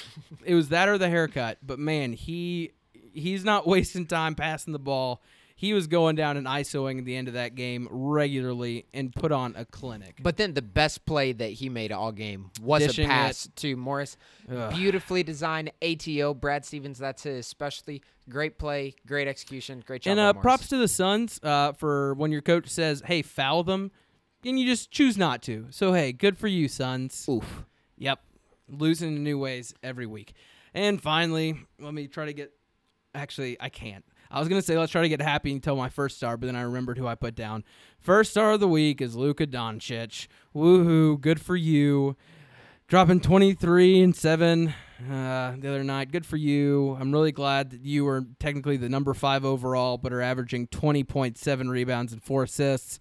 it 0.46 0.56
was 0.56 0.70
that 0.70 0.90
or 0.90 0.98
the 0.98 1.10
haircut. 1.10 1.58
But 1.64 1.80
man, 1.80 2.14
he 2.14 2.72
he's 3.14 3.44
not 3.44 3.68
wasting 3.68 4.06
time 4.06 4.36
passing 4.36 4.74
the 4.74 4.80
ball. 4.80 5.22
He 5.62 5.76
was 5.76 5.86
going 5.86 6.16
down 6.16 6.38
and 6.38 6.48
ISOing 6.48 6.98
at 6.98 7.06
the 7.06 7.16
end 7.16 7.28
of 7.28 7.36
that 7.36 7.54
game 7.54 7.88
regularly 7.92 8.88
and 8.96 9.14
put 9.14 9.32
on 9.32 9.54
a 9.56 9.64
clinic. 9.64 10.18
But 10.20 10.36
then 10.38 10.56
the 10.56 10.64
best 10.64 11.06
play 11.06 11.34
that 11.34 11.52
he 11.52 11.70
made 11.70 11.92
all 11.92 12.12
game 12.12 12.50
was 12.60 12.82
Dishing 12.82 13.06
a 13.06 13.10
pass 13.10 13.48
to 13.58 13.76
Morris. 13.76 14.18
Ugh. 14.52 14.74
Beautifully 14.74 15.22
designed 15.22 15.72
ATO. 15.84 16.34
Brad 16.34 16.66
Stevens, 16.66 16.98
that's 16.98 17.22
his 17.22 17.46
specialty. 17.46 18.02
Great 18.28 18.58
play, 18.58 18.96
great 19.06 19.28
execution, 19.28 19.84
great 19.86 20.02
job. 20.02 20.14
And 20.14 20.20
uh, 20.20 20.34
props 20.34 20.68
to 20.70 20.78
the 20.78 20.88
Suns 20.88 21.40
uh, 21.44 21.74
for 21.74 22.16
when 22.16 22.32
your 22.32 22.42
coach 22.42 22.68
says, 22.68 23.04
"Hey, 23.06 23.22
foul 23.22 23.64
them," 23.64 23.92
and 24.44 24.60
you 24.60 24.66
just 24.66 24.90
choose 24.90 25.16
not 25.16 25.44
to. 25.44 25.68
So 25.70 25.94
hey, 25.94 26.12
good 26.12 26.40
for 26.40 26.48
you, 26.48 26.70
Suns. 26.70 27.24
Oof. 27.30 27.66
Yep, 28.00 28.20
losing 28.68 29.16
in 29.16 29.24
new 29.24 29.38
ways 29.38 29.76
every 29.84 30.08
week. 30.08 30.34
And 30.74 31.00
finally, 31.00 31.56
let 31.80 31.94
me 31.94 32.08
try 32.08 32.26
to 32.26 32.34
get. 32.34 32.52
Actually, 33.14 33.58
I 33.60 33.70
can't. 33.70 34.04
I 34.32 34.40
was 34.40 34.48
gonna 34.48 34.62
say 34.62 34.78
let's 34.78 34.92
try 34.92 35.02
to 35.02 35.10
get 35.10 35.22
happy 35.22 35.52
until 35.52 35.76
my 35.76 35.90
first 35.90 36.18
star, 36.18 36.38
but 36.38 36.46
then 36.46 36.56
I 36.56 36.62
remembered 36.62 36.98
who 36.98 37.08
I 37.08 37.16
put 37.16 37.36
down. 37.36 37.64
First 38.00 38.32
star 38.32 38.54
of 38.54 38.60
the 38.60 38.68
week 38.68 39.02
is 39.02 39.16
Luka 39.16 39.46
Doncic. 39.46 40.28
Woohoo! 40.56 41.20
Good 41.20 41.42
for 41.42 41.56
you. 41.56 42.16
Dropping 42.88 43.22
23 43.22 44.02
and 44.02 44.16
seven 44.16 44.74
uh, 45.10 45.54
the 45.58 45.70
other 45.70 45.84
night. 45.84 46.12
Good 46.12 46.26
for 46.26 46.36
you. 46.38 46.98
I'm 47.00 47.12
really 47.12 47.32
glad 47.32 47.70
that 47.72 47.82
you 47.82 48.04
were 48.04 48.26
technically 48.40 48.76
the 48.78 48.90
number 48.90 49.14
five 49.14 49.46
overall, 49.46 49.98
but 49.98 50.12
are 50.12 50.22
averaging 50.22 50.68
20.7 50.68 51.70
rebounds 51.70 52.12
and 52.12 52.22
four 52.22 52.44
assists. 52.44 53.00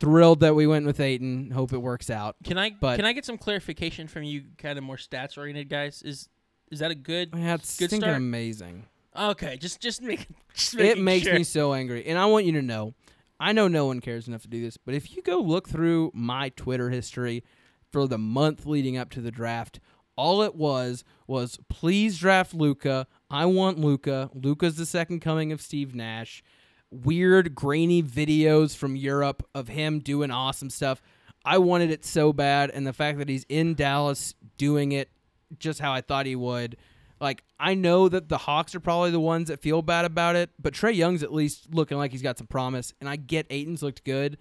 Thrilled 0.00 0.40
that 0.40 0.54
we 0.54 0.66
went 0.66 0.86
with 0.86 1.00
Ayton. 1.00 1.50
Hope 1.50 1.72
it 1.72 1.78
works 1.78 2.08
out. 2.10 2.36
Can 2.44 2.56
I 2.56 2.70
But- 2.70 2.96
can 2.96 3.04
I 3.04 3.12
get 3.12 3.24
some 3.24 3.36
clarification 3.38 4.06
from 4.08 4.22
you, 4.22 4.44
kind 4.58 4.78
of 4.78 4.84
more 4.84 4.96
stats 4.96 5.36
oriented 5.36 5.68
guys? 5.68 6.02
Is 6.02 6.28
is 6.70 6.78
that 6.80 6.90
a 6.90 6.94
good? 6.94 7.30
Yeah, 7.34 7.54
it's 7.54 7.78
Good 7.78 7.90
start. 7.90 8.14
amazing. 8.16 8.84
Okay, 9.18 9.56
just 9.56 9.80
just 9.80 10.02
make. 10.02 10.26
Just 10.54 10.74
It 10.74 10.98
makes 10.98 11.24
sure. 11.26 11.34
me 11.34 11.44
so 11.44 11.72
angry. 11.72 12.04
And 12.06 12.18
I 12.18 12.26
want 12.26 12.44
you 12.44 12.52
to 12.52 12.62
know, 12.62 12.94
I 13.38 13.52
know 13.52 13.68
no 13.68 13.86
one 13.86 14.00
cares 14.00 14.26
enough 14.26 14.42
to 14.42 14.48
do 14.48 14.60
this, 14.60 14.76
but 14.76 14.92
if 14.94 15.14
you 15.14 15.22
go 15.22 15.38
look 15.38 15.68
through 15.68 16.10
my 16.14 16.48
Twitter 16.48 16.90
history 16.90 17.44
for 17.92 18.08
the 18.08 18.18
month 18.18 18.66
leading 18.66 18.96
up 18.96 19.10
to 19.10 19.20
the 19.20 19.30
draft, 19.30 19.78
all 20.16 20.42
it 20.42 20.56
was 20.56 21.04
was 21.28 21.58
please 21.68 22.18
draft 22.18 22.54
Luka. 22.54 23.06
I 23.30 23.46
want 23.46 23.78
Luka. 23.78 24.30
Luka's 24.34 24.76
the 24.76 24.86
second 24.86 25.20
coming 25.20 25.52
of 25.52 25.60
Steve 25.60 25.94
Nash. 25.94 26.42
Weird 26.90 27.54
grainy 27.54 28.02
videos 28.02 28.74
from 28.76 28.96
Europe 28.96 29.46
of 29.54 29.68
him 29.68 30.00
doing 30.00 30.32
awesome 30.32 30.70
stuff. 30.70 31.00
I 31.44 31.58
wanted 31.58 31.90
it 31.92 32.04
so 32.04 32.32
bad 32.32 32.70
and 32.70 32.84
the 32.84 32.92
fact 32.92 33.18
that 33.18 33.28
he's 33.28 33.44
in 33.48 33.74
Dallas 33.74 34.34
doing 34.56 34.90
it 34.92 35.10
just 35.58 35.78
how 35.80 35.92
I 35.92 36.00
thought 36.00 36.26
he 36.26 36.34
would. 36.34 36.76
Like 37.20 37.42
I 37.58 37.74
know 37.74 38.08
that 38.08 38.28
the 38.28 38.38
Hawks 38.38 38.74
are 38.74 38.80
probably 38.80 39.10
the 39.10 39.20
ones 39.20 39.48
that 39.48 39.60
feel 39.60 39.82
bad 39.82 40.04
about 40.04 40.36
it, 40.36 40.50
but 40.60 40.72
Trae 40.74 40.94
Young's 40.94 41.22
at 41.22 41.32
least 41.32 41.68
looking 41.74 41.98
like 41.98 42.12
he's 42.12 42.22
got 42.22 42.38
some 42.38 42.46
promise, 42.46 42.94
and 43.00 43.08
I 43.08 43.16
get 43.16 43.46
Ayton's 43.50 43.82
looked 43.82 44.04
good, 44.04 44.38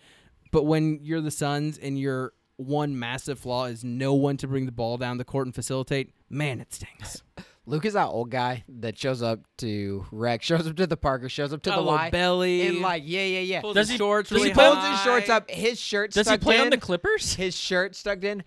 but 0.51 0.63
when 0.63 0.99
you're 1.01 1.21
the 1.21 1.31
Suns 1.31 1.77
and 1.77 1.99
your 1.99 2.33
one 2.57 2.97
massive 2.97 3.39
flaw 3.39 3.65
is 3.65 3.83
no 3.83 4.13
one 4.13 4.37
to 4.37 4.47
bring 4.47 4.65
the 4.65 4.71
ball 4.71 4.97
down 4.97 5.17
the 5.17 5.23
court 5.25 5.45
and 5.47 5.53
facilitate, 5.55 6.11
man, 6.29 6.59
it 6.59 6.73
stings. 6.73 7.21
Luke 7.67 7.83
is 7.85 7.93
that 7.93 8.05
old 8.07 8.31
guy 8.31 8.63
that 8.79 8.97
shows 8.97 9.21
up 9.21 9.41
to 9.57 10.05
rec, 10.11 10.41
shows 10.41 10.65
up 10.65 10.75
to 10.77 10.87
the 10.87 10.95
Parker, 10.95 11.27
shows 11.27 11.51
up 11.51 11.61
to 11.63 11.69
Got 11.69 11.75
the 11.75 11.81
a 11.81 11.83
little 11.83 11.97
Y, 11.97 12.09
belly, 12.11 12.65
and 12.65 12.79
like 12.79 13.03
yeah, 13.05 13.23
yeah, 13.25 13.39
yeah. 13.41 13.61
pulls 13.61 13.73
Does 13.75 13.87
his 13.89 13.91
he- 13.93 13.97
shorts 13.97 14.29
does 14.29 14.37
he 14.41 14.51
really 14.51 14.53
he 14.53 14.71
pulls 14.73 14.87
his 14.87 14.99
shorts 15.01 15.29
up, 15.29 15.51
his 15.51 15.77
shirt 15.79 16.11
Does 16.13 16.29
he 16.29 16.37
play 16.37 16.55
in, 16.55 16.61
on 16.61 16.69
the 16.69 16.77
Clippers? 16.77 17.33
his 17.35 17.57
shirt 17.57 17.93
stuck 17.95 18.23
in, 18.23 18.43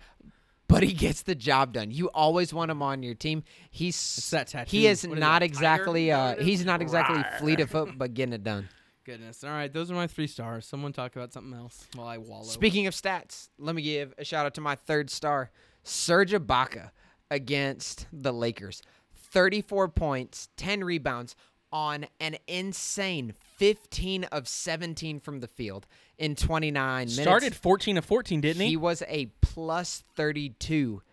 but 0.71 0.83
he 0.83 0.93
gets 0.93 1.23
the 1.23 1.35
job 1.35 1.73
done. 1.73 1.91
You 1.91 2.07
always 2.09 2.53
want 2.53 2.71
him 2.71 2.81
on 2.81 3.03
your 3.03 3.13
team. 3.13 3.43
He's 3.69 4.33
he 4.67 4.87
is 4.87 5.07
What 5.07 5.17
not 5.17 5.43
exactly 5.43 6.09
tiger? 6.09 6.13
Is 6.13 6.17
that 6.17 6.19
uh 6.19 6.27
what 6.29 6.37
it 6.37 6.41
is? 6.41 6.47
he's 6.47 6.65
not 6.65 6.81
exactly 6.81 7.23
fleet 7.39 7.59
of 7.59 7.69
foot, 7.69 7.97
but 7.97 8.13
getting 8.13 8.33
it 8.33 8.43
done. 8.43 8.69
Goodness. 9.03 9.43
All 9.43 9.49
right, 9.49 9.71
those 9.73 9.89
are 9.89 9.95
my 9.95 10.07
three 10.07 10.27
stars. 10.27 10.65
Someone 10.65 10.93
talk 10.93 11.15
about 11.15 11.33
something 11.33 11.53
else 11.57 11.87
while 11.95 12.07
I 12.07 12.17
wallow. 12.17 12.43
Speaking 12.43 12.85
of 12.85 12.93
stats, 12.93 13.49
let 13.57 13.75
me 13.75 13.81
give 13.81 14.13
a 14.17 14.23
shout 14.23 14.45
out 14.45 14.53
to 14.55 14.61
my 14.61 14.75
third 14.75 15.09
star, 15.09 15.49
Serge 15.83 16.33
Ibaka, 16.33 16.91
against 17.31 18.05
the 18.13 18.31
Lakers. 18.31 18.83
34 19.15 19.89
points, 19.89 20.49
10 20.57 20.83
rebounds 20.83 21.35
on 21.71 22.05
an 22.19 22.37
insane 22.47 23.33
15 23.61 24.23
of 24.23 24.47
17 24.47 25.19
from 25.19 25.39
the 25.39 25.47
field 25.47 25.85
in 26.17 26.33
29 26.33 26.97
minutes. 26.97 27.21
Started 27.21 27.55
14 27.55 27.99
of 27.99 28.03
14, 28.03 28.41
didn't 28.41 28.59
he? 28.63 28.69
He 28.69 28.77
was 28.77 29.03
a 29.07 29.27
plus 29.41 30.03
32 30.15 31.03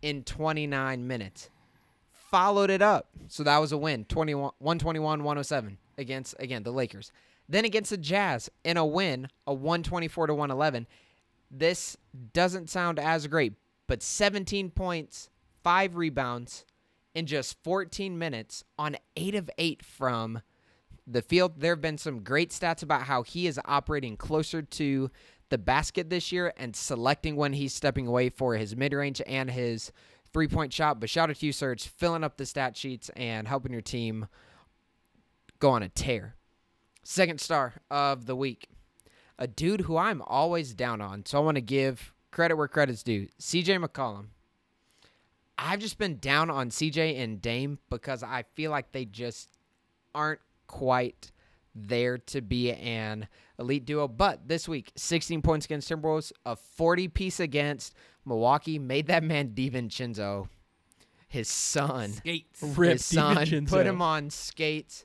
in 0.00 0.24
29 0.24 1.06
minutes. 1.06 1.50
Followed 2.30 2.70
it 2.70 2.80
up. 2.80 3.10
So 3.28 3.42
that 3.42 3.58
was 3.58 3.72
a 3.72 3.76
win. 3.76 4.06
21 4.06 4.52
121 4.60 5.24
107 5.24 5.76
against 5.98 6.34
again 6.38 6.62
the 6.62 6.72
Lakers. 6.72 7.12
Then 7.50 7.66
against 7.66 7.90
the 7.90 7.98
Jazz 7.98 8.48
in 8.64 8.78
a 8.78 8.86
win, 8.86 9.28
a 9.46 9.52
124 9.52 10.28
to 10.28 10.32
111. 10.32 10.86
This 11.50 11.98
doesn't 12.32 12.70
sound 12.70 12.98
as 12.98 13.26
great, 13.26 13.52
but 13.86 14.02
17 14.02 14.70
points, 14.70 15.28
5 15.62 15.96
rebounds 15.96 16.64
in 17.14 17.26
just 17.26 17.62
14 17.62 18.18
minutes 18.18 18.64
on 18.78 18.96
8 19.16 19.34
of 19.34 19.50
8 19.58 19.84
from 19.84 20.40
the 21.12 21.22
field. 21.22 21.54
There 21.58 21.72
have 21.72 21.80
been 21.80 21.98
some 21.98 22.22
great 22.22 22.50
stats 22.50 22.82
about 22.82 23.02
how 23.02 23.22
he 23.22 23.46
is 23.46 23.60
operating 23.64 24.16
closer 24.16 24.62
to 24.62 25.10
the 25.48 25.58
basket 25.58 26.10
this 26.10 26.32
year 26.32 26.52
and 26.56 26.74
selecting 26.74 27.36
when 27.36 27.52
he's 27.52 27.74
stepping 27.74 28.06
away 28.06 28.28
for 28.28 28.56
his 28.56 28.76
mid 28.76 28.92
range 28.92 29.20
and 29.26 29.50
his 29.50 29.92
three 30.32 30.48
point 30.48 30.72
shot. 30.72 31.00
But 31.00 31.10
shout 31.10 31.30
out 31.30 31.36
to 31.36 31.46
you, 31.46 31.52
Serge, 31.52 31.86
filling 31.86 32.24
up 32.24 32.36
the 32.36 32.46
stat 32.46 32.76
sheets 32.76 33.10
and 33.16 33.46
helping 33.46 33.72
your 33.72 33.82
team 33.82 34.28
go 35.58 35.70
on 35.70 35.82
a 35.82 35.88
tear. 35.88 36.36
Second 37.02 37.40
star 37.40 37.74
of 37.90 38.26
the 38.26 38.36
week, 38.36 38.68
a 39.38 39.46
dude 39.46 39.82
who 39.82 39.96
I'm 39.96 40.22
always 40.22 40.74
down 40.74 41.00
on. 41.00 41.26
So 41.26 41.38
I 41.38 41.42
want 41.42 41.56
to 41.56 41.62
give 41.62 42.12
credit 42.30 42.56
where 42.56 42.68
credit's 42.68 43.02
due. 43.02 43.26
CJ 43.40 43.84
McCollum. 43.84 44.26
I've 45.58 45.80
just 45.80 45.98
been 45.98 46.18
down 46.18 46.48
on 46.48 46.70
CJ 46.70 47.18
and 47.18 47.42
Dame 47.42 47.78
because 47.90 48.22
I 48.22 48.44
feel 48.54 48.70
like 48.70 48.92
they 48.92 49.04
just 49.04 49.50
aren't 50.14 50.40
quite 50.70 51.32
there 51.74 52.16
to 52.16 52.40
be 52.40 52.72
an 52.72 53.28
elite 53.58 53.84
duo. 53.84 54.06
But 54.08 54.46
this 54.48 54.68
week, 54.68 54.92
16 54.96 55.42
points 55.42 55.66
against 55.66 55.90
Timberwolves, 55.90 56.32
a 56.46 56.54
40 56.56 57.08
piece 57.08 57.40
against 57.40 57.94
Milwaukee, 58.24 58.78
made 58.78 59.08
that 59.08 59.24
man 59.24 59.50
DiVincenzo, 59.50 60.48
his 61.28 61.48
son, 61.48 62.12
Skates. 62.12 62.62
Rip 62.62 62.92
his 62.92 63.04
son, 63.04 63.36
DiVincenzo. 63.36 63.68
put 63.68 63.86
him 63.86 64.00
on 64.00 64.30
skates, 64.30 65.04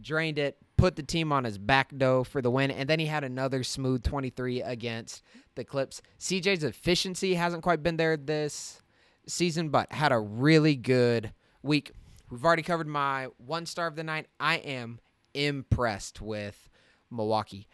drained 0.00 0.38
it, 0.38 0.58
put 0.76 0.96
the 0.96 1.02
team 1.02 1.32
on 1.32 1.44
his 1.44 1.58
back 1.58 1.96
dough 1.96 2.24
for 2.24 2.42
the 2.42 2.50
win, 2.50 2.70
and 2.70 2.88
then 2.88 2.98
he 2.98 3.06
had 3.06 3.24
another 3.24 3.62
smooth 3.62 4.02
23 4.02 4.62
against 4.62 5.22
the 5.54 5.64
Clips. 5.64 6.02
CJ's 6.18 6.64
efficiency 6.64 7.34
hasn't 7.34 7.62
quite 7.62 7.82
been 7.82 7.96
there 7.96 8.16
this 8.16 8.82
season, 9.26 9.68
but 9.68 9.92
had 9.92 10.12
a 10.12 10.18
really 10.18 10.74
good 10.74 11.32
week. 11.62 11.92
We've 12.30 12.44
already 12.44 12.62
covered 12.62 12.88
my 12.88 13.28
one 13.38 13.66
star 13.66 13.86
of 13.86 13.96
the 13.96 14.04
night. 14.04 14.26
I 14.40 14.56
am 14.56 14.98
impressed 15.34 16.20
with 16.20 16.68
Milwaukee. 17.10 17.66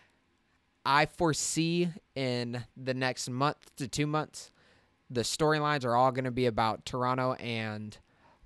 I 0.84 1.06
foresee 1.06 1.90
in 2.14 2.64
the 2.76 2.94
next 2.94 3.28
month 3.28 3.74
to 3.76 3.86
two 3.86 4.06
months, 4.06 4.50
the 5.10 5.22
storylines 5.22 5.84
are 5.84 5.96
all 5.96 6.12
going 6.12 6.24
to 6.24 6.30
be 6.30 6.46
about 6.46 6.86
Toronto 6.86 7.34
and 7.34 7.96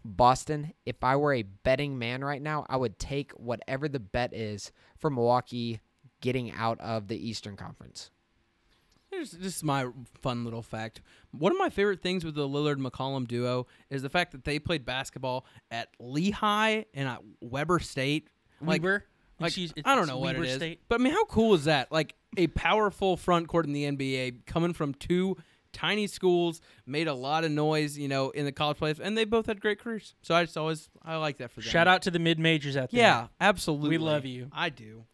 Boston. 0.05 0.73
If 0.85 1.03
I 1.03 1.17
were 1.17 1.35
a 1.35 1.43
betting 1.43 1.99
man 1.99 2.25
right 2.25 2.43
now, 2.43 2.67
I 2.69 2.77
would 2.77 2.99
take 2.99 3.33
whatever 3.33 3.89
the 3.89 4.01
bet 4.01 4.35
is 4.35 4.73
for 4.99 5.11
Milwaukee 5.11 5.81
getting 6.21 6.53
out 6.53 6.81
of 6.81 7.09
the 7.09 7.17
Eastern 7.17 7.57
Conference. 7.57 8.11
Here's 9.11 9.31
this 9.31 9.57
is 9.57 9.63
my 9.63 9.87
fun 10.21 10.45
little 10.45 10.63
fact. 10.63 11.01
One 11.31 11.53
of 11.53 11.59
my 11.59 11.71
favorite 11.71 12.03
things 12.03 12.25
with 12.25 12.35
the 12.35 12.49
Lillard 12.49 12.79
McCollum 12.79 13.29
duo 13.29 13.67
is 13.89 14.03
the 14.03 14.09
fact 14.09 14.33
that 14.33 14.45
they 14.45 14.59
played 14.59 14.85
basketball 14.85 15.47
at 15.71 15.89
Lehigh 16.01 16.85
and 16.95 17.09
at 17.09 17.21
Weber 17.41 17.79
State. 17.79 18.29
Like, 18.61 18.83
Weber? 18.83 19.05
like 19.41 19.53
She's- 19.53 19.73
I 19.85 19.95
don't 19.95 20.07
know 20.07 20.19
what 20.19 20.35
Weber 20.35 20.45
it 20.45 20.51
is, 20.51 20.57
State. 20.57 20.81
but 20.89 21.01
I 21.01 21.05
mean, 21.05 21.13
how 21.13 21.25
cool 21.27 21.55
is 21.55 21.65
that? 21.65 21.91
Like 21.93 22.15
a 22.37 22.47
powerful 22.49 23.17
front 23.17 23.49
court 23.49 23.67
in 23.67 23.73
the 23.73 23.85
NBA 23.85 24.47
coming 24.47 24.73
from 24.73 24.95
two 24.95 25.37
tiny 25.73 26.07
schools, 26.07 26.61
made 26.87 27.09
a 27.09 27.15
lot 27.15 27.45
of 27.45 27.51
noise, 27.51 27.99
you 27.99 28.07
know, 28.07 28.31
in 28.31 28.45
the 28.45 28.53
college 28.53 28.79
playoffs, 28.79 29.01
and 29.01 29.19
they 29.19 29.25
both 29.25 29.47
had 29.47 29.61
great 29.61 29.81
careers. 29.81 30.15
So 30.23 30.35
I 30.35 30.45
just 30.45 30.57
always 30.57 30.89
I 31.03 31.17
like 31.17 31.39
that 31.39 31.51
for 31.51 31.61
them. 31.61 31.69
Shout 31.69 31.89
out 31.89 32.03
to 32.03 32.11
the 32.13 32.21
mid 32.21 32.39
majors 32.39 32.77
out 32.77 32.91
there. 32.93 33.01
Yeah, 33.01 33.27
absolutely. 33.41 33.91
We 33.91 33.99
love 33.99 34.25
you. 34.25 34.49
I 34.53 34.69
do. 34.69 35.05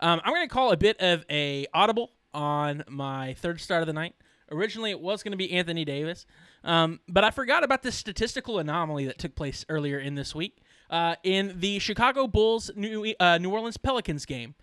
Um, 0.00 0.20
I'm 0.24 0.34
going 0.34 0.46
to 0.46 0.52
call 0.52 0.70
a 0.72 0.76
bit 0.76 1.00
of 1.00 1.24
a 1.30 1.66
audible 1.72 2.12
on 2.34 2.84
my 2.88 3.34
third 3.34 3.60
start 3.60 3.82
of 3.82 3.86
the 3.86 3.92
night. 3.92 4.14
Originally, 4.50 4.90
it 4.90 5.00
was 5.00 5.22
going 5.22 5.32
to 5.32 5.38
be 5.38 5.50
Anthony 5.52 5.84
Davis, 5.84 6.26
um, 6.62 7.00
but 7.08 7.24
I 7.24 7.30
forgot 7.30 7.64
about 7.64 7.82
this 7.82 7.94
statistical 7.94 8.58
anomaly 8.58 9.06
that 9.06 9.16
took 9.18 9.34
place 9.34 9.64
earlier 9.70 9.98
in 9.98 10.14
this 10.14 10.34
week 10.34 10.58
uh, 10.90 11.16
in 11.22 11.60
the 11.60 11.78
Chicago 11.78 12.26
Bulls 12.26 12.70
New, 12.74 13.14
uh, 13.18 13.38
New 13.38 13.50
Orleans 13.50 13.76
Pelicans 13.76 14.26
game, 14.26 14.54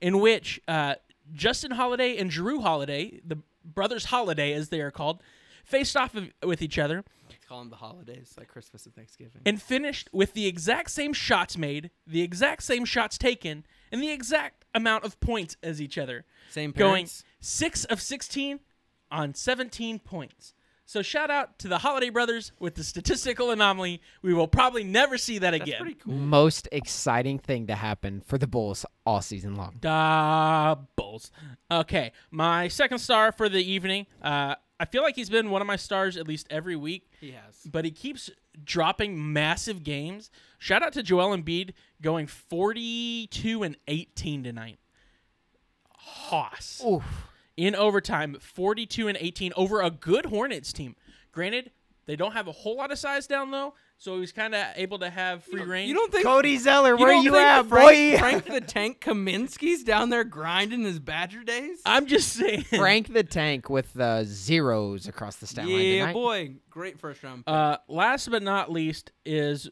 in 0.00 0.20
which 0.20 0.60
uh, 0.68 0.94
Justin 1.32 1.72
Holiday 1.72 2.16
and 2.16 2.30
Jrue 2.30 2.62
Holiday, 2.62 3.20
the 3.26 3.38
brothers 3.64 4.06
Holiday 4.06 4.52
as 4.52 4.68
they 4.68 4.80
are 4.80 4.90
called, 4.90 5.22
faced 5.64 5.96
off 5.96 6.14
of, 6.14 6.30
with 6.42 6.62
each 6.62 6.78
other 6.78 7.04
Let's 7.28 7.46
call 7.46 7.58
them 7.60 7.70
the 7.70 7.76
holidays, 7.76 8.34
like 8.36 8.48
Christmas 8.48 8.86
and 8.86 8.94
Thanksgiving. 8.94 9.42
and 9.46 9.60
finished 9.60 10.08
with 10.12 10.34
the 10.34 10.46
exact 10.46 10.90
same 10.90 11.12
shots 11.12 11.56
made, 11.56 11.90
the 12.06 12.22
exact 12.22 12.62
same 12.62 12.84
shots 12.84 13.16
taken, 13.18 13.64
and 13.92 14.02
the 14.02 14.10
exact 14.10 14.64
amount 14.74 15.04
of 15.04 15.18
points 15.20 15.56
as 15.62 15.80
each 15.80 15.96
other. 15.96 16.24
Same 16.50 16.72
parents. 16.72 17.22
Going 17.22 17.36
6 17.40 17.84
of 17.86 18.00
16 18.02 18.60
on 19.10 19.34
17 19.34 19.98
points. 20.00 20.54
So 20.90 21.02
shout 21.02 21.30
out 21.30 21.60
to 21.60 21.68
the 21.68 21.78
Holiday 21.78 22.10
Brothers 22.10 22.50
with 22.58 22.74
the 22.74 22.82
statistical 22.82 23.52
anomaly. 23.52 24.02
We 24.22 24.34
will 24.34 24.48
probably 24.48 24.82
never 24.82 25.18
see 25.18 25.38
that 25.38 25.52
That's 25.52 25.62
again. 25.62 25.78
pretty 25.80 25.94
cool. 25.94 26.14
Most 26.14 26.66
exciting 26.72 27.38
thing 27.38 27.68
to 27.68 27.76
happen 27.76 28.22
for 28.26 28.38
the 28.38 28.48
Bulls 28.48 28.84
all 29.06 29.22
season 29.22 29.54
long. 29.54 29.76
Doubles. 29.78 31.30
Okay, 31.70 32.10
my 32.32 32.66
second 32.66 32.98
star 32.98 33.30
for 33.30 33.48
the 33.48 33.62
evening. 33.62 34.08
Uh, 34.20 34.56
I 34.80 34.84
feel 34.84 35.04
like 35.04 35.14
he's 35.14 35.30
been 35.30 35.50
one 35.50 35.60
of 35.60 35.68
my 35.68 35.76
stars 35.76 36.16
at 36.16 36.26
least 36.26 36.48
every 36.50 36.74
week. 36.74 37.08
He 37.20 37.30
has. 37.30 37.60
but 37.64 37.84
he 37.84 37.92
keeps 37.92 38.28
dropping 38.64 39.32
massive 39.32 39.84
games. 39.84 40.28
Shout 40.58 40.82
out 40.82 40.92
to 40.94 41.04
Joel 41.04 41.36
Embiid 41.36 41.70
going 42.02 42.26
42 42.26 43.62
and 43.62 43.76
18 43.86 44.42
tonight. 44.42 44.80
Hoss. 45.96 46.82
Oof. 46.84 47.29
In 47.60 47.74
overtime, 47.74 48.38
42 48.40 49.08
and 49.08 49.18
18 49.20 49.52
over 49.54 49.82
a 49.82 49.90
good 49.90 50.24
Hornets 50.26 50.72
team. 50.72 50.96
Granted, 51.30 51.70
They 52.06 52.16
don't 52.16 52.32
have 52.32 52.48
a 52.48 52.52
whole 52.52 52.76
lot 52.78 52.90
of 52.90 52.98
size 52.98 53.26
down 53.26 53.50
low, 53.50 53.74
so 53.98 54.14
he 54.14 54.20
was 54.20 54.32
kind 54.32 54.54
of 54.54 54.64
able 54.76 54.98
to 55.00 55.10
have 55.10 55.44
free 55.44 55.62
range. 55.62 55.86
You 55.88 55.94
don't 55.94 56.10
think 56.10 56.24
Cody 56.24 56.56
Zeller, 56.56 56.96
where 56.96 57.12
don't 57.12 57.22
you 57.22 57.32
think 57.32 57.42
at, 57.42 57.66
Frank, 57.66 57.90
boy? 57.90 58.18
Frank 58.18 58.44
the 58.46 58.60
Tank 58.62 59.00
Kaminsky's 59.00 59.84
down 59.84 60.08
there 60.08 60.24
grinding 60.24 60.84
his 60.84 60.98
Badger 60.98 61.44
days. 61.44 61.82
I'm 61.84 62.06
just 62.06 62.32
saying. 62.32 62.62
Frank 62.62 63.12
the 63.12 63.22
Tank 63.24 63.68
with 63.68 64.00
uh, 64.00 64.24
zeros 64.24 65.06
across 65.06 65.36
the 65.36 65.46
stat 65.46 65.68
line 65.68 65.80
yeah, 65.84 66.12
boy, 66.14 66.54
great 66.70 66.98
first 66.98 67.22
round. 67.22 67.44
Uh, 67.46 67.76
last 67.88 68.30
but 68.30 68.42
not 68.42 68.72
least 68.72 69.12
is 69.26 69.68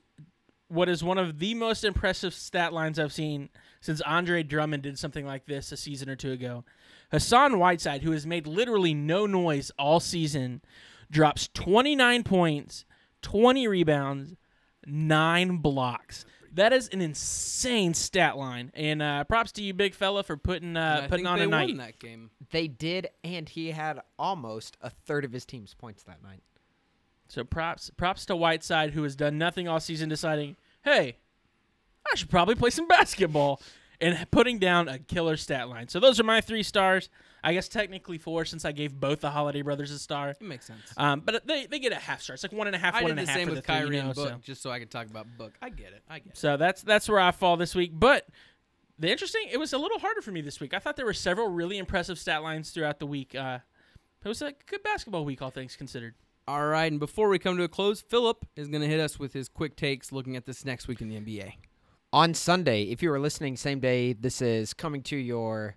what 0.69 0.89
is 0.89 1.03
one 1.03 1.19
of 1.19 1.39
the 1.39 1.55
most 1.55 1.85
impressive 1.85 2.35
stat 2.35 2.73
lines 2.73 2.99
I've 2.99 3.13
seen 3.13 3.49
since 3.81 4.01
Andre 4.03 4.43
Drummond 4.43 4.83
did 4.83 4.99
something 4.99 5.27
like 5.27 5.47
this 5.47 5.73
a 5.73 5.77
season 5.77 6.09
or 6.09 6.17
two 6.17 6.33
ago. 6.33 6.65
Hassan 7.11 7.59
Whiteside, 7.59 8.03
who 8.03 8.13
has 8.13 8.27
made 8.27 8.47
literally 8.47 8.93
no 8.95 9.27
noise 9.27 9.71
all 9.79 10.01
season, 10.01 10.63
drops 11.11 11.49
29 11.55 12.23
points, 12.23 12.85
20 13.23 13.67
rebounds, 13.67 14.35
nine 14.87 15.57
blocks. 15.57 16.25
That 16.53 16.73
is 16.73 16.89
an 16.89 17.01
insane 17.01 17.95
stat 17.95 18.37
line, 18.37 18.73
and 18.75 19.03
uh, 19.03 19.25
props 19.25 19.53
to 19.53 19.63
you, 19.63 19.75
big 19.75 19.95
fella, 19.95 20.23
for 20.23 20.37
putting 20.37 20.77
uh, 20.77 21.07
putting 21.09 21.27
on 21.27 21.39
they 21.39 21.45
a 21.45 21.49
night. 21.49 21.69
won 21.69 21.77
that 21.77 21.99
game. 21.99 22.31
They 22.51 22.67
did, 22.69 23.09
and 23.23 23.49
he 23.49 23.71
had 23.71 24.01
almost 24.19 24.77
a 24.81 24.91
third 24.91 25.25
of 25.25 25.33
his 25.33 25.45
team's 25.45 25.75
points 25.75 26.03
that 26.05 26.23
night. 26.23 26.43
So 27.29 27.45
props 27.45 27.91
props 27.97 28.27
to 28.27 28.37
Whiteside 28.37 28.93
who 28.93 29.03
has 29.03 29.15
done 29.15 29.39
nothing 29.39 29.69
all 29.69 29.81
season 29.81 30.09
deciding, 30.09 30.57
"Hey, 30.83 31.17
I 32.11 32.17
should 32.17 32.31
probably 32.31 32.55
play 32.55 32.71
some 32.71 32.89
basketball." 32.89 33.61
And 34.01 34.31
putting 34.31 34.61
down 34.61 34.87
a 34.87 35.01
killer 35.01 35.37
stat 35.37 35.69
line. 35.69 35.89
So 35.89 35.99
those 35.99 36.21
are 36.21 36.23
my 36.23 36.41
three 36.41 36.63
stars. 36.63 37.09
I 37.43 37.53
guess 37.53 37.67
technically 37.67 38.17
four 38.19 38.45
since 38.45 38.65
I 38.65 38.71
gave 38.71 38.95
both 38.95 39.21
the 39.21 39.31
Holiday 39.31 39.63
Brothers 39.63 39.91
a 39.91 39.99
star. 39.99 40.31
It 40.31 40.41
makes 40.41 40.67
sense. 40.67 40.93
Um, 40.97 41.19
but 41.19 41.45
they, 41.49 41.67
they 41.67 41.81
get 41.81 41.91
a 41.91 41.97
half 41.97 42.23
star. 42.23 42.35
It's 42.35 42.45
like 42.45 42.53
one 42.53 42.69
and 42.69 42.77
a 42.77 42.79
half, 42.79 42.95
I 42.95 43.03
one 43.03 43.11
did 43.11 43.19
and 43.19 43.27
the 43.27 43.31
a 43.31 43.33
half 43.33 43.37
same 43.37 43.49
with 43.49 43.57
the 43.57 43.63
three, 43.63 43.75
Kyrie 43.75 43.97
you 43.97 44.03
know, 44.03 44.09
and 44.09 44.15
Book 44.15 44.29
so. 44.29 44.37
just 44.41 44.63
so 44.63 44.71
I 44.71 44.79
could 44.79 44.93
talk 44.93 45.09
about 45.09 45.27
Book. 45.37 45.55
I 45.61 45.71
get 45.71 45.89
it. 45.89 46.03
I 46.09 46.21
get 46.21 46.29
it. 46.29 46.37
So 46.37 46.57
that's 46.57 46.83
that's 46.83 47.09
where 47.09 47.19
I 47.19 47.33
fall 47.33 47.57
this 47.57 47.75
week. 47.75 47.91
But 47.93 48.29
the 49.01 49.11
interesting, 49.11 49.49
it 49.51 49.57
was 49.59 49.73
a 49.73 49.79
little 49.79 49.99
harder 49.99 50.21
for 50.23 50.31
me 50.31 50.43
this 50.43 50.61
week. 50.61 50.75
I 50.75 50.79
thought 50.79 50.95
there 50.95 51.07
were 51.07 51.13
several 51.13 51.49
really 51.49 51.79
impressive 51.79 52.21
stat 52.21 52.45
lines 52.45 52.71
throughout 52.71 53.01
the 53.01 53.07
week. 53.07 53.35
Uh, 53.35 53.59
it 54.25 54.29
was 54.29 54.43
a 54.43 54.53
good 54.67 54.83
basketball 54.85 55.25
week, 55.25 55.43
all 55.43 55.51
things 55.51 55.75
considered. 55.75 56.15
All 56.49 56.67
right, 56.67 56.91
and 56.91 56.99
before 56.99 57.29
we 57.29 57.39
come 57.39 57.59
to 57.59 57.65
a 57.65 57.69
close, 57.69 58.01
Philip 58.01 58.47
is 58.57 58.69
going 58.69 58.81
to 58.81 58.89
hit 58.89 59.01
us 59.01 59.19
with 59.19 59.35
his 59.35 59.51
quick 59.51 59.77
takes 59.77 60.13
looking 60.13 60.35
at 60.35 60.47
this 60.47 60.65
next 60.65 60.89
week 60.89 61.03
in 61.03 61.11
the 61.11 61.21
NBA. 61.21 61.53
On 62.11 62.33
Sunday, 62.33 62.85
if 62.85 63.03
you 63.03 63.11
were 63.11 63.21
listening 63.21 63.55
same 63.55 63.81
day, 63.81 64.15
this 64.15 64.41
is 64.41 64.73
coming 64.73 65.03
to 65.03 65.17
your 65.19 65.77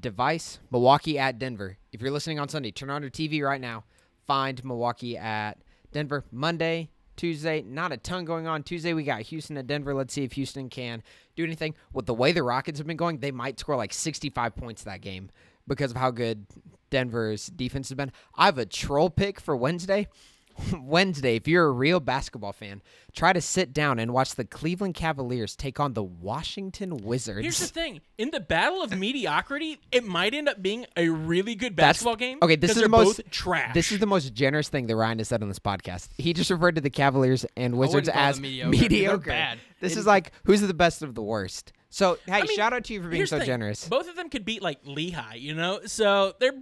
device, 0.00 0.58
Milwaukee 0.72 1.20
at 1.20 1.38
Denver. 1.38 1.78
If 1.92 2.00
you're 2.00 2.10
listening 2.10 2.40
on 2.40 2.48
Sunday, 2.48 2.72
turn 2.72 2.90
on 2.90 3.02
your 3.02 3.12
TV 3.12 3.44
right 3.44 3.60
now. 3.60 3.84
Find 4.26 4.64
Milwaukee 4.64 5.16
at 5.16 5.58
Denver. 5.92 6.24
Monday, 6.32 6.90
Tuesday, 7.14 7.62
not 7.62 7.92
a 7.92 7.96
ton 7.96 8.24
going 8.24 8.48
on. 8.48 8.64
Tuesday, 8.64 8.94
we 8.94 9.04
got 9.04 9.22
Houston 9.22 9.56
at 9.56 9.68
Denver. 9.68 9.94
Let's 9.94 10.12
see 10.12 10.24
if 10.24 10.32
Houston 10.32 10.68
can 10.68 11.04
do 11.36 11.44
anything. 11.44 11.76
With 11.92 12.06
the 12.06 12.14
way 12.14 12.32
the 12.32 12.42
Rockets 12.42 12.78
have 12.78 12.88
been 12.88 12.96
going, 12.96 13.18
they 13.18 13.30
might 13.30 13.60
score 13.60 13.76
like 13.76 13.92
65 13.92 14.56
points 14.56 14.82
that 14.82 15.00
game 15.00 15.30
because 15.68 15.92
of 15.92 15.96
how 15.96 16.10
good 16.10 16.44
Denver's 16.92 17.46
defense 17.46 17.88
has 17.88 17.96
been. 17.96 18.12
I 18.36 18.44
have 18.44 18.58
a 18.58 18.66
troll 18.66 19.10
pick 19.10 19.40
for 19.40 19.56
Wednesday. 19.56 20.06
Wednesday, 20.82 21.36
if 21.36 21.48
you're 21.48 21.64
a 21.64 21.70
real 21.72 21.98
basketball 21.98 22.52
fan, 22.52 22.82
try 23.14 23.32
to 23.32 23.40
sit 23.40 23.72
down 23.72 23.98
and 23.98 24.12
watch 24.12 24.34
the 24.34 24.44
Cleveland 24.44 24.92
Cavaliers 24.94 25.56
take 25.56 25.80
on 25.80 25.94
the 25.94 26.02
Washington 26.02 26.98
Wizards. 26.98 27.40
Here's 27.40 27.58
the 27.58 27.66
thing: 27.66 28.02
in 28.18 28.30
the 28.32 28.38
battle 28.40 28.82
of 28.82 28.96
mediocrity, 28.96 29.78
it 29.90 30.04
might 30.04 30.34
end 30.34 30.50
up 30.50 30.60
being 30.60 30.84
a 30.94 31.08
really 31.08 31.54
good 31.54 31.74
That's- 31.74 31.96
basketball 31.96 32.16
game. 32.16 32.38
okay, 32.42 32.56
this 32.56 32.76
is 32.76 32.82
the 32.82 32.88
most- 32.90 33.22
trash. 33.30 33.72
This 33.72 33.92
is 33.92 33.98
the 33.98 34.06
most 34.06 34.34
generous 34.34 34.68
thing 34.68 34.86
that 34.88 34.96
Ryan 34.96 35.18
has 35.18 35.28
said 35.28 35.42
on 35.42 35.48
this 35.48 35.58
podcast. 35.58 36.10
He 36.18 36.34
just 36.34 36.50
referred 36.50 36.74
to 36.74 36.82
the 36.82 36.90
Cavaliers 36.90 37.46
and 37.56 37.78
Wizards 37.78 38.10
as 38.10 38.38
mediocre. 38.38 38.68
mediocre. 38.70 39.30
Bad. 39.30 39.58
This 39.80 39.94
They- 39.94 40.00
is 40.00 40.06
like 40.06 40.32
who's 40.44 40.60
the 40.60 40.74
best 40.74 41.00
of 41.00 41.14
the 41.14 41.22
worst. 41.22 41.72
So 41.88 42.18
hey, 42.26 42.32
I 42.32 42.42
mean, 42.42 42.56
shout 42.56 42.72
out 42.74 42.84
to 42.84 42.92
you 42.94 43.02
for 43.02 43.08
being 43.08 43.26
so 43.26 43.38
generous. 43.40 43.88
Both 43.88 44.08
of 44.08 44.16
them 44.16 44.28
could 44.28 44.44
beat 44.44 44.62
like 44.62 44.80
Lehigh, 44.84 45.34
you 45.34 45.54
know. 45.54 45.80
So 45.86 46.34
they're 46.40 46.54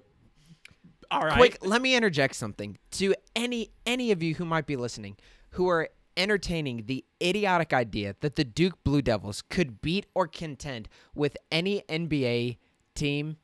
all 1.10 1.22
right. 1.22 1.36
Quick, 1.36 1.58
let 1.62 1.82
me 1.82 1.94
interject 1.94 2.36
something 2.36 2.78
to 2.92 3.14
any 3.34 3.70
any 3.86 4.12
of 4.12 4.22
you 4.22 4.34
who 4.34 4.44
might 4.44 4.66
be 4.66 4.76
listening 4.76 5.16
who 5.50 5.68
are 5.68 5.88
entertaining 6.16 6.84
the 6.86 7.04
idiotic 7.22 7.72
idea 7.72 8.14
that 8.20 8.36
the 8.36 8.44
Duke 8.44 8.82
Blue 8.84 9.02
Devils 9.02 9.42
could 9.42 9.80
beat 9.80 10.06
or 10.14 10.26
contend 10.26 10.88
with 11.14 11.36
any 11.50 11.82
NBA 11.88 12.58
team. 12.94 13.36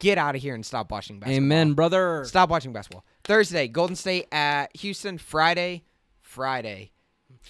Get 0.00 0.18
out 0.18 0.34
of 0.34 0.42
here 0.42 0.54
and 0.54 0.66
stop 0.66 0.90
watching 0.90 1.18
basketball. 1.18 1.36
Amen, 1.36 1.72
brother. 1.72 2.24
Stop 2.26 2.50
watching 2.50 2.72
basketball. 2.72 3.04
Thursday, 3.24 3.68
Golden 3.68 3.96
State 3.96 4.26
at 4.32 4.76
Houston. 4.76 5.16
Friday, 5.16 5.84
Friday, 6.20 6.92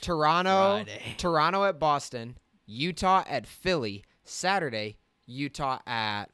Toronto, 0.00 0.84
Friday. 0.84 1.14
Toronto 1.16 1.64
at 1.64 1.80
Boston. 1.80 2.36
Utah 2.66 3.24
at 3.28 3.46
Philly. 3.46 4.04
Saturday, 4.24 4.98
Utah 5.26 5.78
at 5.86 6.26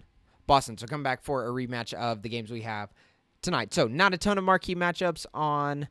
Boston. 0.47 0.77
So 0.77 0.87
come 0.87 1.03
back 1.03 1.23
for 1.23 1.47
a 1.47 1.51
rematch 1.51 1.95
of 1.95 2.23
the 2.23 2.29
games 2.29 2.51
we 2.51 2.63
have 2.63 2.93
tonight. 3.45 3.73
So 3.73 3.87
not 3.87 4.15
a 4.15 4.19
ton 4.19 4.39
of 4.39 4.45
marquee 4.45 4.75
matchups 4.75 5.27
on 5.33 5.87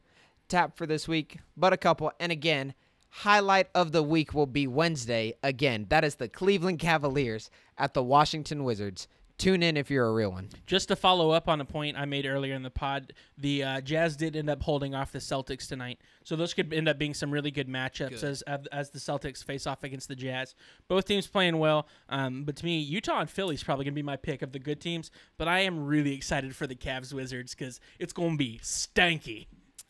tap 0.49 0.76
for 0.76 0.86
this 0.86 1.08
week, 1.08 1.38
but 1.56 1.72
a 1.72 1.78
couple. 1.78 2.12
And 2.20 2.32
again, 2.32 2.74
highlight 3.10 3.70
of 3.74 3.91
the 3.91 4.04
week 4.04 4.34
will 4.34 4.47
be 4.47 4.68
Wednesday. 4.68 5.36
Again, 5.43 5.86
that 5.89 6.04
is 6.04 6.16
the 6.16 6.28
Cleveland 6.28 6.80
Cavaliers 6.80 7.49
at 7.78 7.93
the 7.93 8.04
Washington 8.04 8.64
Wizards. 8.64 9.08
Tune 9.38 9.64
in 9.64 9.78
if 9.78 9.90
you're 9.90 10.06
a 10.06 10.14
real 10.14 10.32
one. 10.32 10.50
Just 10.68 10.88
to 10.90 10.96
follow 10.96 11.32
up 11.32 11.50
on 11.50 11.60
a 11.60 11.66
point 11.66 11.98
I 11.98 12.06
made 12.06 12.26
earlier 12.26 12.54
in 12.54 12.62
the 12.62 12.70
pod, 12.70 13.14
the 13.38 13.64
uh, 13.64 13.82
Jazz 13.82 14.16
did 14.16 14.36
end 14.36 14.50
up 14.50 14.62
holding 14.62 14.94
off 14.94 15.12
the 15.12 15.20
Celtics 15.20 15.68
tonight, 15.68 16.00
so 16.24 16.36
those 16.36 16.54
could 16.54 16.72
end 16.72 16.88
up 16.88 17.00
being 17.00 17.14
some 17.14 17.32
really 17.32 17.50
good 17.52 17.68
matchups 17.68 18.22
Good. 18.22 18.24
as 18.24 18.42
as 18.44 18.92
the 18.92 19.00
Celtics 19.00 19.44
face 19.44 19.66
off 19.66 19.84
against 19.84 20.08
the 20.08 20.16
Jazz. 20.16 20.54
Both 20.88 21.06
teams 21.06 21.28
playing 21.28 21.58
well, 21.58 21.88
um, 22.10 22.44
but 22.44 22.56
to 22.58 22.66
me, 22.66 22.80
Utah 22.80 23.22
and 23.22 23.30
Philly 23.30 23.56
is 23.56 23.64
probably 23.64 23.86
gonna 23.86 23.96
be 23.96 24.04
my 24.04 24.18
pick 24.18 24.44
of 24.44 24.52
the 24.52 24.60
good 24.60 24.80
teams. 24.80 25.10
But 25.38 25.48
I 25.48 25.62
am 25.62 25.86
really 25.86 26.14
excited 26.14 26.56
for 26.56 26.68
the 26.68 26.76
Cavs 26.76 27.12
Wizards 27.12 27.56
because 27.56 27.80
it's 28.00 28.14
gonna 28.14 28.38
be 28.38 28.60
stanky. 28.62 29.48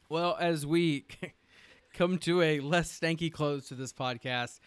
Well, 0.10 0.38
as 0.40 0.66
we 0.66 1.06
come 1.94 2.18
to 2.20 2.42
a 2.42 2.60
less 2.62 2.98
stanky 2.98 3.32
close 3.32 3.68
to 3.68 3.76
this 3.76 3.92
podcast, 3.92 4.60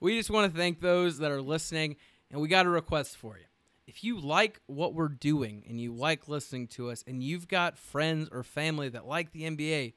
we 0.00 0.18
just 0.18 0.30
want 0.30 0.52
to 0.52 0.58
thank 0.58 0.80
those 0.80 1.18
that 1.18 1.30
are 1.30 1.42
listening, 1.42 1.96
and 2.30 2.40
we 2.40 2.48
got 2.48 2.66
a 2.66 2.70
request 2.70 3.16
for 3.16 3.38
you. 3.38 3.44
If 3.86 4.02
you 4.02 4.18
like 4.18 4.60
what 4.66 4.94
we're 4.94 5.08
doing 5.08 5.64
and 5.68 5.80
you 5.80 5.92
like 5.92 6.28
listening 6.28 6.66
to 6.68 6.90
us, 6.90 7.04
and 7.06 7.22
you've 7.22 7.46
got 7.46 7.78
friends 7.78 8.28
or 8.32 8.42
family 8.42 8.88
that 8.88 9.06
like 9.06 9.32
the 9.32 9.42
NBA, 9.42 9.94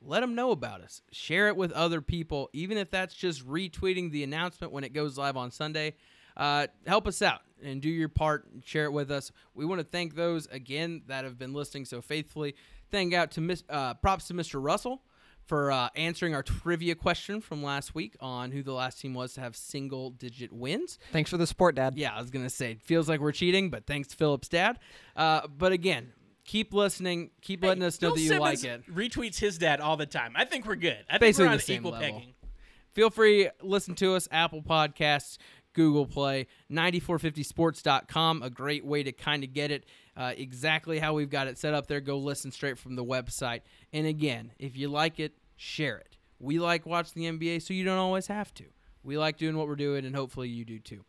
let 0.00 0.20
them 0.20 0.34
know 0.34 0.50
about 0.50 0.80
us. 0.80 1.02
Share 1.10 1.48
it 1.48 1.56
with 1.56 1.72
other 1.72 2.00
people, 2.00 2.50
even 2.52 2.78
if 2.78 2.90
that's 2.90 3.14
just 3.14 3.46
retweeting 3.46 4.10
the 4.10 4.22
announcement 4.22 4.72
when 4.72 4.84
it 4.84 4.92
goes 4.92 5.18
live 5.18 5.36
on 5.36 5.50
Sunday. 5.50 5.94
Uh, 6.36 6.66
help 6.86 7.06
us 7.06 7.20
out 7.20 7.40
and 7.62 7.82
do 7.82 7.88
your 7.88 8.08
part. 8.08 8.46
And 8.52 8.64
share 8.64 8.84
it 8.84 8.92
with 8.92 9.10
us. 9.10 9.32
We 9.54 9.64
want 9.64 9.80
to 9.80 9.86
thank 9.86 10.14
those 10.14 10.46
again 10.46 11.02
that 11.08 11.24
have 11.24 11.38
been 11.38 11.52
listening 11.52 11.84
so 11.84 12.00
faithfully. 12.00 12.54
Thank 12.90 13.12
out 13.12 13.32
to 13.32 13.40
Miss, 13.40 13.64
uh, 13.68 13.94
props 13.94 14.28
to 14.28 14.34
Mr. 14.34 14.62
Russell 14.62 15.02
for 15.46 15.70
uh, 15.72 15.88
answering 15.96 16.34
our 16.34 16.42
trivia 16.42 16.94
question 16.94 17.40
from 17.40 17.62
last 17.62 17.94
week 17.94 18.16
on 18.20 18.50
who 18.52 18.62
the 18.62 18.72
last 18.72 19.00
team 19.00 19.12
was 19.14 19.34
to 19.34 19.40
have 19.40 19.56
single 19.56 20.10
digit 20.10 20.52
wins. 20.52 20.98
Thanks 21.12 21.30
for 21.30 21.36
the 21.36 21.46
support, 21.46 21.74
Dad. 21.74 21.94
Yeah, 21.96 22.14
I 22.14 22.20
was 22.20 22.30
gonna 22.30 22.48
say 22.50 22.72
it 22.72 22.82
feels 22.82 23.08
like 23.08 23.20
we're 23.20 23.32
cheating, 23.32 23.68
but 23.70 23.86
thanks 23.86 24.08
to 24.08 24.16
Philip's 24.16 24.48
dad. 24.48 24.78
Uh, 25.16 25.46
but 25.48 25.72
again, 25.72 26.12
keep 26.44 26.72
listening, 26.72 27.30
keep 27.40 27.62
letting 27.62 27.82
Hey, 27.82 27.86
us 27.88 28.00
know 28.00 28.08
Bill 28.08 28.14
that 28.16 28.20
you 28.22 28.28
Simmons 28.28 28.64
like 28.64 28.64
it. 28.64 28.94
Retweets 28.94 29.38
his 29.38 29.58
dad 29.58 29.80
all 29.80 29.96
the 29.96 30.06
time. 30.06 30.32
I 30.36 30.44
think 30.44 30.66
we're 30.66 30.76
good. 30.76 30.98
I 31.08 31.12
think 31.14 31.20
Basically 31.20 31.46
we're 31.46 31.50
on 31.52 31.56
the 31.56 31.62
same 31.62 31.76
equal 31.78 31.90
level. 31.92 32.06
pegging. 32.18 32.34
Feel 32.92 33.08
free 33.10 33.48
listen 33.62 33.94
to 33.96 34.14
us 34.14 34.28
Apple 34.30 34.62
Podcasts, 34.62 35.38
Google 35.72 36.06
Play, 36.06 36.46
9450sports.com, 36.70 38.42
a 38.42 38.50
great 38.50 38.84
way 38.84 39.02
to 39.02 39.12
kind 39.12 39.44
of 39.44 39.52
get 39.52 39.70
it 39.70 39.84
uh, 40.16 40.32
exactly 40.36 40.98
how 40.98 41.14
we've 41.14 41.30
got 41.30 41.46
it 41.46 41.58
set 41.58 41.74
up 41.74 41.86
there. 41.86 42.00
Go 42.00 42.18
listen 42.18 42.50
straight 42.50 42.78
from 42.78 42.96
the 42.96 43.04
website. 43.04 43.60
And 43.92 44.06
again, 44.06 44.52
if 44.58 44.76
you 44.76 44.88
like 44.88 45.18
it, 45.18 45.34
share 45.56 45.98
it. 45.98 46.16
We 46.38 46.58
like 46.58 46.86
watching 46.86 47.22
the 47.22 47.38
NBA, 47.38 47.62
so 47.62 47.72
you 47.72 47.84
don't 47.84 47.98
always 47.98 48.26
have 48.26 48.52
to. 48.54 48.64
We 49.04 49.16
like 49.16 49.36
doing 49.36 49.56
what 49.56 49.68
we're 49.68 49.76
doing, 49.76 50.04
and 50.04 50.14
hopefully 50.14 50.48
you 50.48 50.64
do 50.64 50.78
too. 50.78 51.04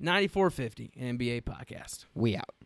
9450 0.00 0.92
an 0.98 1.18
NBA 1.18 1.42
podcast. 1.42 2.06
We 2.14 2.36
out. 2.36 2.57